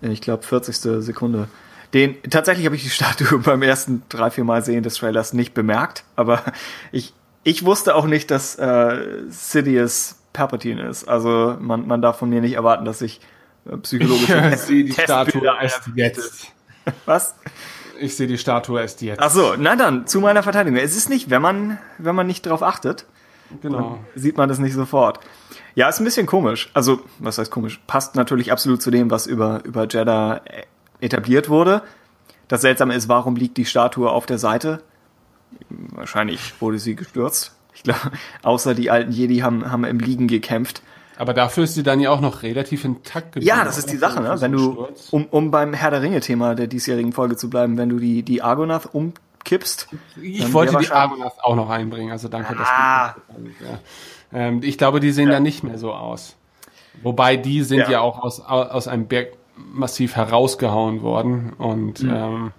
[0.00, 1.02] Ich glaube, 40.
[1.02, 1.48] Sekunde.
[1.92, 5.54] Den, tatsächlich habe ich die Statue beim ersten drei, vier Mal sehen des Trailers nicht
[5.54, 6.42] bemerkt, aber
[6.92, 7.12] ich,
[7.42, 11.08] ich wusste auch nicht, dass äh, Sidious Palpatine ist.
[11.08, 13.20] Also man, man darf von mir nicht erwarten, dass ich
[13.70, 16.52] äh, psychologisch ich sehe die Statue erst jetzt.
[17.06, 17.34] Was?
[18.00, 19.20] Ich sehe die Statue erst jetzt.
[19.20, 20.78] Ach so, na dann, zu meiner Verteidigung.
[20.78, 23.06] Es ist nicht, wenn man, wenn man nicht drauf achtet,
[23.62, 24.00] genau.
[24.14, 25.20] sieht man das nicht sofort.
[25.74, 26.70] Ja, ist ein bisschen komisch.
[26.74, 27.80] Also, was heißt komisch?
[27.86, 30.42] Passt natürlich absolut zu dem, was über, über Jeddah
[31.00, 31.82] etabliert wurde.
[32.48, 34.82] Das Seltsame ist, warum liegt die Statue auf der Seite?
[35.68, 37.54] Wahrscheinlich wurde sie gestürzt.
[37.74, 38.12] Ich glaube,
[38.42, 40.82] außer die alten Jedi haben, haben im Liegen gekämpft.
[41.16, 43.56] Aber dafür ist sie dann ja auch noch relativ intakt geblieben.
[43.56, 44.34] Ja, das ist die Sache, ne?
[44.40, 47.98] Wenn du, um, um beim Herr der Ringe-Thema der diesjährigen Folge zu bleiben, wenn du
[47.98, 49.88] die, die Argonath umkippst.
[50.20, 53.14] Ich wollte die Argonath auch noch einbringen, also danke, ah.
[53.28, 53.78] dass du ja.
[54.32, 55.34] ähm, Ich glaube, die sehen ja.
[55.34, 56.36] dann nicht mehr so aus.
[57.02, 62.14] Wobei die sind ja, ja auch aus, aus einem Berg massiv herausgehauen worden und mhm.
[62.14, 62.52] ähm,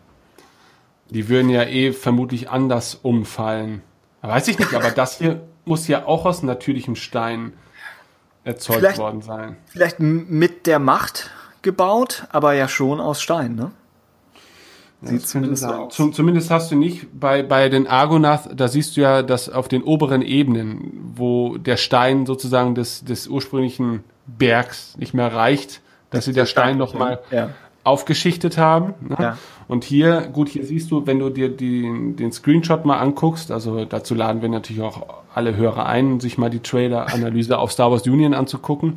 [1.09, 3.81] die würden ja eh vermutlich anders umfallen.
[4.21, 7.53] Weiß ich nicht, aber das hier muss ja auch aus natürlichem Stein
[8.45, 9.57] erzeugt vielleicht, worden sein.
[9.65, 11.31] Vielleicht mit der Macht
[11.61, 13.71] gebaut, aber ja schon aus Stein, ne?
[15.01, 15.67] Sieht ja, zumindest.
[15.89, 19.67] Zum, zumindest hast du nicht bei, bei den Argonath, da siehst du ja, dass auf
[19.67, 26.25] den oberen Ebenen, wo der Stein sozusagen des, des ursprünglichen Bergs nicht mehr reicht, dass
[26.25, 27.49] sie der Stein noch mal ja.
[27.83, 28.93] aufgeschichtet haben.
[29.01, 29.17] Ne?
[29.19, 29.37] Ja.
[29.67, 33.85] Und hier, gut, hier siehst du, wenn du dir die, den Screenshot mal anguckst, also
[33.85, 38.07] dazu laden wir natürlich auch alle Hörer ein, sich mal die Trailer-Analyse auf Star Wars
[38.07, 38.95] Union anzugucken.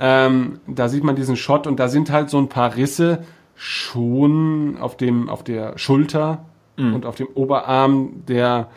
[0.00, 3.24] Ähm, da sieht man diesen Shot und da sind halt so ein paar Risse
[3.54, 6.44] schon auf dem, auf der Schulter
[6.76, 6.94] mhm.
[6.94, 8.68] und auf dem Oberarm der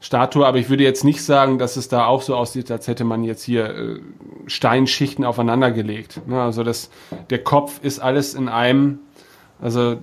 [0.00, 3.04] Statue, aber ich würde jetzt nicht sagen, dass es da auch so aussieht, als hätte
[3.04, 4.00] man jetzt hier äh,
[4.46, 6.20] Steinschichten aufeinander gelegt.
[6.28, 6.40] Ne?
[6.40, 6.90] Also das,
[7.30, 9.00] der Kopf ist alles in einem,
[9.60, 9.96] also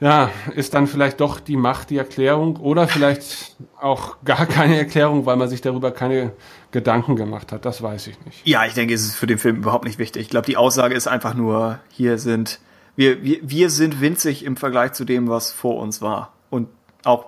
[0.00, 5.26] ja, ist dann vielleicht doch die Macht die Erklärung oder vielleicht auch gar keine Erklärung,
[5.26, 6.32] weil man sich darüber keine
[6.70, 7.66] Gedanken gemacht hat.
[7.66, 8.46] Das weiß ich nicht.
[8.46, 10.22] Ja, ich denke, es ist für den Film überhaupt nicht wichtig.
[10.22, 12.60] Ich glaube, die Aussage ist einfach nur, hier sind,
[12.96, 16.32] wir, wir, wir sind winzig im Vergleich zu dem, was vor uns war.
[16.48, 16.68] Und
[17.04, 17.26] auch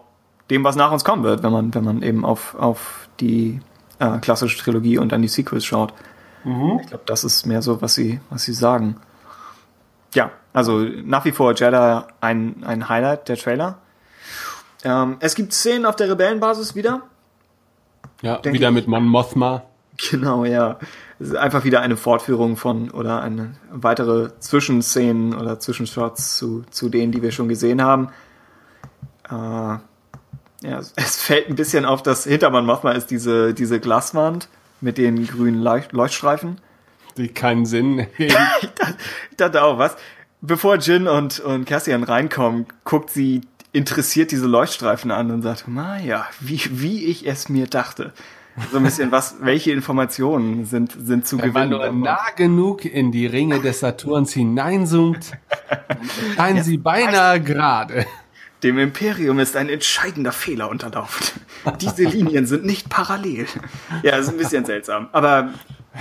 [0.49, 3.61] dem, was nach uns kommen wird, wenn man, wenn man eben auf, auf die
[3.99, 5.93] äh, klassische Trilogie und dann die Sequels schaut.
[6.45, 6.81] Mhm.
[6.83, 8.97] Ich glaube, das ist mehr so, was sie, was sie sagen.
[10.15, 13.79] Ja, also nach wie vor Jeddah ein, ein Highlight der Trailer.
[14.85, 17.03] Ähm, es gibt Szenen auf der Rebellenbasis wieder.
[18.21, 18.75] Ja, Denk wieder ich.
[18.75, 19.63] mit Mon Mothma.
[20.11, 20.79] Genau, ja.
[21.19, 26.89] Es ist einfach wieder eine Fortführung von oder eine weitere Zwischenszenen oder Zwischenshots zu, zu
[26.89, 28.09] denen, die wir schon gesehen haben.
[29.29, 34.49] Äh, ja, es fällt ein bisschen auf, dass hinter Mon Mothma ist diese, diese Glaswand
[34.81, 36.59] mit den grünen Leuchtstreifen
[37.17, 38.35] die keinen Sinn ich,
[39.37, 39.97] dachte, auch, was?
[40.45, 43.43] Bevor Jin und, und Cassian reinkommen, guckt sie
[43.73, 48.13] interessiert diese Leuchtstreifen an und sagt, Maja, wie, wie ich es mir dachte.
[48.73, 51.71] So ein bisschen was, welche Informationen sind, sind zu Wenn gewinnen.
[51.71, 55.31] Wenn man nur nah genug in die Ringe des Saturns hineinzoomt,
[56.37, 58.05] scheinen sie beinahe gerade.
[58.65, 61.41] Dem Imperium ist ein entscheidender Fehler unterlaufen.
[61.81, 63.47] Diese Linien sind nicht parallel.
[64.03, 65.09] Ja, ist ein bisschen seltsam.
[65.13, 65.55] Aber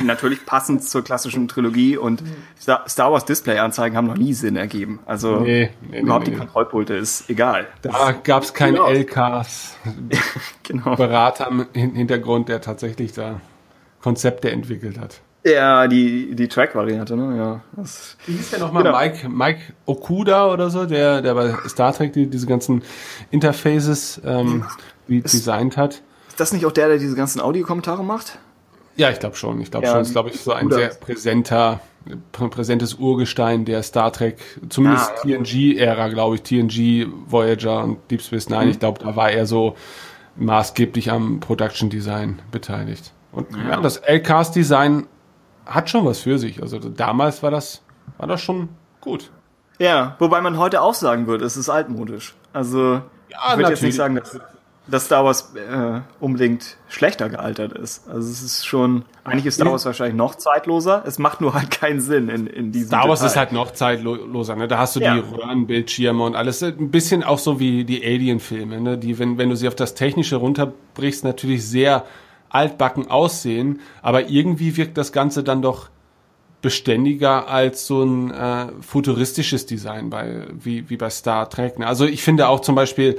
[0.03, 2.23] natürlich passend zur klassischen Trilogie und
[2.59, 4.99] Star Wars Display-Anzeigen haben noch nie Sinn ergeben.
[5.05, 7.67] Also nee, nee, überhaupt nee, die Kontrollpulte ist egal.
[7.81, 8.89] Da gab es keine genau.
[8.89, 9.77] LKs,
[10.63, 10.95] genau.
[10.95, 13.41] Berater im Hintergrund, der tatsächlich da
[14.01, 15.21] Konzepte entwickelt hat.
[15.43, 17.35] Ja, die, die Track-Variante, ne?
[17.35, 17.61] Ja.
[17.75, 18.83] Das, Wie hieß der nochmal?
[18.83, 18.97] Genau.
[18.97, 22.83] Mike, Mike Okuda oder so, der, der bei Star Trek die, diese ganzen
[23.31, 24.65] Interfaces ähm,
[25.07, 26.03] wie designt hat.
[26.27, 28.37] Ist das nicht auch der, der diese ganzen Audiokommentare macht?
[28.95, 29.61] Ja, ich glaube schon.
[29.61, 30.01] Ich glaube ja, schon.
[30.01, 31.79] Ist, glaube ich, so ein sehr präsenter,
[32.31, 34.37] präsentes Urgestein der Star Trek,
[34.69, 35.37] zumindest ah, ja.
[35.37, 36.43] TNG-Ära, glaube ich.
[36.43, 38.65] TNG, Voyager und Deep Space Nine.
[38.65, 38.71] Mhm.
[38.71, 39.75] Ich glaube, da war er so
[40.35, 43.13] maßgeblich am Production Design beteiligt.
[43.31, 45.07] Und ja, das L-Cast-Design
[45.65, 46.61] hat schon was für sich.
[46.61, 47.81] Also damals war das,
[48.17, 48.69] war das schon
[48.99, 49.31] gut.
[49.79, 52.35] Ja, wobei man heute auch sagen würde, es ist altmodisch.
[52.53, 54.37] Also ja, ich würde jetzt nicht sagen, dass,
[54.87, 58.07] dass Star Wars äh, unbedingt schlechter gealtert ist.
[58.09, 61.03] Also es ist schon, eigentlich ist Star Wars wahrscheinlich noch zeitloser.
[61.05, 63.31] Es macht nur halt keinen Sinn in, in diesem Star Wars Detail.
[63.31, 64.55] ist halt noch zeitloser.
[64.55, 64.67] Ne?
[64.67, 65.13] Da hast du ja.
[65.13, 66.63] die Röhrenbildschirme und alles.
[66.63, 68.97] Ein bisschen auch so wie die Alien-Filme, ne?
[68.97, 72.05] die, wenn, wenn du sie auf das Technische runterbrichst, natürlich sehr
[72.49, 75.89] altbacken aussehen, aber irgendwie wirkt das Ganze dann doch
[76.61, 81.79] beständiger als so ein äh, futuristisches Design bei wie wie bei Star Trek.
[81.79, 81.87] Ne?
[81.87, 83.17] Also ich finde auch zum Beispiel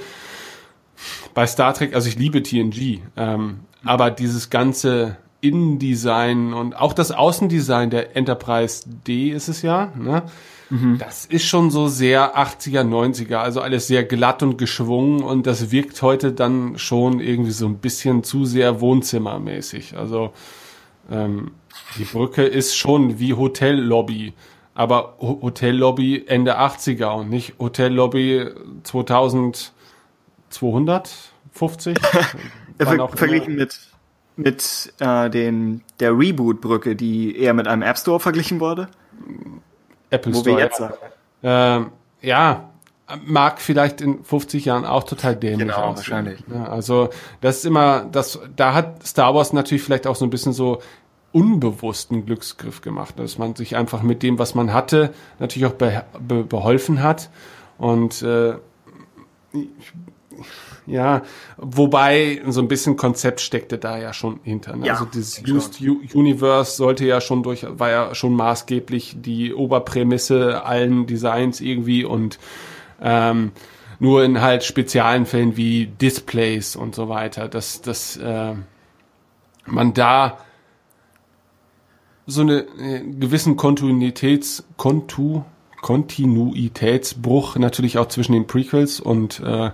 [1.35, 7.11] bei Star Trek, also ich liebe TNG, ähm, aber dieses ganze Innendesign und auch das
[7.11, 10.23] Außendesign der Enterprise D ist es ja, ne?
[10.71, 10.99] Mhm.
[10.99, 15.71] Das ist schon so sehr 80er, 90er, also alles sehr glatt und geschwungen und das
[15.71, 19.99] wirkt heute dann schon irgendwie so ein bisschen zu sehr Wohnzimmermäßig.
[19.99, 20.33] Also
[21.11, 21.51] ähm,
[21.99, 24.33] die Brücke ist schon wie Hotellobby,
[24.75, 28.47] aber Hotellobby Ende 80er und nicht Hotellobby
[30.53, 31.99] 2250.
[32.79, 33.79] Ver verglichen mit
[34.37, 38.89] mit äh, den der Reboot Brücke, die eher mit einem App Store verglichen wurde.
[40.11, 40.57] Apple Wo Store.
[40.57, 40.95] Wir jetzt sagen.
[41.43, 42.71] Ähm, ja,
[43.25, 45.97] mag vielleicht in 50 Jahren auch total dämlich genau, aussehen.
[45.97, 46.45] wahrscheinlich.
[46.53, 47.11] Ja, also
[47.41, 50.81] das ist immer, das, da hat Star Wars natürlich vielleicht auch so ein bisschen so
[51.33, 56.05] unbewussten Glücksgriff gemacht, dass man sich einfach mit dem, was man hatte, natürlich auch be
[56.21, 57.31] be beholfen hat
[57.79, 58.55] und äh,
[60.87, 61.23] ja,
[61.57, 64.77] wobei so ein bisschen Konzept steckte da ja schon hinter.
[64.77, 64.87] Ne?
[64.87, 70.65] Ja, also dieses Used Universe sollte ja schon durch, war ja schon maßgeblich die Oberprämisse
[70.65, 72.39] allen Designs irgendwie und
[73.01, 73.53] ähm,
[73.99, 78.55] nur in halt speziellen Fällen wie Displays und so weiter, dass, dass äh,
[79.67, 80.39] man da
[82.27, 85.43] so eine äh, gewissen Kontinuitäts, Kontu,
[85.83, 89.71] Kontinuitätsbruch natürlich auch zwischen den Prequels und äh,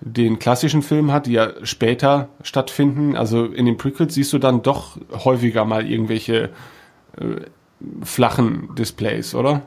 [0.00, 3.16] den klassischen Film hat, die ja später stattfinden.
[3.16, 6.50] Also in den Prequels siehst du dann doch häufiger mal irgendwelche
[7.18, 7.42] äh,
[8.02, 9.62] flachen Displays, oder?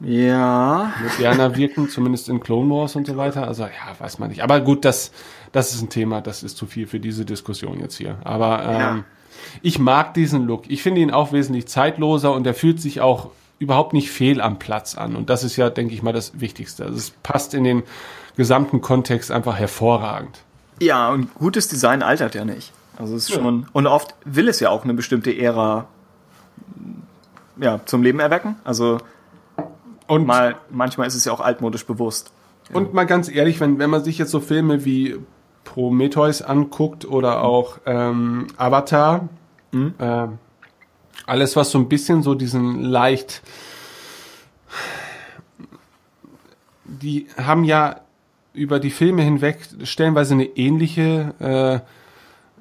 [0.00, 0.92] Ja.
[1.02, 3.46] Moderner wirken, zumindest in Clone Wars und so weiter.
[3.46, 4.42] Also ja, weiß man nicht.
[4.42, 5.12] Aber gut, das,
[5.52, 8.18] das ist ein Thema, das ist zu viel für diese Diskussion jetzt hier.
[8.24, 9.04] Aber ähm, ja.
[9.62, 10.64] ich mag diesen Look.
[10.68, 13.30] Ich finde ihn auch wesentlich zeitloser und er fühlt sich auch
[13.60, 15.14] überhaupt nicht fehl am Platz an.
[15.14, 16.84] Und das ist ja, denke ich mal, das Wichtigste.
[16.84, 17.82] Also es passt in den
[18.36, 20.40] gesamten Kontext einfach hervorragend.
[20.80, 22.72] Ja, und gutes Design altert ja nicht.
[22.96, 23.42] Also es ist ja.
[23.42, 25.86] schon und oft will es ja auch eine bestimmte Ära
[27.56, 28.56] ja, zum Leben erwecken.
[28.64, 28.98] Also
[30.06, 32.32] und mal manchmal ist es ja auch altmodisch bewusst.
[32.72, 35.16] Und mal ganz ehrlich, wenn wenn man sich jetzt so Filme wie
[35.64, 39.28] Prometheus anguckt oder auch ähm, Avatar,
[39.72, 39.94] mhm.
[39.98, 40.26] äh,
[41.26, 43.42] alles was so ein bisschen so diesen leicht
[46.84, 48.00] die haben ja
[48.54, 51.34] über die Filme hinweg stellenweise eine ähnliche
[51.84, 51.86] äh,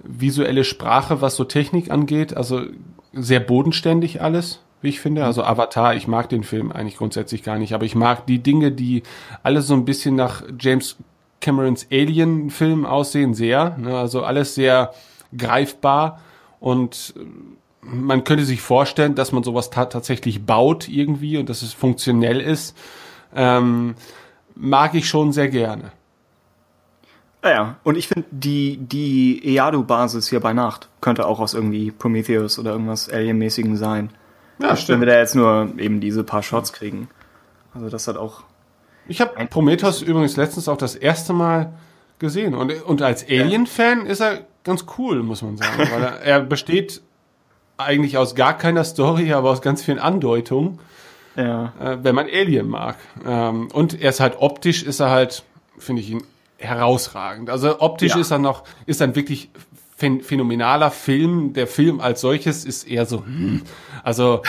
[0.03, 2.35] visuelle Sprache, was so Technik angeht.
[2.35, 2.63] Also
[3.13, 5.23] sehr bodenständig alles, wie ich finde.
[5.23, 8.71] Also Avatar, ich mag den Film eigentlich grundsätzlich gar nicht, aber ich mag die Dinge,
[8.71, 9.03] die
[9.43, 10.97] alle so ein bisschen nach James
[11.39, 13.77] Camerons Alien-Film aussehen, sehr.
[13.77, 13.95] Ne?
[13.97, 14.93] Also alles sehr
[15.37, 16.21] greifbar
[16.59, 17.13] und
[17.81, 22.77] man könnte sich vorstellen, dass man sowas tatsächlich baut irgendwie und dass es funktionell ist.
[23.35, 23.95] Ähm,
[24.55, 25.91] mag ich schon sehr gerne.
[27.41, 32.57] Naja, und ich finde, die, die EADU-Basis hier bei Nacht könnte auch aus irgendwie Prometheus
[32.57, 34.11] oder irgendwas Alien-mäßigen sein.
[34.59, 35.01] Ja, stimmt.
[35.01, 37.09] Wenn wir da jetzt nur eben diese paar Shots kriegen.
[37.73, 38.43] Also das hat auch.
[39.07, 41.73] Ich habe Prometheus übrigens letztens auch das erste Mal
[42.19, 42.55] gesehen.
[42.55, 45.79] Und, und als Alien-Fan ist er ganz cool, muss man sagen.
[45.91, 47.01] weil er, er besteht
[47.75, 50.79] eigentlich aus gar keiner Story, aber aus ganz vielen Andeutungen
[51.35, 51.73] ja.
[51.79, 52.97] äh, wenn man Alien mag.
[53.25, 55.43] Ähm, und er ist halt optisch, ist er halt,
[55.77, 56.23] finde ich ihn
[56.57, 57.49] herausragend.
[57.49, 58.21] Also optisch ja.
[58.21, 59.49] ist er noch, ist ein wirklich
[59.97, 61.53] phänomenaler Film.
[61.53, 63.61] Der Film als solches ist eher so, hm,
[64.03, 64.41] also,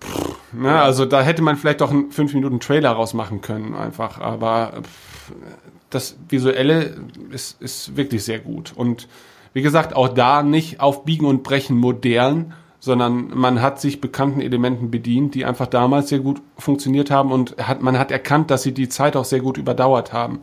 [0.00, 4.20] pff, ne, also da hätte man vielleicht auch einen fünf Minuten Trailer rausmachen können, einfach.
[4.20, 5.32] Aber pff,
[5.90, 6.96] das Visuelle
[7.30, 8.72] ist, ist wirklich sehr gut.
[8.74, 9.08] Und
[9.52, 14.40] wie gesagt, auch da nicht auf Biegen und Brechen modern, sondern man hat sich bekannten
[14.40, 18.62] Elementen bedient, die einfach damals sehr gut funktioniert haben und hat, man hat erkannt, dass
[18.62, 20.40] sie die Zeit auch sehr gut überdauert haben.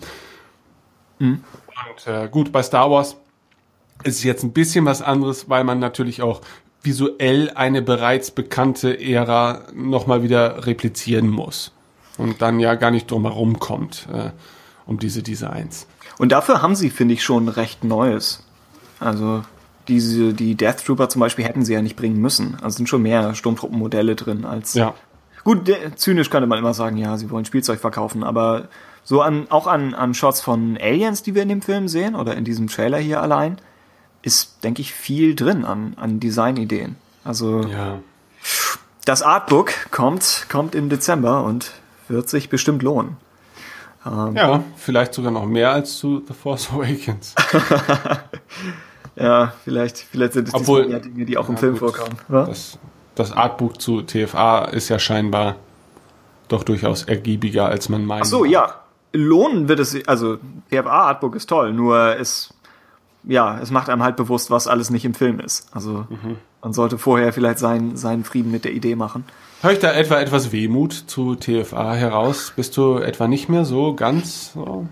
[1.20, 1.44] Mhm.
[1.90, 3.18] Und äh, gut, bei Star Wars
[4.04, 6.42] ist es jetzt ein bisschen was anderes, weil man natürlich auch
[6.84, 11.74] visuell eine bereits bekannte Ära nochmal wieder replizieren muss
[12.18, 14.30] und dann ja gar nicht drum herum kommt äh,
[14.86, 15.88] um diese Designs.
[16.20, 18.44] Und dafür haben sie, finde ich, schon recht Neues.
[19.00, 19.44] Also
[19.88, 22.58] diese, die Death Trooper zum Beispiel hätten sie ja nicht bringen müssen.
[22.62, 24.74] Also sind schon mehr Sturmtruppenmodelle drin als.
[24.74, 24.94] Ja.
[25.44, 28.68] Gut, zynisch könnte man immer sagen, ja, sie wollen Spielzeug verkaufen, aber
[29.04, 32.36] so an, auch an, an Shots von Aliens, die wir in dem Film sehen, oder
[32.36, 33.58] in diesem Trailer hier allein,
[34.22, 36.98] ist, denke ich, viel drin an, an Designideen.
[37.24, 38.00] Also ja.
[39.06, 41.72] das Artbook kommt, kommt im Dezember und
[42.10, 43.16] wird sich bestimmt lohnen.
[44.06, 47.36] Ähm, ja, vielleicht sogar noch mehr als zu The Force Awakens.
[49.20, 52.18] ja, vielleicht, vielleicht sind es Obwohl, die Dinge, die auch im ja, Film gut, vorkommen.
[52.30, 52.78] Das,
[53.16, 55.56] das Artbook zu TFA ist ja scheinbar
[56.48, 58.24] doch durchaus ergiebiger, als man meint.
[58.24, 58.76] Ach so, ja.
[59.14, 60.38] Lohnen wird es, also
[60.70, 62.54] TFA Artbook ist toll, nur es,
[63.24, 65.68] ja, es macht einem halt bewusst, was alles nicht im Film ist.
[65.72, 66.38] Also mhm.
[66.62, 69.24] man sollte vorher vielleicht seinen, seinen Frieden mit der Idee machen.
[69.62, 72.54] Höre ich da etwa etwas Wehmut zu TFA heraus?
[72.56, 74.88] Bist du etwa nicht mehr so ganz so?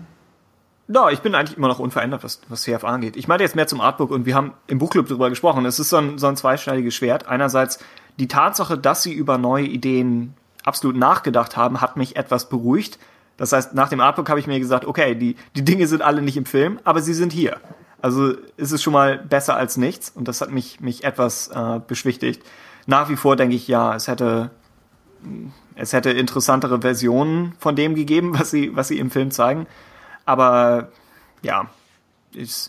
[0.88, 3.16] Ja, ich bin eigentlich immer noch unverändert, was, was TFA angeht.
[3.16, 5.66] Ich meinte jetzt mehr zum Artbook und wir haben im Buchclub darüber gesprochen.
[5.66, 7.26] Es ist so ein, so ein zweischneidiges Schwert.
[7.26, 7.80] Einerseits
[8.18, 10.34] die Tatsache, dass sie über neue Ideen
[10.64, 12.98] absolut nachgedacht haben, hat mich etwas beruhigt.
[13.36, 16.22] Das heißt, nach dem Artbook habe ich mir gesagt, okay, die, die Dinge sind alle
[16.22, 17.60] nicht im Film, aber sie sind hier.
[18.00, 21.80] Also ist es schon mal besser als nichts und das hat mich, mich etwas äh,
[21.86, 22.42] beschwichtigt.
[22.86, 24.50] Nach wie vor denke ich, ja, es hätte,
[25.74, 29.66] es hätte interessantere Versionen von dem gegeben, was sie, was sie im Film zeigen.
[30.26, 30.88] Aber
[31.42, 31.70] ja,
[32.32, 32.68] ich,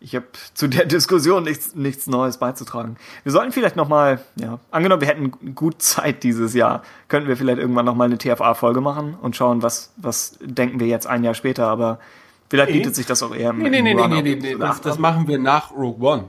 [0.00, 2.96] ich habe zu der Diskussion nichts, nichts Neues beizutragen.
[3.22, 7.58] Wir sollten vielleicht nochmal, ja, angenommen, wir hätten gut Zeit dieses Jahr, könnten wir vielleicht
[7.58, 11.68] irgendwann nochmal eine TFA-Folge machen und schauen, was, was denken wir jetzt ein Jahr später,
[11.68, 12.00] aber
[12.48, 14.56] vielleicht bietet sich das auch eher Nee, nee, nee, nee, nee, nee, nee.
[14.56, 16.24] Das, das machen wir nach Rogue One.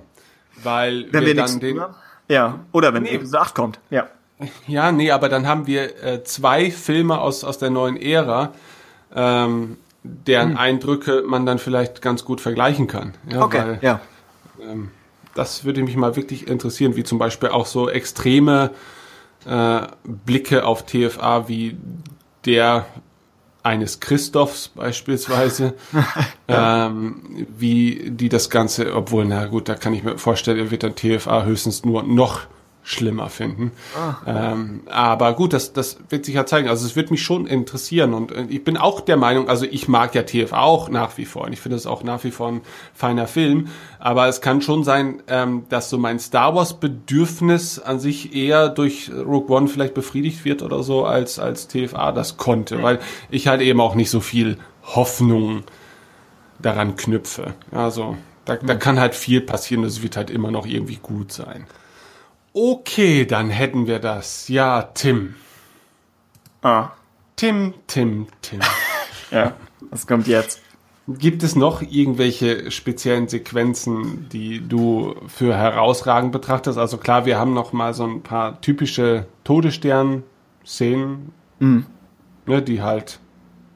[0.63, 1.81] Weil wenn wir, wir dann den.
[2.29, 3.15] Ja, oder wenn nee.
[3.15, 4.07] Episode 8 kommt, ja.
[4.67, 8.53] Ja, nee, aber dann haben wir äh, zwei Filme aus, aus der neuen Ära.
[9.15, 9.77] Ähm,
[10.27, 10.57] deren hm.
[10.57, 13.13] Eindrücke man dann vielleicht ganz gut vergleichen kann.
[13.29, 14.01] Ja, okay, weil, ja.
[14.61, 14.89] Ähm,
[15.35, 18.71] das würde mich mal wirklich interessieren, wie zum Beispiel auch so extreme
[19.45, 21.77] äh, Blicke auf TFA wie
[22.45, 22.85] der
[23.63, 25.73] eines Christophs beispielsweise,
[26.49, 26.87] ja.
[26.87, 30.83] ähm, wie die das Ganze, obwohl, na gut, da kann ich mir vorstellen, er wird
[30.83, 32.47] dann TFA höchstens nur noch
[32.87, 33.73] schlimmer finden.
[33.97, 34.53] Ah.
[34.53, 36.69] Ähm, aber gut, das, das wird sich ja zeigen.
[36.69, 39.89] Also es wird mich schon interessieren und äh, ich bin auch der Meinung, also ich
[39.89, 42.47] mag ja TF auch nach wie vor und ich finde es auch nach wie vor
[42.47, 42.61] ein
[42.93, 43.67] feiner Film,
[43.99, 48.69] aber es kann schon sein, ähm, dass so mein Star Wars Bedürfnis an sich eher
[48.69, 52.99] durch Rogue One vielleicht befriedigt wird oder so, als, als TFA das konnte, weil
[53.29, 55.63] ich halt eben auch nicht so viel Hoffnung
[56.57, 57.53] daran knüpfe.
[57.69, 58.15] Also
[58.45, 58.79] da, da mhm.
[58.79, 61.65] kann halt viel passieren, es wird halt immer noch irgendwie gut sein.
[62.59, 64.47] Okay, dann hätten wir das.
[64.47, 65.35] Ja, Tim.
[66.63, 66.89] Ah.
[67.35, 68.61] Tim, Tim, Tim.
[69.31, 69.53] ja,
[69.91, 70.59] was kommt jetzt?
[71.07, 76.79] Gibt es noch irgendwelche speziellen Sequenzen, die du für herausragend betrachtest?
[76.79, 81.85] Also klar, wir haben noch mal so ein paar typische Todesstern-Szenen, mhm.
[82.47, 83.19] ne, die halt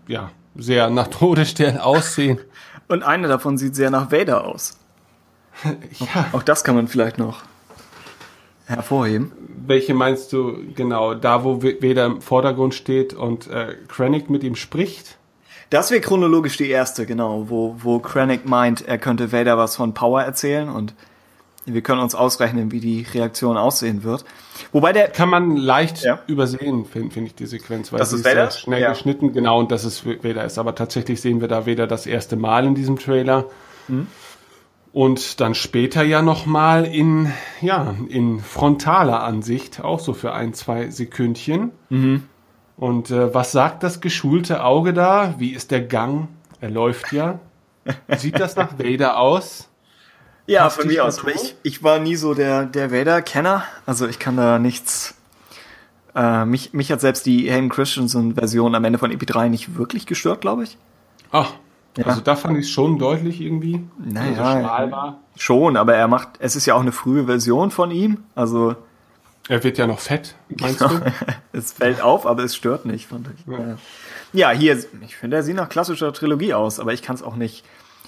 [0.07, 2.39] ja sehr nach Todesstern aussehen.
[2.87, 4.79] Und eine davon sieht sehr nach Vader aus.
[5.63, 6.29] ja.
[6.31, 7.43] Auch das kann man vielleicht noch
[8.71, 9.31] hervorheben.
[9.67, 11.13] Welche meinst du genau?
[11.13, 15.17] Da, wo Vader im Vordergrund steht und äh, Krennic mit ihm spricht?
[15.69, 19.93] Das wäre chronologisch die erste, genau, wo, wo Krennic meint, er könnte Vader was von
[19.93, 20.93] Power erzählen und
[21.65, 24.25] wir können uns ausrechnen, wie die Reaktion aussehen wird.
[24.71, 26.19] Wobei der kann man leicht ja.
[26.27, 28.49] übersehen, finde find ich die Sequenz, weil das ist Vader?
[28.51, 28.89] schnell ja.
[28.89, 30.57] geschnitten, genau, und dass es Vader ist.
[30.57, 33.45] Aber tatsächlich sehen wir da Vader das erste Mal in diesem Trailer.
[33.87, 34.07] Mhm
[34.93, 37.31] und dann später ja nochmal in,
[37.61, 41.71] ja, in frontaler Ansicht, auch so für ein, zwei Sekündchen.
[41.89, 42.23] Mhm.
[42.75, 45.35] Und äh, was sagt das geschulte Auge da?
[45.37, 46.27] Wie ist der Gang?
[46.59, 47.39] Er läuft ja.
[48.17, 49.69] Sieht das nach Vader aus?
[50.47, 51.21] Ja, von mir aus.
[51.33, 53.63] Ich, ich war nie so der, der Vader-Kenner.
[53.85, 55.15] Also ich kann da nichts.
[56.15, 60.41] Äh, mich, mich hat selbst die Hayden Christensen-Version am Ende von EP3 nicht wirklich gestört,
[60.41, 60.77] glaube ich.
[61.31, 61.53] Ach,
[61.97, 62.05] ja.
[62.05, 63.83] Also da fand ich es schon deutlich irgendwie.
[63.97, 68.23] Naja, also schon, aber er macht, es ist ja auch eine frühe Version von ihm,
[68.35, 68.75] also.
[69.49, 70.91] Er wird ja noch fett, meinst genau.
[70.91, 71.13] du?
[71.51, 73.51] es fällt auf, aber es stört nicht, fand ich.
[73.51, 73.77] Ja,
[74.33, 77.35] ja hier, ich finde, er sieht nach klassischer Trilogie aus, aber ich kann es auch
[77.35, 77.65] nicht.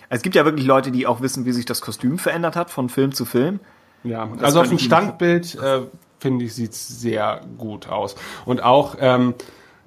[0.10, 2.88] Es gibt ja wirklich Leute, die auch wissen, wie sich das Kostüm verändert hat von
[2.88, 3.60] Film zu Film.
[4.04, 5.82] Ja, also auf dem Standbild, äh,
[6.20, 8.16] finde ich, sieht sehr gut aus.
[8.46, 9.34] Und auch, ähm,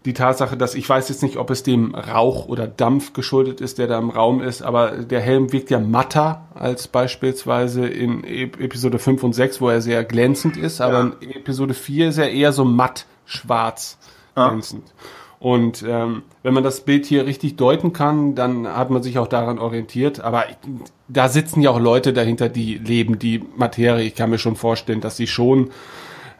[0.06, 3.78] die Tatsache, dass ich weiß jetzt nicht, ob es dem Rauch oder Dampf geschuldet ist,
[3.78, 8.98] der da im Raum ist, aber der Helm wirkt ja matter als beispielsweise in Episode
[8.98, 11.12] 5 und 6, wo er sehr glänzend ist, aber ja.
[11.20, 13.98] in Episode 4 ist er eher so matt schwarz
[14.34, 14.84] glänzend.
[14.86, 14.94] Ja.
[15.38, 19.26] Und ähm, wenn man das Bild hier richtig deuten kann, dann hat man sich auch
[19.26, 20.20] daran orientiert.
[20.20, 20.44] Aber
[21.08, 24.04] da sitzen ja auch Leute dahinter, die leben die Materie.
[24.04, 25.70] Ich kann mir schon vorstellen, dass sie schon,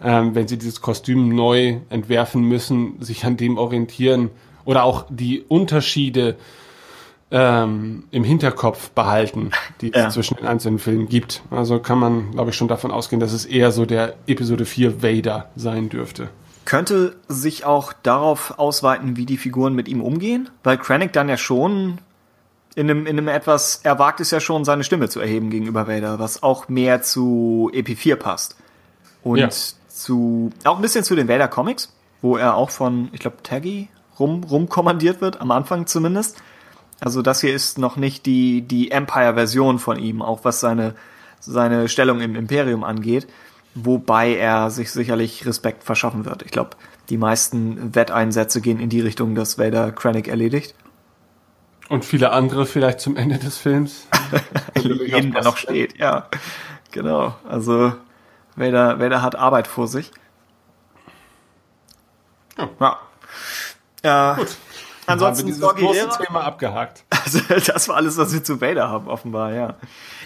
[0.03, 4.31] ähm, wenn sie dieses Kostüm neu entwerfen müssen, sich an dem orientieren
[4.65, 6.37] oder auch die Unterschiede
[7.31, 9.51] ähm, im Hinterkopf behalten,
[9.81, 10.09] die es Ja.
[10.11, 11.43] zwischen den einzelnen Filmen gibt.
[11.51, 15.03] Also kann man, glaube ich, schon davon ausgehen, dass es eher so der Episode 4
[15.03, 16.29] Vader sein dürfte.
[16.65, 21.37] Könnte sich auch darauf ausweiten, wie die Figuren mit ihm umgehen, weil Krennic dann ja
[21.37, 21.99] schon
[22.77, 25.89] in einem, in einem etwas, er wagt es ja schon, seine Stimme zu erheben gegenüber
[25.89, 28.57] Vader, was auch mehr zu EP4 passt.
[29.23, 29.49] Und Ja.
[29.97, 33.89] Zu, auch ein bisschen zu den Vader Comics, wo er auch von, ich glaube, Taggy
[34.19, 36.43] rum, rumkommandiert wird, am Anfang zumindest.
[37.01, 40.95] Also das hier ist noch nicht die, die Empire-Version von ihm, auch was seine,
[41.41, 43.27] seine Stellung im Imperium angeht,
[43.75, 46.43] wobei er sich sicherlich Respekt verschaffen wird.
[46.43, 46.71] Ich glaube,
[47.09, 50.75] die meisten Wetteinsätze gehen in die Richtung, dass Vader Krennic erledigt.
[51.89, 54.09] Und viele andere vielleicht zum Ende des Films.
[54.79, 56.29] Jeden, der noch steht, ja.
[56.91, 57.37] Genau.
[57.49, 57.93] Also
[58.57, 60.11] Vader, Vader hat Arbeit vor sich.
[62.81, 62.99] Ja.
[64.03, 64.35] Ja.
[64.35, 64.57] Gut.
[65.07, 67.05] Ansonsten haben wir dieses große Thema abgehakt.
[67.27, 67.41] Also,
[67.73, 69.75] das war alles, was wir zu Vader haben, offenbar, ja.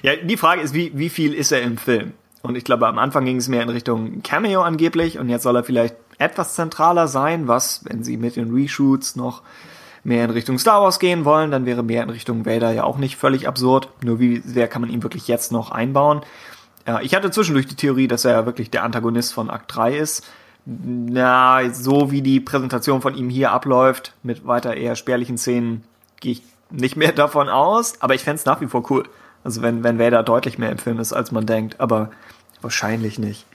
[0.03, 2.13] Ja, die Frage ist, wie, wie viel ist er im Film?
[2.43, 5.57] Und ich glaube, am Anfang ging es mehr in Richtung Cameo angeblich und jetzt soll
[5.57, 9.41] er vielleicht etwas zentraler sein, was, wenn sie mit den Reshoots noch
[10.05, 12.99] mehr in Richtung Star Wars gehen wollen, dann wäre mehr in Richtung Vader ja auch
[12.99, 13.89] nicht völlig absurd.
[14.03, 16.21] Nur wie sehr kann man ihn wirklich jetzt noch einbauen?
[16.87, 19.97] Ja, ich hatte zwischendurch die Theorie, dass er ja wirklich der Antagonist von Akt 3
[19.97, 20.27] ist.
[20.65, 25.85] Na, so wie die Präsentation von ihm hier abläuft, mit weiter eher spärlichen Szenen,
[26.21, 29.05] gehe ich nicht mehr davon aus, aber ich fänd's nach wie vor cool.
[29.43, 32.11] Also wenn, wenn Vader deutlich mehr im Film ist, als man denkt, aber
[32.61, 33.47] wahrscheinlich nicht.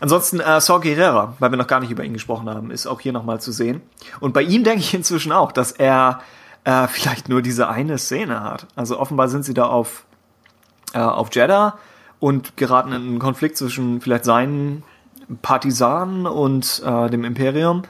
[0.00, 3.00] Ansonsten äh, Saw Gerrera, weil wir noch gar nicht über ihn gesprochen haben, ist auch
[3.00, 3.80] hier nochmal zu sehen.
[4.20, 6.20] Und bei ihm denke ich inzwischen auch, dass er
[6.64, 8.66] äh, vielleicht nur diese eine Szene hat.
[8.76, 10.04] Also offenbar sind sie da auf,
[10.92, 11.78] äh, auf Jeddah
[12.24, 14.82] und geraten in einen Konflikt zwischen vielleicht seinen
[15.42, 17.82] Partisanen und äh, dem Imperium,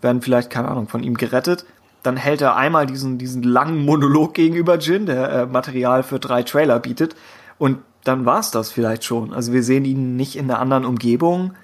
[0.00, 1.66] werden vielleicht, keine Ahnung, von ihm gerettet.
[2.04, 6.44] Dann hält er einmal diesen, diesen langen Monolog gegenüber Jin, der äh, Material für drei
[6.44, 7.16] Trailer bietet.
[7.58, 9.34] Und dann war's das vielleicht schon.
[9.34, 11.54] Also wir sehen ihn nicht in einer anderen Umgebung.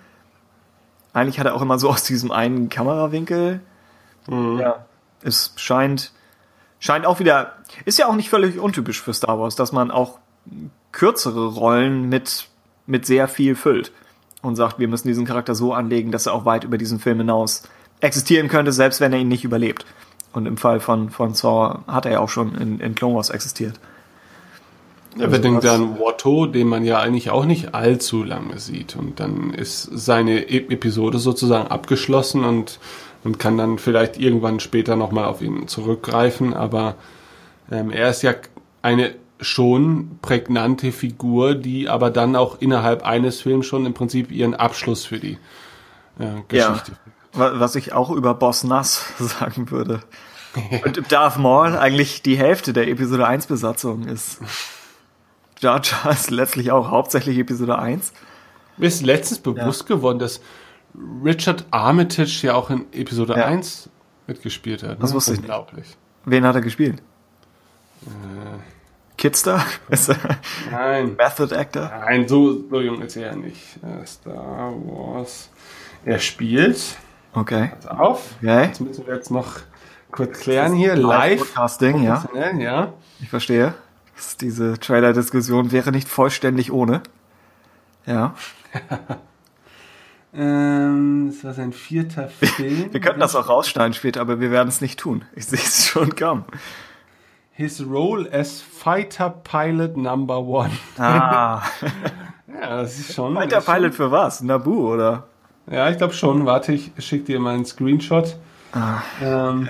[1.13, 3.61] Eigentlich hat er auch immer so aus diesem einen Kamerawinkel.
[4.29, 4.87] Ja.
[5.23, 6.11] Es scheint,
[6.81, 7.53] scheint auch wieder,
[7.85, 10.19] ist ja auch nicht völlig untypisch für Star Wars, dass man auch
[10.93, 12.49] kürzere Rollen mit,
[12.87, 13.93] mit sehr viel füllt
[14.43, 17.19] und sagt, wir müssen diesen Charakter so anlegen, dass er auch weit über diesen Film
[17.19, 17.63] hinaus
[18.01, 19.85] existieren könnte, selbst wenn er ihn nicht überlebt.
[20.33, 23.31] Und im Fall von, von Saw hat er ja auch schon in, in Clone Wars
[23.31, 23.81] existiert.
[25.17, 28.95] Ja, wir denken dann Watto, den man ja eigentlich auch nicht allzu lange sieht.
[28.95, 32.79] Und dann ist seine e Episode sozusagen abgeschlossen und
[33.25, 36.55] man kann dann vielleicht irgendwann später nochmal auf ihn zurückgreifen.
[36.55, 36.95] Aber
[37.71, 38.35] ähm, er ist ja
[38.83, 44.55] eine schon prägnante Figur, die aber dann auch innerhalb eines Films schon im Prinzip ihren
[44.55, 45.39] Abschluss für die
[46.19, 46.93] äh, Geschichte.
[47.37, 50.01] Ja, was ich auch über Boss Nass sagen würde.
[50.85, 54.41] Und Darth Maul eigentlich die Hälfte der Episode 1 Besatzung ist.
[55.61, 58.13] Jar Jar ist letztlich auch hauptsächlich Episode 1.
[58.77, 60.41] Mir ist letztens bewusst geworden, dass
[61.25, 63.47] Richard Armitage ja auch in Episode Ja.
[63.47, 63.89] 1
[64.27, 65.03] mitgespielt hat.
[65.03, 65.17] Das ne?
[65.17, 65.49] wusste ich nicht.
[65.51, 65.97] Unglaublich.
[66.25, 67.03] Wen hat er gespielt?
[68.07, 68.09] Äh,
[69.19, 69.63] Kidster?
[69.91, 69.99] Er
[70.71, 71.17] nein.
[71.17, 71.91] Method Actor?
[72.01, 73.79] Nein, so, so jung ist er ja nicht.
[73.83, 75.51] Äh, Star Wars.
[76.05, 76.97] Er spielt.
[77.35, 77.73] Okay.
[77.75, 78.35] Pass auf.
[78.41, 78.69] Okay.
[78.69, 79.59] Das müssen wir jetzt noch
[80.11, 80.97] kurz klären hier.
[80.97, 81.41] Live.
[81.41, 82.25] Podcasting, ja.
[82.57, 82.95] Ja.
[83.21, 83.75] Ich verstehe.
[84.41, 87.03] Diese Trailer-Diskussion wäre nicht vollständig ohne.
[88.07, 88.35] Ja.
[90.35, 92.93] Ähm, das war sein vierter Film.
[92.93, 95.25] Wir könnten das auch rausschneiden später, aber wir werden es nicht tun.
[95.35, 96.45] Ich sehe es schon kommen.
[97.59, 100.71] His role as Fighter Pilot Number One.
[100.97, 101.61] Ah.
[102.47, 103.35] ja, das ist schon.
[103.35, 104.43] Fighter ist schon- Pilot für was?
[104.43, 105.25] Nabu, oder?
[105.69, 106.47] Ja, ich glaube schon.
[106.47, 108.37] Warte, ich schicke dir mal einen Screenshot.
[109.21, 109.69] ähm,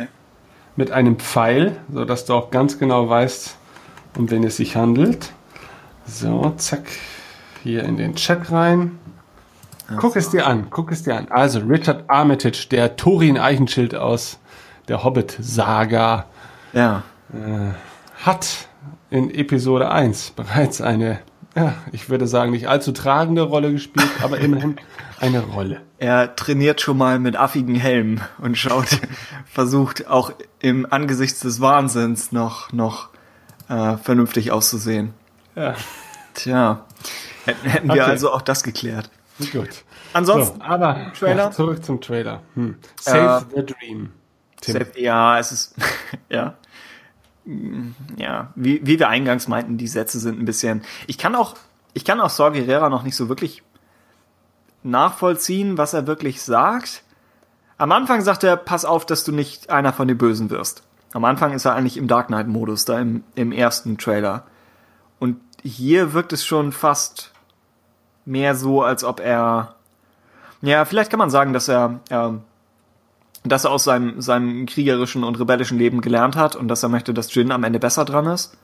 [0.76, 3.56] Mit einem Pfeil, so dass du auch ganz genau weißt,
[4.18, 5.32] um wen es sich handelt.
[6.04, 6.84] So, zack.
[7.62, 8.98] Hier in den Chat rein.
[9.96, 11.28] Guck es dir an, guck es dir an.
[11.30, 14.38] Also Richard Armitage, der Thorin Eichenschild aus
[14.88, 16.26] der Hobbit-Saga,
[16.74, 17.02] Ja.
[17.32, 17.72] Äh,
[18.24, 18.68] hat
[19.10, 21.20] in Episode 1 bereits eine,
[21.56, 24.76] ja, ich würde sagen, nicht allzu tragende Rolle gespielt, aber immerhin
[25.20, 25.80] eine Rolle.
[25.98, 29.00] Er trainiert schon mal mit affigen Helmen und schaut,
[29.46, 33.08] versucht auch im Angesichts des Wahnsinns noch, noch
[33.68, 35.14] äh, vernünftig auszusehen.
[35.54, 35.74] Ja.
[36.34, 36.84] Tja,
[37.44, 38.00] hätten, wir Okay.
[38.02, 39.10] also auch das geklärt.
[39.52, 39.84] Gut.
[40.12, 41.44] Ansonsten, so, aber Trailer?
[41.44, 42.42] Ja, zurück zum Trailer.
[42.54, 42.76] Hm.
[43.00, 44.10] Save the Dream.
[44.60, 44.86] Tim.
[44.96, 45.74] Ja, es ist,
[46.28, 46.54] ja.
[48.16, 50.82] Ja, wie, wie wir eingangs meinten, die Sätze sind ein bisschen.
[51.06, 51.56] Ich kann auch,
[51.94, 53.62] ich kann auch Saw Gerrera noch nicht so wirklich
[54.82, 57.02] nachvollziehen, was er wirklich sagt.
[57.78, 60.82] Am Anfang sagt er, pass auf, dass du nicht einer von den Bösen wirst.
[61.14, 64.44] Am Anfang ist er eigentlich im Dark Knight-Modus, da im, im ersten Trailer.
[65.18, 67.32] Und hier wirkt es schon fast
[68.26, 69.74] mehr so, als ob er,
[70.60, 72.32] ja, vielleicht kann man sagen, dass er, äh,
[73.48, 77.14] dass er aus seinem, seinem kriegerischen und rebellischen Leben gelernt hat und dass er möchte,
[77.14, 78.56] dass Jin am Ende besser dran ist.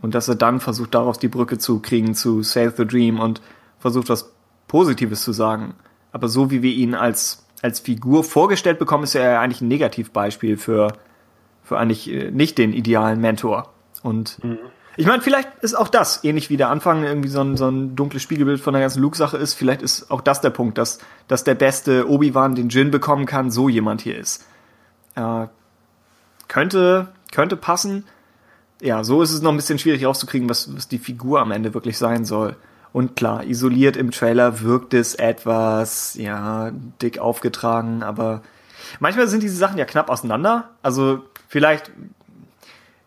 [0.00, 3.40] Und dass er dann versucht, daraus die Brücke zu kriegen zu Save the Dream und
[3.78, 4.32] versucht, was
[4.68, 5.74] Positives zu sagen.
[6.12, 9.68] Aber so wie wir ihn als, als Figur vorgestellt bekommen, ist er ja eigentlich ein
[9.68, 10.92] Negativbeispiel für,
[11.62, 13.72] für eigentlich äh, nicht den idealen Mentor.
[14.02, 14.58] Und mhm.
[14.96, 17.96] Ich meine, vielleicht ist auch das, ähnlich wie der Anfang irgendwie so ein, so ein
[17.96, 21.42] dunkles Spiegelbild von der ganzen Luke-Sache ist, vielleicht ist auch das der Punkt, dass, dass
[21.42, 24.44] der beste Obi-Wan den Jin bekommen kann, so jemand hier ist.
[25.16, 25.46] Äh,
[26.46, 28.04] könnte, könnte passen.
[28.80, 31.74] Ja, so ist es noch ein bisschen schwierig rauszukriegen, was, was die Figur am Ende
[31.74, 32.56] wirklich sein soll.
[32.92, 36.70] Und klar, isoliert im Trailer wirkt es etwas, ja,
[37.02, 38.42] dick aufgetragen, aber
[39.00, 40.70] manchmal sind diese Sachen ja knapp auseinander.
[40.82, 41.90] Also vielleicht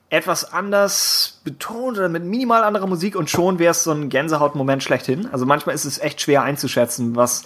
[0.09, 4.81] etwas anders betont oder mit minimal anderer Musik und schon wäre es so ein Gänsehautmoment
[4.81, 5.27] schlechthin.
[5.31, 7.43] Also manchmal ist es echt schwer einzuschätzen, was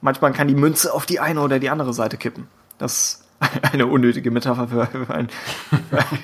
[0.00, 2.46] manchmal kann die Münze auf die eine oder die andere Seite kippen.
[2.78, 3.24] Das ist
[3.72, 5.30] eine unnötige Metapher für, einen,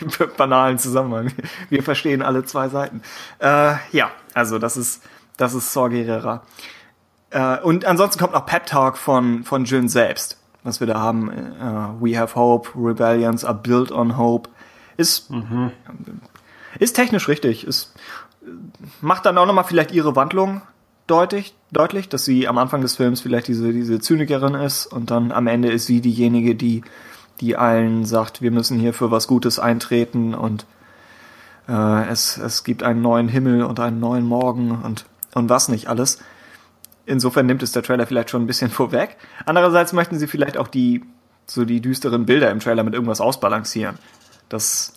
[0.08, 1.32] für einen banalen Zusammenhang.
[1.68, 3.02] Wir verstehen alle zwei Seiten.
[3.40, 5.02] Äh, ja, also das ist
[5.36, 6.42] das ist Saw Gerrera.
[7.30, 11.28] Äh, und ansonsten kommt noch Pep Talk von von Jin selbst, was wir da haben.
[11.28, 14.48] Uh, We have hope, rebellions are built on hope.
[14.96, 15.72] Ist, mhm.
[16.78, 17.66] ist technisch richtig.
[17.66, 17.92] Ist,
[19.00, 20.62] macht dann auch nochmal vielleicht ihre Wandlung
[21.06, 25.32] deutlich, deutlich, dass sie am Anfang des Films vielleicht diese, diese Zynikerin ist und dann
[25.32, 26.82] am Ende ist sie diejenige, die,
[27.40, 30.66] die allen sagt, wir müssen hier für was Gutes eintreten und
[31.68, 35.88] äh, es, es gibt einen neuen Himmel und einen neuen Morgen und, und was nicht
[35.88, 36.18] alles.
[37.04, 39.16] Insofern nimmt es der Trailer vielleicht schon ein bisschen vorweg.
[39.44, 41.04] Andererseits möchten sie vielleicht auch die,
[41.46, 43.98] so die düsteren Bilder im Trailer mit irgendwas ausbalancieren
[44.48, 44.94] dass,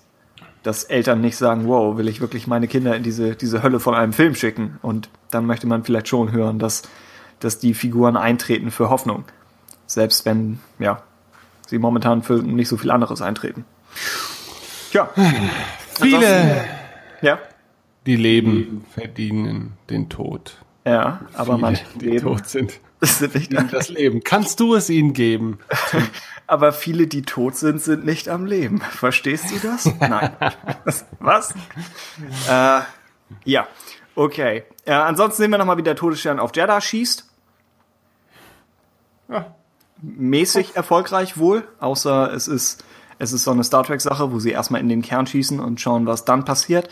[0.63, 3.95] dass Eltern nicht sagen, wow, will ich wirklich meine Kinder in diese, diese Hölle von
[3.95, 4.77] einem Film schicken?
[4.81, 6.83] Und dann möchte man vielleicht schon hören, dass,
[7.39, 9.25] dass die Figuren eintreten für Hoffnung.
[9.85, 11.01] Selbst wenn, ja,
[11.67, 13.65] sie momentan für nicht so viel anderes eintreten.
[14.91, 15.09] Tja.
[15.99, 16.65] Viele,
[17.21, 17.39] ja?
[18.05, 20.57] die leben, verdienen den Tod.
[20.89, 22.27] Ja, aber Viele, manche die leben.
[22.27, 24.23] tot sind, sind nicht verdienen das Leben.
[24.23, 25.59] Kannst du es ihnen geben?
[26.47, 28.81] aber viele, die tot sind, sind nicht am Leben.
[28.81, 29.85] Verstehst du das?
[29.99, 30.31] Nein.
[31.19, 31.53] Was?
[32.49, 32.81] äh,
[33.45, 33.67] ja,
[34.15, 34.63] okay.
[34.85, 37.25] Äh, ansonsten sehen wir nochmal, wie der Todesstern auf Jeddah schießt.
[39.29, 39.55] Ja.
[40.01, 42.83] Mäßig erfolgreich wohl, außer es ist,
[43.19, 46.07] es ist so eine Star Trek-Sache, wo sie erstmal in den Kern schießen und schauen,
[46.07, 46.89] was dann passiert.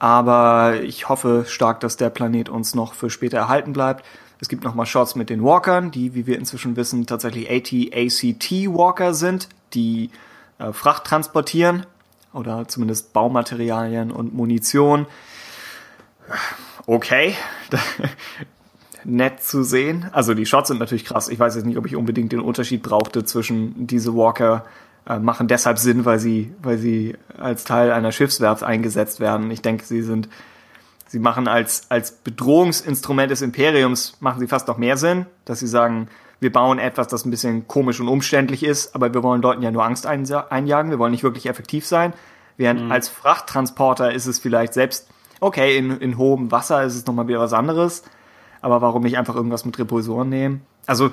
[0.00, 4.04] Aber ich hoffe stark, dass der Planet uns noch für später erhalten bleibt.
[4.40, 9.50] Es gibt nochmal Shots mit den Walkern, die, wie wir inzwischen wissen, tatsächlich AT-ACT-Walker sind,
[9.74, 10.10] die
[10.58, 11.84] äh, Fracht transportieren
[12.32, 15.06] oder zumindest Baumaterialien und Munition.
[16.86, 17.34] Okay,
[19.04, 20.08] nett zu sehen.
[20.12, 21.28] Also die Shots sind natürlich krass.
[21.28, 24.64] Ich weiß jetzt nicht, ob ich unbedingt den Unterschied brauchte zwischen diese Walker
[25.18, 29.50] machen deshalb Sinn, weil sie, weil sie als Teil einer Schiffswerft eingesetzt werden.
[29.50, 30.28] Ich denke, sie sind
[31.10, 35.66] sie machen als, als Bedrohungsinstrument des Imperiums, machen sie fast noch mehr Sinn, dass sie
[35.66, 36.08] sagen,
[36.38, 39.72] wir bauen etwas, das ein bisschen komisch und umständlich ist, aber wir wollen Leuten ja
[39.72, 42.12] nur Angst einjagen, wir wollen nicht wirklich effektiv sein.
[42.56, 42.92] Während mhm.
[42.92, 45.08] als Frachttransporter ist es vielleicht selbst,
[45.40, 48.04] okay, in, in hohem Wasser ist es nochmal wieder was anderes,
[48.60, 50.62] aber warum nicht einfach irgendwas mit Repulsoren nehmen?
[50.86, 51.10] Also,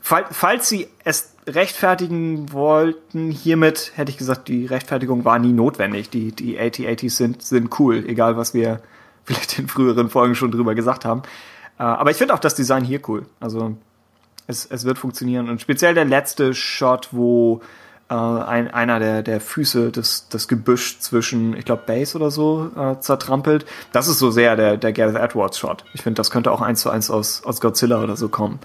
[0.00, 6.10] fall, falls sie es rechtfertigen wollten, hiermit hätte ich gesagt, die Rechtfertigung war nie notwendig.
[6.10, 8.80] Die, die AT-ATs sind, sind cool, egal was wir
[9.24, 11.22] vielleicht in früheren Folgen schon drüber gesagt haben.
[11.78, 13.26] Äh, aber ich finde auch das Design hier cool.
[13.38, 13.76] Also
[14.46, 15.48] es, es wird funktionieren.
[15.48, 17.60] Und speziell der letzte Shot, wo
[18.08, 22.70] äh, ein, einer der, der Füße des, das Gebüsch zwischen, ich glaube, Base oder so
[22.76, 23.64] äh, zertrampelt.
[23.92, 25.84] Das ist so sehr der, der Gareth Edwards Shot.
[25.94, 28.58] Ich finde, das könnte auch eins zu eins aus, aus Godzilla oder so kommen.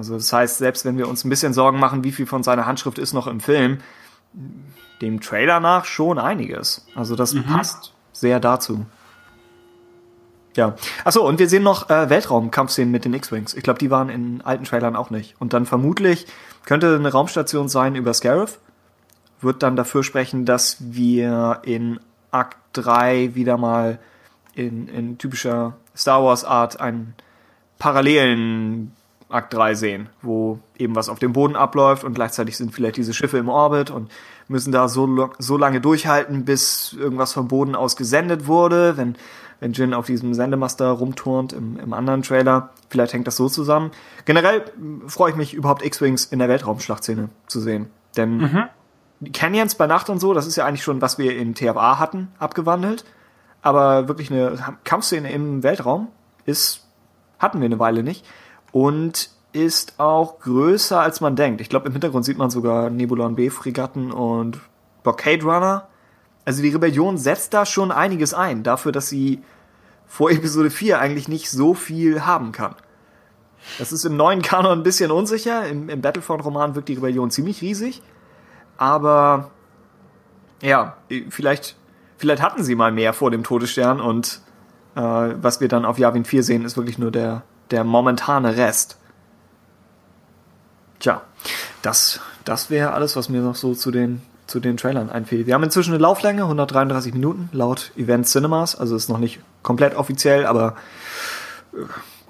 [0.00, 2.64] Also das heißt, selbst wenn wir uns ein bisschen Sorgen machen, wie viel von seiner
[2.64, 3.80] Handschrift ist noch im Film,
[5.02, 6.86] dem Trailer nach schon einiges.
[6.94, 7.44] Also das mhm.
[7.44, 8.86] passt sehr dazu.
[10.56, 10.74] Ja.
[11.04, 13.52] Achso, und wir sehen noch äh, Weltraumkampfszenen mit den X-Wings.
[13.52, 15.38] Ich glaube, die waren in alten Trailern auch nicht.
[15.38, 16.26] Und dann vermutlich
[16.64, 18.58] könnte eine Raumstation sein über Scarif.
[19.42, 22.00] Wird dann dafür sprechen, dass wir in
[22.30, 23.98] Akt 3 wieder mal
[24.54, 27.14] in, in typischer Star Wars Art einen
[27.78, 28.92] parallelen
[29.30, 33.14] Akt 3 sehen, wo eben was auf dem Boden abläuft und gleichzeitig sind vielleicht diese
[33.14, 34.10] Schiffe im Orbit und
[34.48, 39.16] müssen da so, so lange durchhalten, bis irgendwas vom Boden aus gesendet wurde, wenn,
[39.60, 42.70] wenn Jin auf diesem Sendemaster rumturnt im, im anderen Trailer.
[42.88, 43.92] Vielleicht hängt das so zusammen.
[44.24, 44.64] Generell
[45.06, 47.86] freue ich mich überhaupt X-Wings in der Weltraumschlachtszene zu sehen.
[48.16, 48.64] Denn mhm.
[49.32, 52.28] Canyons bei Nacht und so, das ist ja eigentlich schon, was wir in TFA hatten,
[52.38, 53.04] abgewandelt.
[53.62, 56.08] Aber wirklich eine Kampfszene im Weltraum
[56.46, 56.88] ist,
[57.38, 58.26] hatten wir eine Weile nicht.
[58.72, 61.60] Und ist auch größer als man denkt.
[61.60, 64.60] Ich glaube, im Hintergrund sieht man sogar Nebulon B-Fregatten und
[65.02, 65.88] Blockade Runner.
[66.44, 69.42] Also die Rebellion setzt da schon einiges ein, dafür, dass sie
[70.06, 72.74] vor Episode 4 eigentlich nicht so viel haben kann.
[73.78, 75.66] Das ist im neuen Kanon ein bisschen unsicher.
[75.66, 78.02] Im, im Battlefront-Roman wirkt die Rebellion ziemlich riesig.
[78.76, 79.50] Aber
[80.62, 80.96] ja,
[81.28, 81.76] vielleicht,
[82.16, 84.40] vielleicht hatten sie mal mehr vor dem Todesstern und
[84.94, 88.96] äh, was wir dann auf Yavin 4 sehen, ist wirklich nur der, der momentane Rest.
[90.98, 91.22] Tja,
[91.82, 95.46] das, das wäre alles, was mir noch so zu den, zu den Trailern einfällt.
[95.46, 98.76] Wir haben inzwischen eine Lauflänge, 133 Minuten, laut Event Cinemas.
[98.76, 100.76] Also ist noch nicht komplett offiziell, aber
[101.72, 101.78] äh,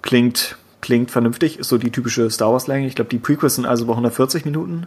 [0.02, 1.58] klingt, klingt vernünftig.
[1.58, 2.86] Ist so die typische Star Wars-Länge.
[2.86, 4.86] Ich glaube, die Prequels sind also bei 140 Minuten.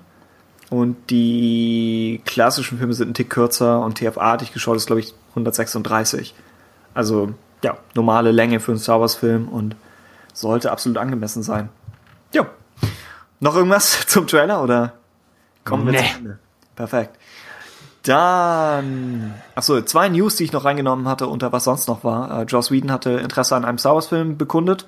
[0.69, 6.33] Und die klassischen Filme sind ein Tick kürzer und TFA-artig geschaut ist, glaube ich, 136.
[6.93, 9.75] Also, ja, normale Länge für einen Star Wars-Film und
[10.33, 11.69] sollte absolut angemessen sein.
[12.33, 12.47] Ja.
[13.39, 14.93] Noch irgendwas zum Trailer oder
[15.63, 15.99] kommen wir nee.
[15.99, 16.39] zum Ende?
[16.75, 17.17] Perfekt.
[18.03, 22.41] Dann, achso, zwei News, die ich noch reingenommen hatte, unter was sonst noch war.
[22.41, 24.85] Äh, Joss Whedon hatte Interesse an einem Star Wars Film bekundet.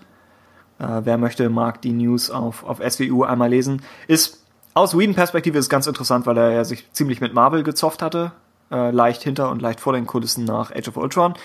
[0.80, 3.82] Äh, wer möchte, mag die News auf, auf SWU einmal lesen.
[4.08, 4.44] Ist,
[4.74, 8.34] aus Whedon-Perspektive ist ganz interessant, weil er ja sich ziemlich mit Marvel gezofft hatte.
[8.70, 11.36] Äh, leicht hinter und leicht vor den Kulissen nach Age of Ultron.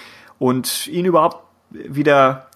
[0.41, 2.49] Und ihn überhaupt wieder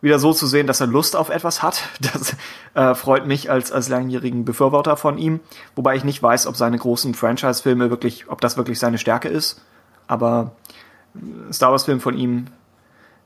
[0.00, 1.82] wieder so zu sehen, dass er Lust auf etwas hat.
[2.00, 2.36] Das
[2.74, 5.40] äh, freut mich als, als langjährigen Befürworter von ihm.
[5.74, 9.62] Wobei ich nicht weiß, ob seine großen Franchise-Filme wirklich, ob das wirklich seine Stärke ist.
[10.06, 10.52] Aber
[11.52, 12.46] Star Wars-Film von ihm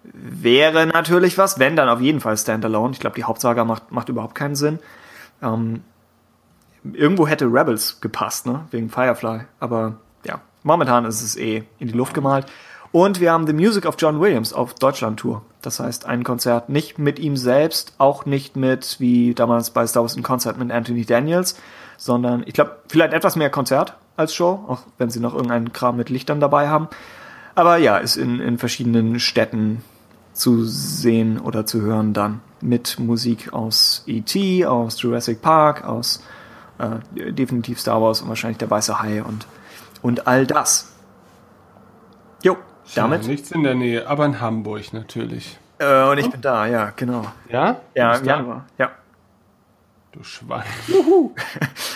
[0.02, 2.92] wäre natürlich was, wenn dann auf jeden Fall Standalone.
[2.92, 4.78] Ich glaube, die Hauptsaga macht, macht überhaupt keinen Sinn.
[5.42, 5.82] Ähm,
[6.92, 8.66] irgendwo hätte Rebels gepasst, ne?
[8.70, 9.40] Wegen Firefly.
[9.60, 12.46] Aber ja, momentan ist es eh in die Luft gemalt.
[12.94, 15.42] Und wir haben The Music of John Williams auf Deutschland-Tour.
[15.62, 20.02] Das heißt, ein Konzert nicht mit ihm selbst, auch nicht mit, wie damals bei Star
[20.02, 21.56] Wars, ein Konzert mit Anthony Daniels,
[21.96, 25.96] sondern ich glaube, vielleicht etwas mehr Konzert als Show, auch wenn sie noch irgendeinen Kram
[25.96, 26.86] mit Lichtern dabei haben.
[27.56, 29.82] Aber ja, ist in, in verschiedenen Städten
[30.32, 32.42] zu sehen oder zu hören dann.
[32.60, 36.22] Mit Musik aus E.T., aus Jurassic Park, aus
[36.78, 39.48] äh, definitiv Star Wars und wahrscheinlich der Weiße Hai und,
[40.00, 40.92] und all das.
[42.44, 42.56] Jo,
[42.94, 43.22] damit?
[43.22, 45.58] Ja, nichts in der Nähe, aber in Hamburg natürlich.
[45.78, 47.26] Äh, und ich bin da, ja, genau.
[47.48, 47.80] Ja?
[47.94, 48.90] Ja, im Januar, ja.
[50.12, 50.62] Du Schwein.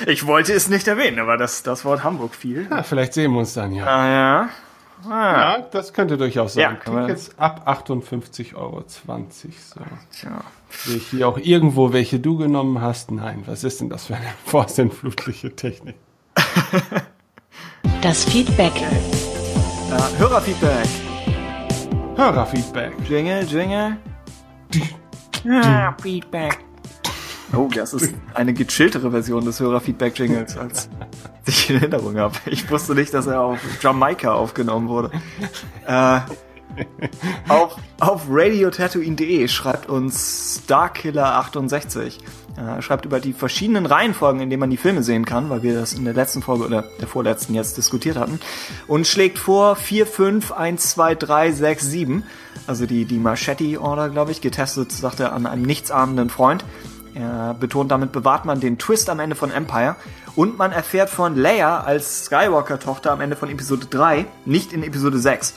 [0.07, 2.69] Ich wollte es nicht erwähnen, aber das, das Wort Hamburg fiel.
[2.71, 3.85] Ja, vielleicht sehen wir uns dann ja.
[3.87, 4.49] Ah, ja.
[5.09, 5.11] Ah.
[5.11, 6.79] Ja, das könnte durchaus sein.
[6.87, 8.83] Ja, Tickets ab 58,20 Euro.
[8.89, 9.81] So.
[10.13, 10.41] Tja.
[10.71, 13.11] Sehe ich hier auch irgendwo, welche du genommen hast?
[13.11, 15.97] Nein, was ist denn das für eine vorsintflutliche Technik?
[18.03, 18.73] Das Feedback.
[19.91, 20.89] Ja, Hörerfeedback.
[22.17, 22.93] Hörerfeedback.
[23.09, 23.97] Jingle, Jingle.
[25.43, 26.59] Hörerfeedback.
[27.55, 30.91] Oh, das ist eine gechilltere Version des Hörerfeedback-Jingles, als
[31.47, 32.35] ich in Erinnerung habe.
[32.47, 35.11] Ich wusste nicht, dass er auf Jamaika aufgenommen wurde.
[35.87, 36.21] Äh,
[37.49, 42.19] auf, auf radiotatooine.de schreibt uns Starkiller68.
[42.59, 45.79] Äh, schreibt über die verschiedenen Reihenfolgen, in denen man die Filme sehen kann, weil wir
[45.79, 48.41] das in der letzten Folge oder der vorletzten jetzt diskutiert hatten.
[48.89, 52.25] Und schlägt vor 4, 5, 1, 2, 3, 6, 7.
[52.67, 56.65] Also die, die Marchetti-Order, glaube ich, getestet, sagt er, an einem nichtsahnenden Freund.
[57.15, 59.95] Er betont, damit bewahrt man den Twist am Ende von Empire
[60.35, 65.19] und man erfährt von Leia als Skywalker-Tochter am Ende von Episode 3, nicht in Episode
[65.19, 65.55] 6.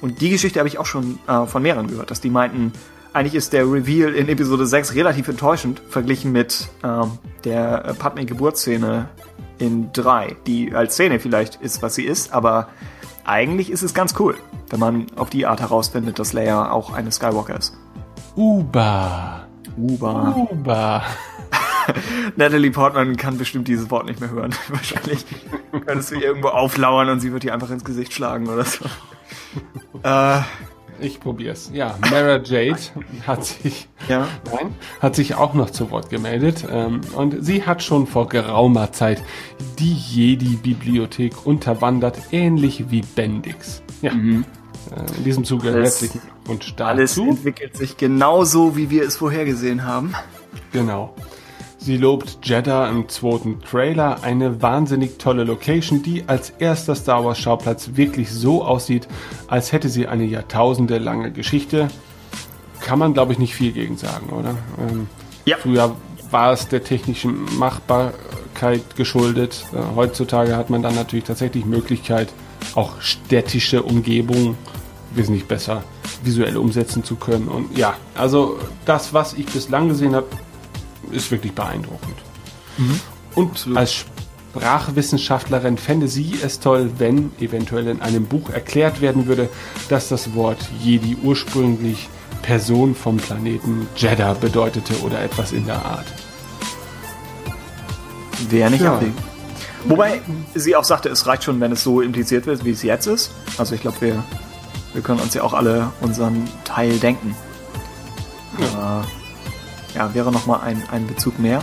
[0.00, 2.72] Und die Geschichte habe ich auch schon äh, von mehreren gehört, dass die meinten,
[3.18, 9.08] eigentlich ist der Reveal in Episode 6 relativ enttäuschend, verglichen mit ähm, der äh, Padme-Geburtsszene
[9.58, 12.68] in 3, die als Szene vielleicht ist, was sie ist, aber
[13.24, 14.36] eigentlich ist es ganz cool,
[14.70, 17.76] wenn man auf die Art herausfindet, dass Leia auch eine Skywalker ist.
[18.36, 19.48] Uba.
[19.76, 20.36] Uba.
[20.52, 21.02] Uba.
[22.36, 24.54] Natalie Portman kann bestimmt dieses Wort nicht mehr hören.
[24.68, 25.26] Wahrscheinlich
[25.72, 28.84] könntest du ihr irgendwo auflauern und sie wird dir einfach ins Gesicht schlagen oder so.
[30.04, 30.40] äh,
[31.00, 31.70] ich probier's.
[31.72, 32.78] Ja, Mara Jade
[33.26, 34.28] hat sich, ja?
[34.52, 36.66] nein, hat sich auch noch zu Wort gemeldet.
[36.70, 39.22] Ähm, und sie hat schon vor geraumer Zeit
[39.78, 43.82] die Jedi-Bibliothek unterwandert, ähnlich wie Bendix.
[44.02, 44.12] Ja.
[44.12, 44.44] Mhm.
[44.90, 46.84] Äh, in diesem Zuge herzlichen Glückwunsch dazu.
[46.88, 50.14] Alles entwickelt sich genauso, wie wir es vorhergesehen haben.
[50.72, 51.14] Genau.
[51.88, 57.38] Sie lobt Jeddah im zweiten Trailer, eine wahnsinnig tolle Location, die als erster Star Wars
[57.38, 59.08] Schauplatz wirklich so aussieht,
[59.46, 61.88] als hätte sie eine Jahrtausende lange Geschichte.
[62.80, 64.50] Kann man, glaube ich, nicht viel gegen sagen, oder?
[64.78, 65.06] Ähm,
[65.46, 65.56] ja.
[65.56, 65.96] Früher
[66.30, 69.64] war es der technischen Machbarkeit geschuldet.
[69.72, 72.28] Äh, heutzutage hat man dann natürlich tatsächlich Möglichkeit,
[72.74, 74.58] auch städtische Umgebungen
[75.14, 75.84] wesentlich besser
[76.22, 77.48] visuell umsetzen zu können.
[77.48, 80.26] Und ja, also das, was ich bislang gesehen habe,
[81.10, 82.16] ist wirklich beeindruckend.
[82.76, 83.00] Mhm.
[83.34, 83.78] Und Absolut.
[83.78, 84.04] als
[84.52, 89.48] Sprachwissenschaftlerin fände sie es toll, wenn eventuell in einem Buch erklärt werden würde,
[89.88, 92.08] dass das Wort Jedi ursprünglich
[92.42, 96.06] Person vom Planeten Jeddah bedeutete oder etwas in der Art.
[98.48, 98.94] Wäre nicht ja.
[98.94, 99.14] abwegig.
[99.84, 100.20] Wobei
[100.54, 103.30] sie auch sagte, es reicht schon, wenn es so impliziert wird, wie es jetzt ist.
[103.58, 104.24] Also ich glaube, wir,
[104.92, 107.36] wir können uns ja auch alle unseren Teil denken.
[108.58, 109.04] Ja, äh,
[109.94, 111.62] ja wäre nochmal ein, ein Bezug mehr.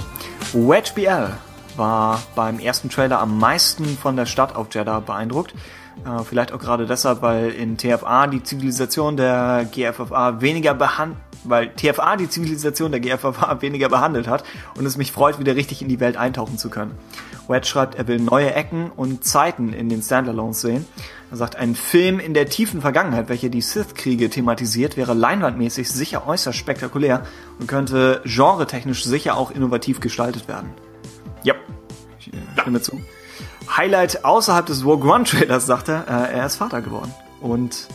[0.54, 1.32] Wedge BL
[1.78, 5.54] war beim ersten Trailer am meisten von der Stadt auf Jeddah beeindruckt.
[6.06, 11.70] Äh, vielleicht auch gerade deshalb, weil in TFA die Zivilisation der GFFA weniger behandelt, weil
[11.70, 14.44] TFA die Zivilisation der GFFA weniger behandelt hat
[14.78, 16.98] und es mich freut, wieder richtig in die Welt eintauchen zu können.
[17.50, 20.86] Wedge schreibt, er will neue Ecken und Zeiten in den Standalones sehen.
[21.32, 26.28] Er sagt, ein Film in der tiefen Vergangenheit, welcher die Sith-Kriege thematisiert, wäre leinwandmäßig sicher
[26.28, 27.24] äußerst spektakulär
[27.60, 30.70] und könnte genretechnisch sicher auch innovativ gestaltet werden.
[31.44, 31.56] Ja,
[32.20, 33.02] ich stimme zu.
[33.76, 37.14] Highlight außerhalb des Rogue One Trailers, sagt er, äh, er ist Vater geworden.
[37.42, 37.88] Und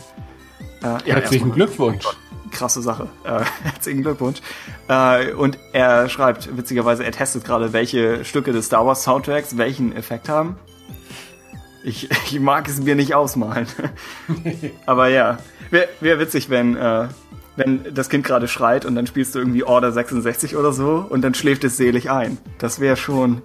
[0.83, 2.05] äh, herzlichen Glückwunsch.
[2.51, 3.09] Krasse Sache.
[3.23, 4.39] Äh, herzlichen Glückwunsch.
[4.87, 9.95] Äh, und er schreibt, witzigerweise, er testet gerade, welche Stücke des Star Wars Soundtracks welchen
[9.95, 10.57] Effekt haben.
[11.83, 13.67] Ich, ich mag es mir nicht ausmalen.
[14.85, 17.07] Aber ja, wäre wär witzig, wenn, äh,
[17.55, 21.21] wenn das Kind gerade schreit und dann spielst du irgendwie Order 66 oder so und
[21.21, 22.37] dann schläft es selig ein.
[22.59, 23.41] Das wäre schon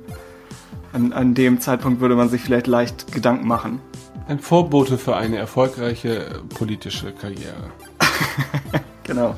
[0.93, 3.81] an, an dem Zeitpunkt würde man sich vielleicht leicht Gedanken machen.
[4.29, 7.71] Ein Vorbote für eine erfolgreiche politische Karriere.
[9.07, 9.37] Genau.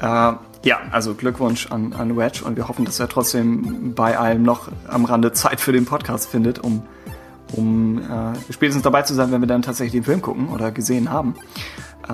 [0.00, 4.42] Äh, ja, also Glückwunsch an, an Wedge und wir hoffen, dass er trotzdem bei allem
[4.42, 6.82] noch am Rande Zeit für den Podcast findet, um,
[7.52, 11.10] um äh, spätestens dabei zu sein, wenn wir dann tatsächlich den Film gucken oder gesehen
[11.10, 11.34] haben.
[12.08, 12.12] Äh,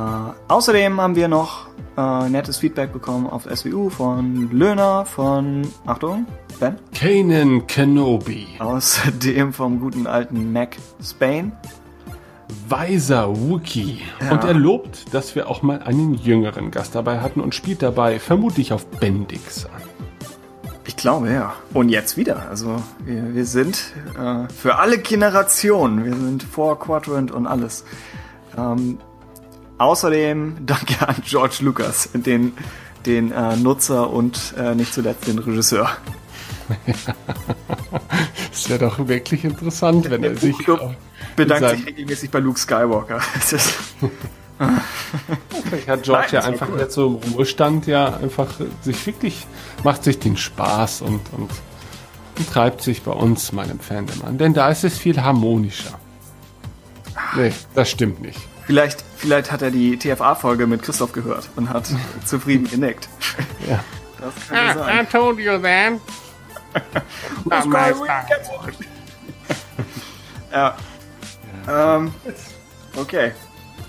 [0.49, 1.67] außerdem haben wir noch
[1.97, 6.27] äh, nettes Feedback bekommen auf SWU von Löhner, von, Achtung,
[6.61, 6.77] Ben?
[6.95, 8.47] Kanan Kenobi.
[8.59, 11.53] Außerdem vom guten alten Mac Spain.
[12.69, 14.03] Weiser Wookie.
[14.21, 14.33] Ja.
[14.33, 18.19] Und er lobt, dass wir auch mal einen jüngeren Gast dabei hatten und spielt dabei
[18.19, 19.83] vermutlich auf Bendix an.
[20.87, 21.55] Ich glaube, ja.
[21.75, 22.49] Und jetzt wieder.
[22.49, 26.05] Also wir, wir sind äh, für alle Generationen.
[26.05, 27.85] Wir sind vor Quadrant und alles.
[28.57, 28.99] Ähm,
[29.79, 32.53] Außerdem danke an George Lucas, den,
[33.05, 35.91] den äh, Nutzer und äh, nicht zuletzt den Regisseur.
[38.51, 40.57] das wäre doch wirklich interessant, wenn er sich
[41.37, 43.21] bedankt sich regelmäßig bei Luke Skywalker.
[45.65, 46.81] Vielleicht hat George Nein, ja einfach cool.
[46.81, 48.49] jetzt so im Ruhestand ja einfach
[48.81, 49.47] sich wirklich,
[49.85, 51.51] macht sich den Spaß und, und,
[52.39, 54.39] und treibt sich bei uns, meinem Fandom an.
[54.39, 55.99] Denn da ist es viel harmonischer.
[57.37, 58.41] Nee, das stimmt nicht.
[58.65, 61.89] Vielleicht, vielleicht hat er die TFA-Folge mit Christoph gehört und hat
[62.25, 63.09] zufrieden genickt.
[63.69, 63.85] Ja.
[64.19, 65.05] Das kann ah, sein.
[65.05, 66.01] I told you then.
[67.45, 67.93] Not my
[70.53, 70.75] ja.
[71.69, 72.13] Ähm,
[72.97, 73.33] okay.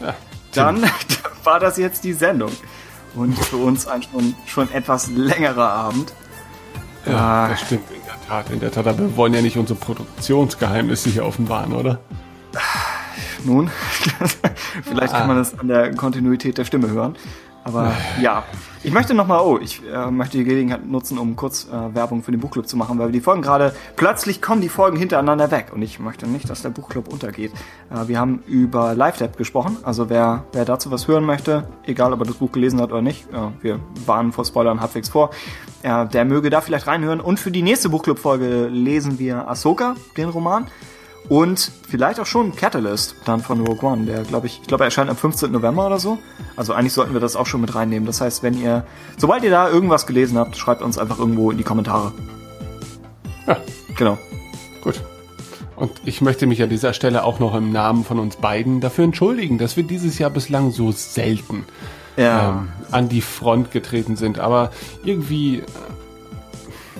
[0.02, 0.16] Ja,
[0.54, 0.84] Dann
[1.44, 2.52] war das jetzt die Sendung.
[3.16, 6.14] Und für uns ein schon, schon etwas längerer Abend.
[7.06, 8.50] Ja, äh, das stimmt in der Tat.
[8.50, 12.00] In der Tat, aber wir wollen ja nicht unsere Produktionsgeheimnisse hier offenbaren, oder?
[13.48, 13.70] nun.
[14.84, 17.16] Vielleicht kann man das an der Kontinuität der Stimme hören.
[17.68, 17.92] Aber
[18.22, 18.46] ja,
[18.82, 22.32] ich möchte nochmal, oh, ich äh, möchte die Gelegenheit nutzen, um kurz äh, Werbung für
[22.32, 25.82] den Buchclub zu machen, weil die Folgen gerade, plötzlich kommen die Folgen hintereinander weg und
[25.82, 27.52] ich möchte nicht, dass der Buchclub untergeht.
[27.90, 32.22] Äh, wir haben über LiveTap gesprochen, also wer, wer dazu was hören möchte, egal ob
[32.22, 35.32] er das Buch gelesen hat oder nicht, äh, wir warnen vor Spoilern halbwegs vor,
[35.84, 40.30] äh, der möge da vielleicht reinhören und für die nächste Buchclub-Folge lesen wir Ahsoka, den
[40.30, 40.68] Roman.
[41.30, 44.86] Und vielleicht auch schon Catalyst dann von Rogue One, der glaube ich, ich glaube er
[44.86, 45.52] erscheint am 15.
[45.52, 46.18] November oder so.
[46.56, 48.06] Also eigentlich sollten wir das auch schon mit reinnehmen.
[48.06, 48.86] Das heißt, wenn ihr,
[49.18, 52.14] sobald ihr da irgendwas gelesen habt, schreibt uns einfach irgendwo in die Kommentare.
[53.46, 53.58] Ja.
[53.98, 54.18] Genau.
[54.82, 55.02] Gut.
[55.76, 59.04] Und ich möchte mich an dieser Stelle auch noch im Namen von uns beiden dafür
[59.04, 61.66] entschuldigen, dass wir dieses Jahr bislang so selten
[62.16, 62.50] ja.
[62.50, 64.40] ähm, an die Front getreten sind.
[64.40, 64.72] Aber
[65.04, 65.64] irgendwie, äh,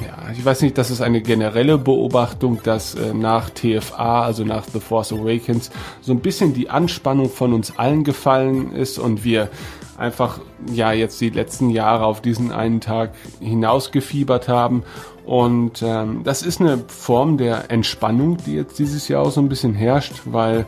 [0.02, 4.66] ja, ich weiß nicht, das ist eine generelle Beobachtung, dass äh, nach TFA, also nach
[4.72, 5.72] The Force Awakens,
[6.02, 9.50] so ein bisschen die Anspannung von uns allen gefallen ist und wir
[9.98, 10.40] einfach
[10.72, 14.84] ja jetzt die letzten Jahre auf diesen einen Tag hinausgefiebert haben.
[15.26, 19.50] Und ähm, das ist eine Form der Entspannung, die jetzt dieses Jahr auch so ein
[19.50, 20.66] bisschen herrscht, weil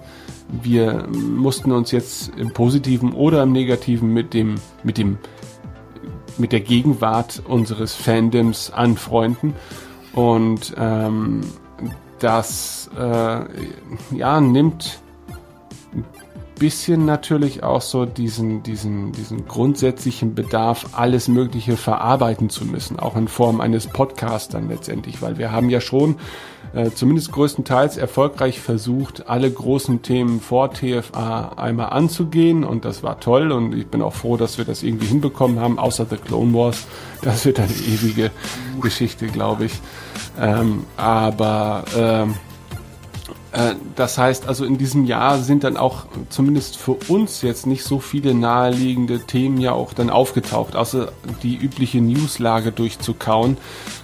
[0.49, 5.17] wir mussten uns jetzt im Positiven oder im Negativen mit dem, mit dem,
[6.39, 9.53] mit der Gegenwart unseres Fandoms anfreunden.
[10.13, 11.41] Und ähm,
[12.19, 13.41] das äh,
[14.15, 14.99] ja nimmt
[16.59, 23.15] bisschen natürlich auch so diesen, diesen, diesen grundsätzlichen Bedarf, alles Mögliche verarbeiten zu müssen, auch
[23.15, 26.17] in Form eines Podcasts dann letztendlich, weil wir haben ja schon
[26.73, 33.19] äh, zumindest größtenteils erfolgreich versucht, alle großen Themen vor TFA einmal anzugehen und das war
[33.19, 36.53] toll und ich bin auch froh, dass wir das irgendwie hinbekommen haben, außer The Clone
[36.53, 36.85] Wars.
[37.21, 38.31] Das wird eine ewige
[38.79, 39.73] Geschichte, glaube ich.
[40.39, 42.48] Ähm, aber ähm, äh,
[43.95, 47.99] das heißt also, in diesem Jahr sind dann auch zumindest für uns jetzt nicht so
[47.99, 51.11] viele naheliegende Themen ja auch dann aufgetaucht, außer
[51.41, 53.57] die übliche Newslage durchzukauen.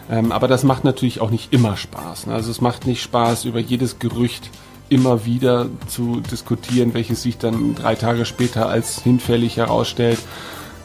[0.09, 2.27] Ähm, aber das macht natürlich auch nicht immer Spaß.
[2.27, 2.33] Ne?
[2.33, 4.49] Also es macht nicht Spaß, über jedes Gerücht
[4.89, 10.19] immer wieder zu diskutieren, welches sich dann drei Tage später als hinfällig herausstellt.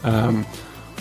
[0.05, 0.45] Ähm,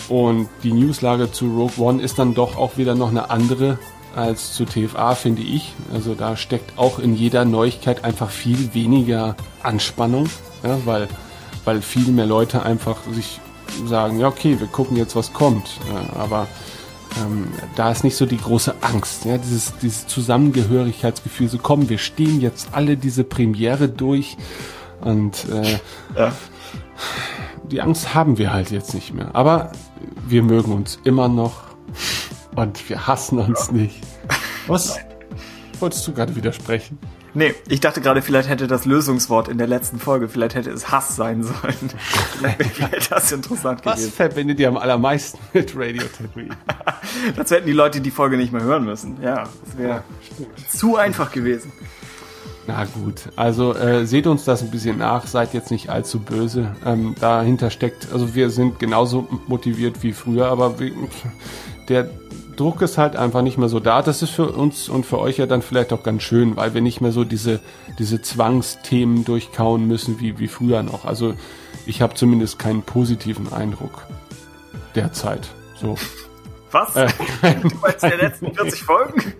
[0.08, 3.80] und die Newslage zu Rogue One ist dann doch auch wieder noch eine andere
[4.16, 5.74] als zu TFA, finde ich.
[5.94, 10.30] Also da steckt auch in jeder Neuigkeit einfach viel weniger Anspannung,
[10.64, 11.08] ja, weil,
[11.66, 13.40] weil viel mehr Leute einfach sich
[13.86, 15.80] sagen, ja okay, wir gucken jetzt, was kommt.
[15.92, 16.48] Ja, aber
[17.18, 21.98] ähm, da ist nicht so die große Angst, ja, dieses, dieses Zusammengehörigkeitsgefühl, so komm, wir
[21.98, 24.38] stehen jetzt alle diese Premiere durch
[25.02, 25.80] und äh,
[26.16, 26.34] ja.
[27.72, 29.34] die Angst haben wir halt jetzt nicht mehr.
[29.34, 29.72] Aber
[30.28, 31.64] wir mögen uns immer noch
[32.56, 34.02] und wir hassen uns nicht.
[34.68, 35.00] Was?
[35.80, 36.98] Wolltest du gerade widersprechen?
[37.34, 40.92] Nee, ich dachte gerade, vielleicht hätte das Lösungswort in der letzten Folge, vielleicht hätte es
[40.92, 41.92] Hass sein sollen.
[42.40, 44.10] vielleicht wäre das interessant Was gewesen.
[44.10, 46.58] Was verbindet ihr am allermeisten mit Radio Tatooine?
[47.36, 49.22] das hätten die Leute die Folge nicht mehr hören müssen.
[49.22, 50.04] Ja, das wäre ja,
[50.70, 51.72] zu einfach gewesen.
[52.66, 56.76] Na gut, also äh, seht uns das ein bisschen nach, seid jetzt nicht allzu böse.
[56.86, 60.92] Ähm, dahinter steckt, also wir sind genauso motiviert wie früher, aber wir,
[61.88, 62.10] der
[62.60, 64.02] Druck ist halt einfach nicht mehr so da.
[64.02, 66.82] Das ist für uns und für euch ja dann vielleicht auch ganz schön, weil wir
[66.82, 67.62] nicht mehr so diese,
[67.98, 71.06] diese Zwangsthemen durchkauen müssen wie, wie früher noch.
[71.06, 71.36] Also
[71.86, 74.06] ich habe zumindest keinen positiven Eindruck
[74.94, 75.48] derzeit.
[75.80, 75.96] So.
[76.72, 76.96] Was?
[76.98, 77.08] Äh,
[77.40, 79.34] kein, du meinst der letzten 40 Folgen?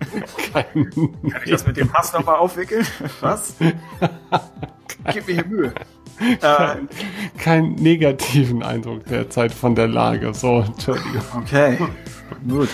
[0.52, 0.90] Kein,
[1.30, 2.86] Kann ich das mit dem Hass nochmal aufwickeln?
[3.20, 3.54] Was?
[5.12, 5.74] Gib mir hier Mühe.
[6.40, 6.88] Kein,
[7.38, 10.32] keinen negativen Eindruck derzeit von der Lage.
[10.34, 11.22] So, Entschuldigung.
[11.36, 11.78] Okay.
[12.48, 12.68] Gut.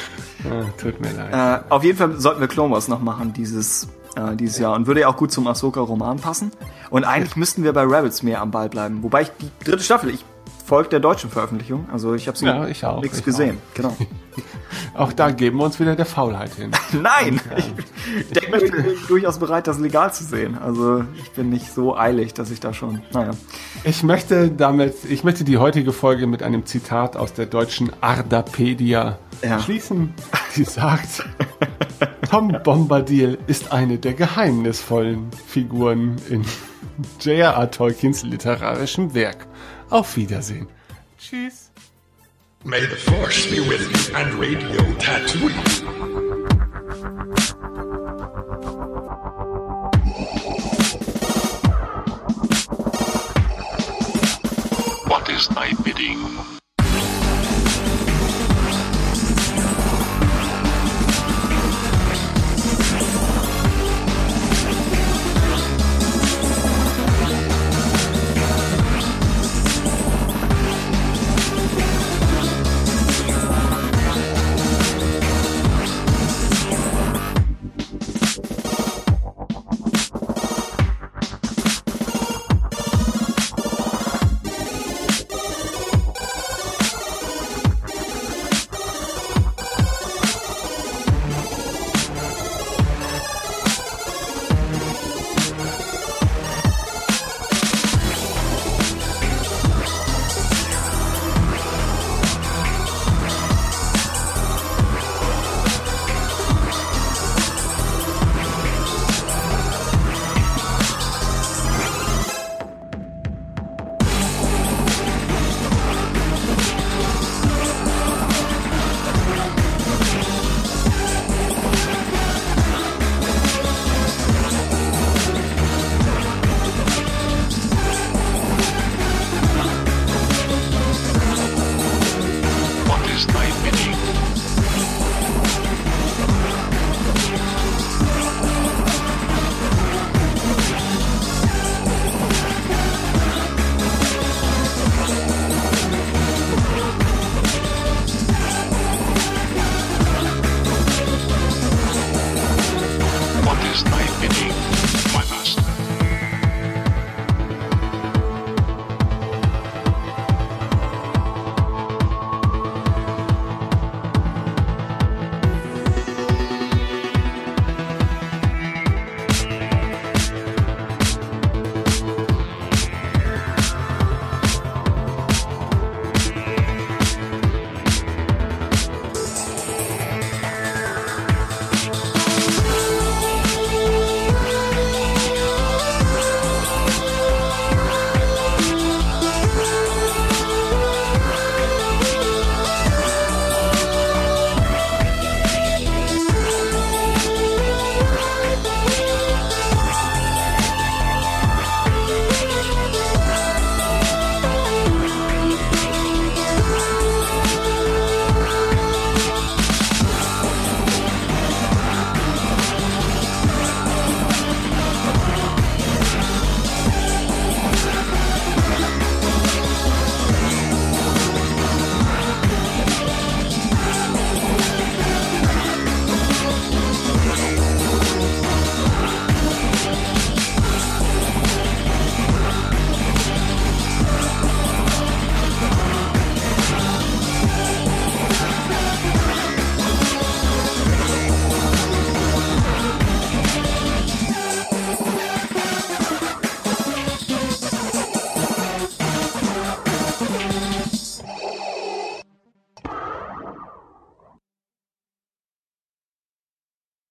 [0.44, 1.64] Ja, tut mir leid.
[1.68, 4.86] Äh, auf jeden Fall sollten wir Clone Wars noch machen dieses, äh, dieses Jahr und
[4.86, 6.52] würde ja auch gut zum Ahsoka-Roman passen.
[6.90, 9.02] Und eigentlich müssten wir bei Rebels mehr am Ball bleiben.
[9.02, 10.24] Wobei ich die dritte Staffel, ich
[10.66, 11.88] folge der deutschen Veröffentlichung.
[11.92, 13.58] Also ich habe sie ja, ich auch, nichts gesehen.
[13.70, 13.74] Auch.
[13.74, 13.96] Genau.
[14.94, 16.72] auch da geben wir uns wieder der Faulheit hin.
[16.92, 17.40] Nein!
[17.50, 17.74] Und, ähm,
[18.18, 20.58] ich denke, ich bin durchaus bereit, das legal zu sehen.
[20.58, 23.00] Also ich bin nicht so eilig, dass ich da schon.
[23.12, 23.30] Naja.
[23.84, 29.18] Ich möchte damit, ich möchte die heutige Folge mit einem Zitat aus der deutschen Ardapedia
[29.44, 29.60] ja.
[29.60, 30.14] schließen,
[30.56, 31.24] die sagt,
[32.28, 36.44] Tom Bombadil ist eine der geheimnisvollen Figuren in
[37.20, 37.70] J.R.R.
[37.70, 39.46] Tolkiens literarischem Werk.
[39.90, 40.68] Auf Wiedersehen.
[41.18, 41.70] Tschüss.
[42.64, 45.54] May the Force be with you and Radio Tattooing.
[55.08, 56.55] What is thy bidding?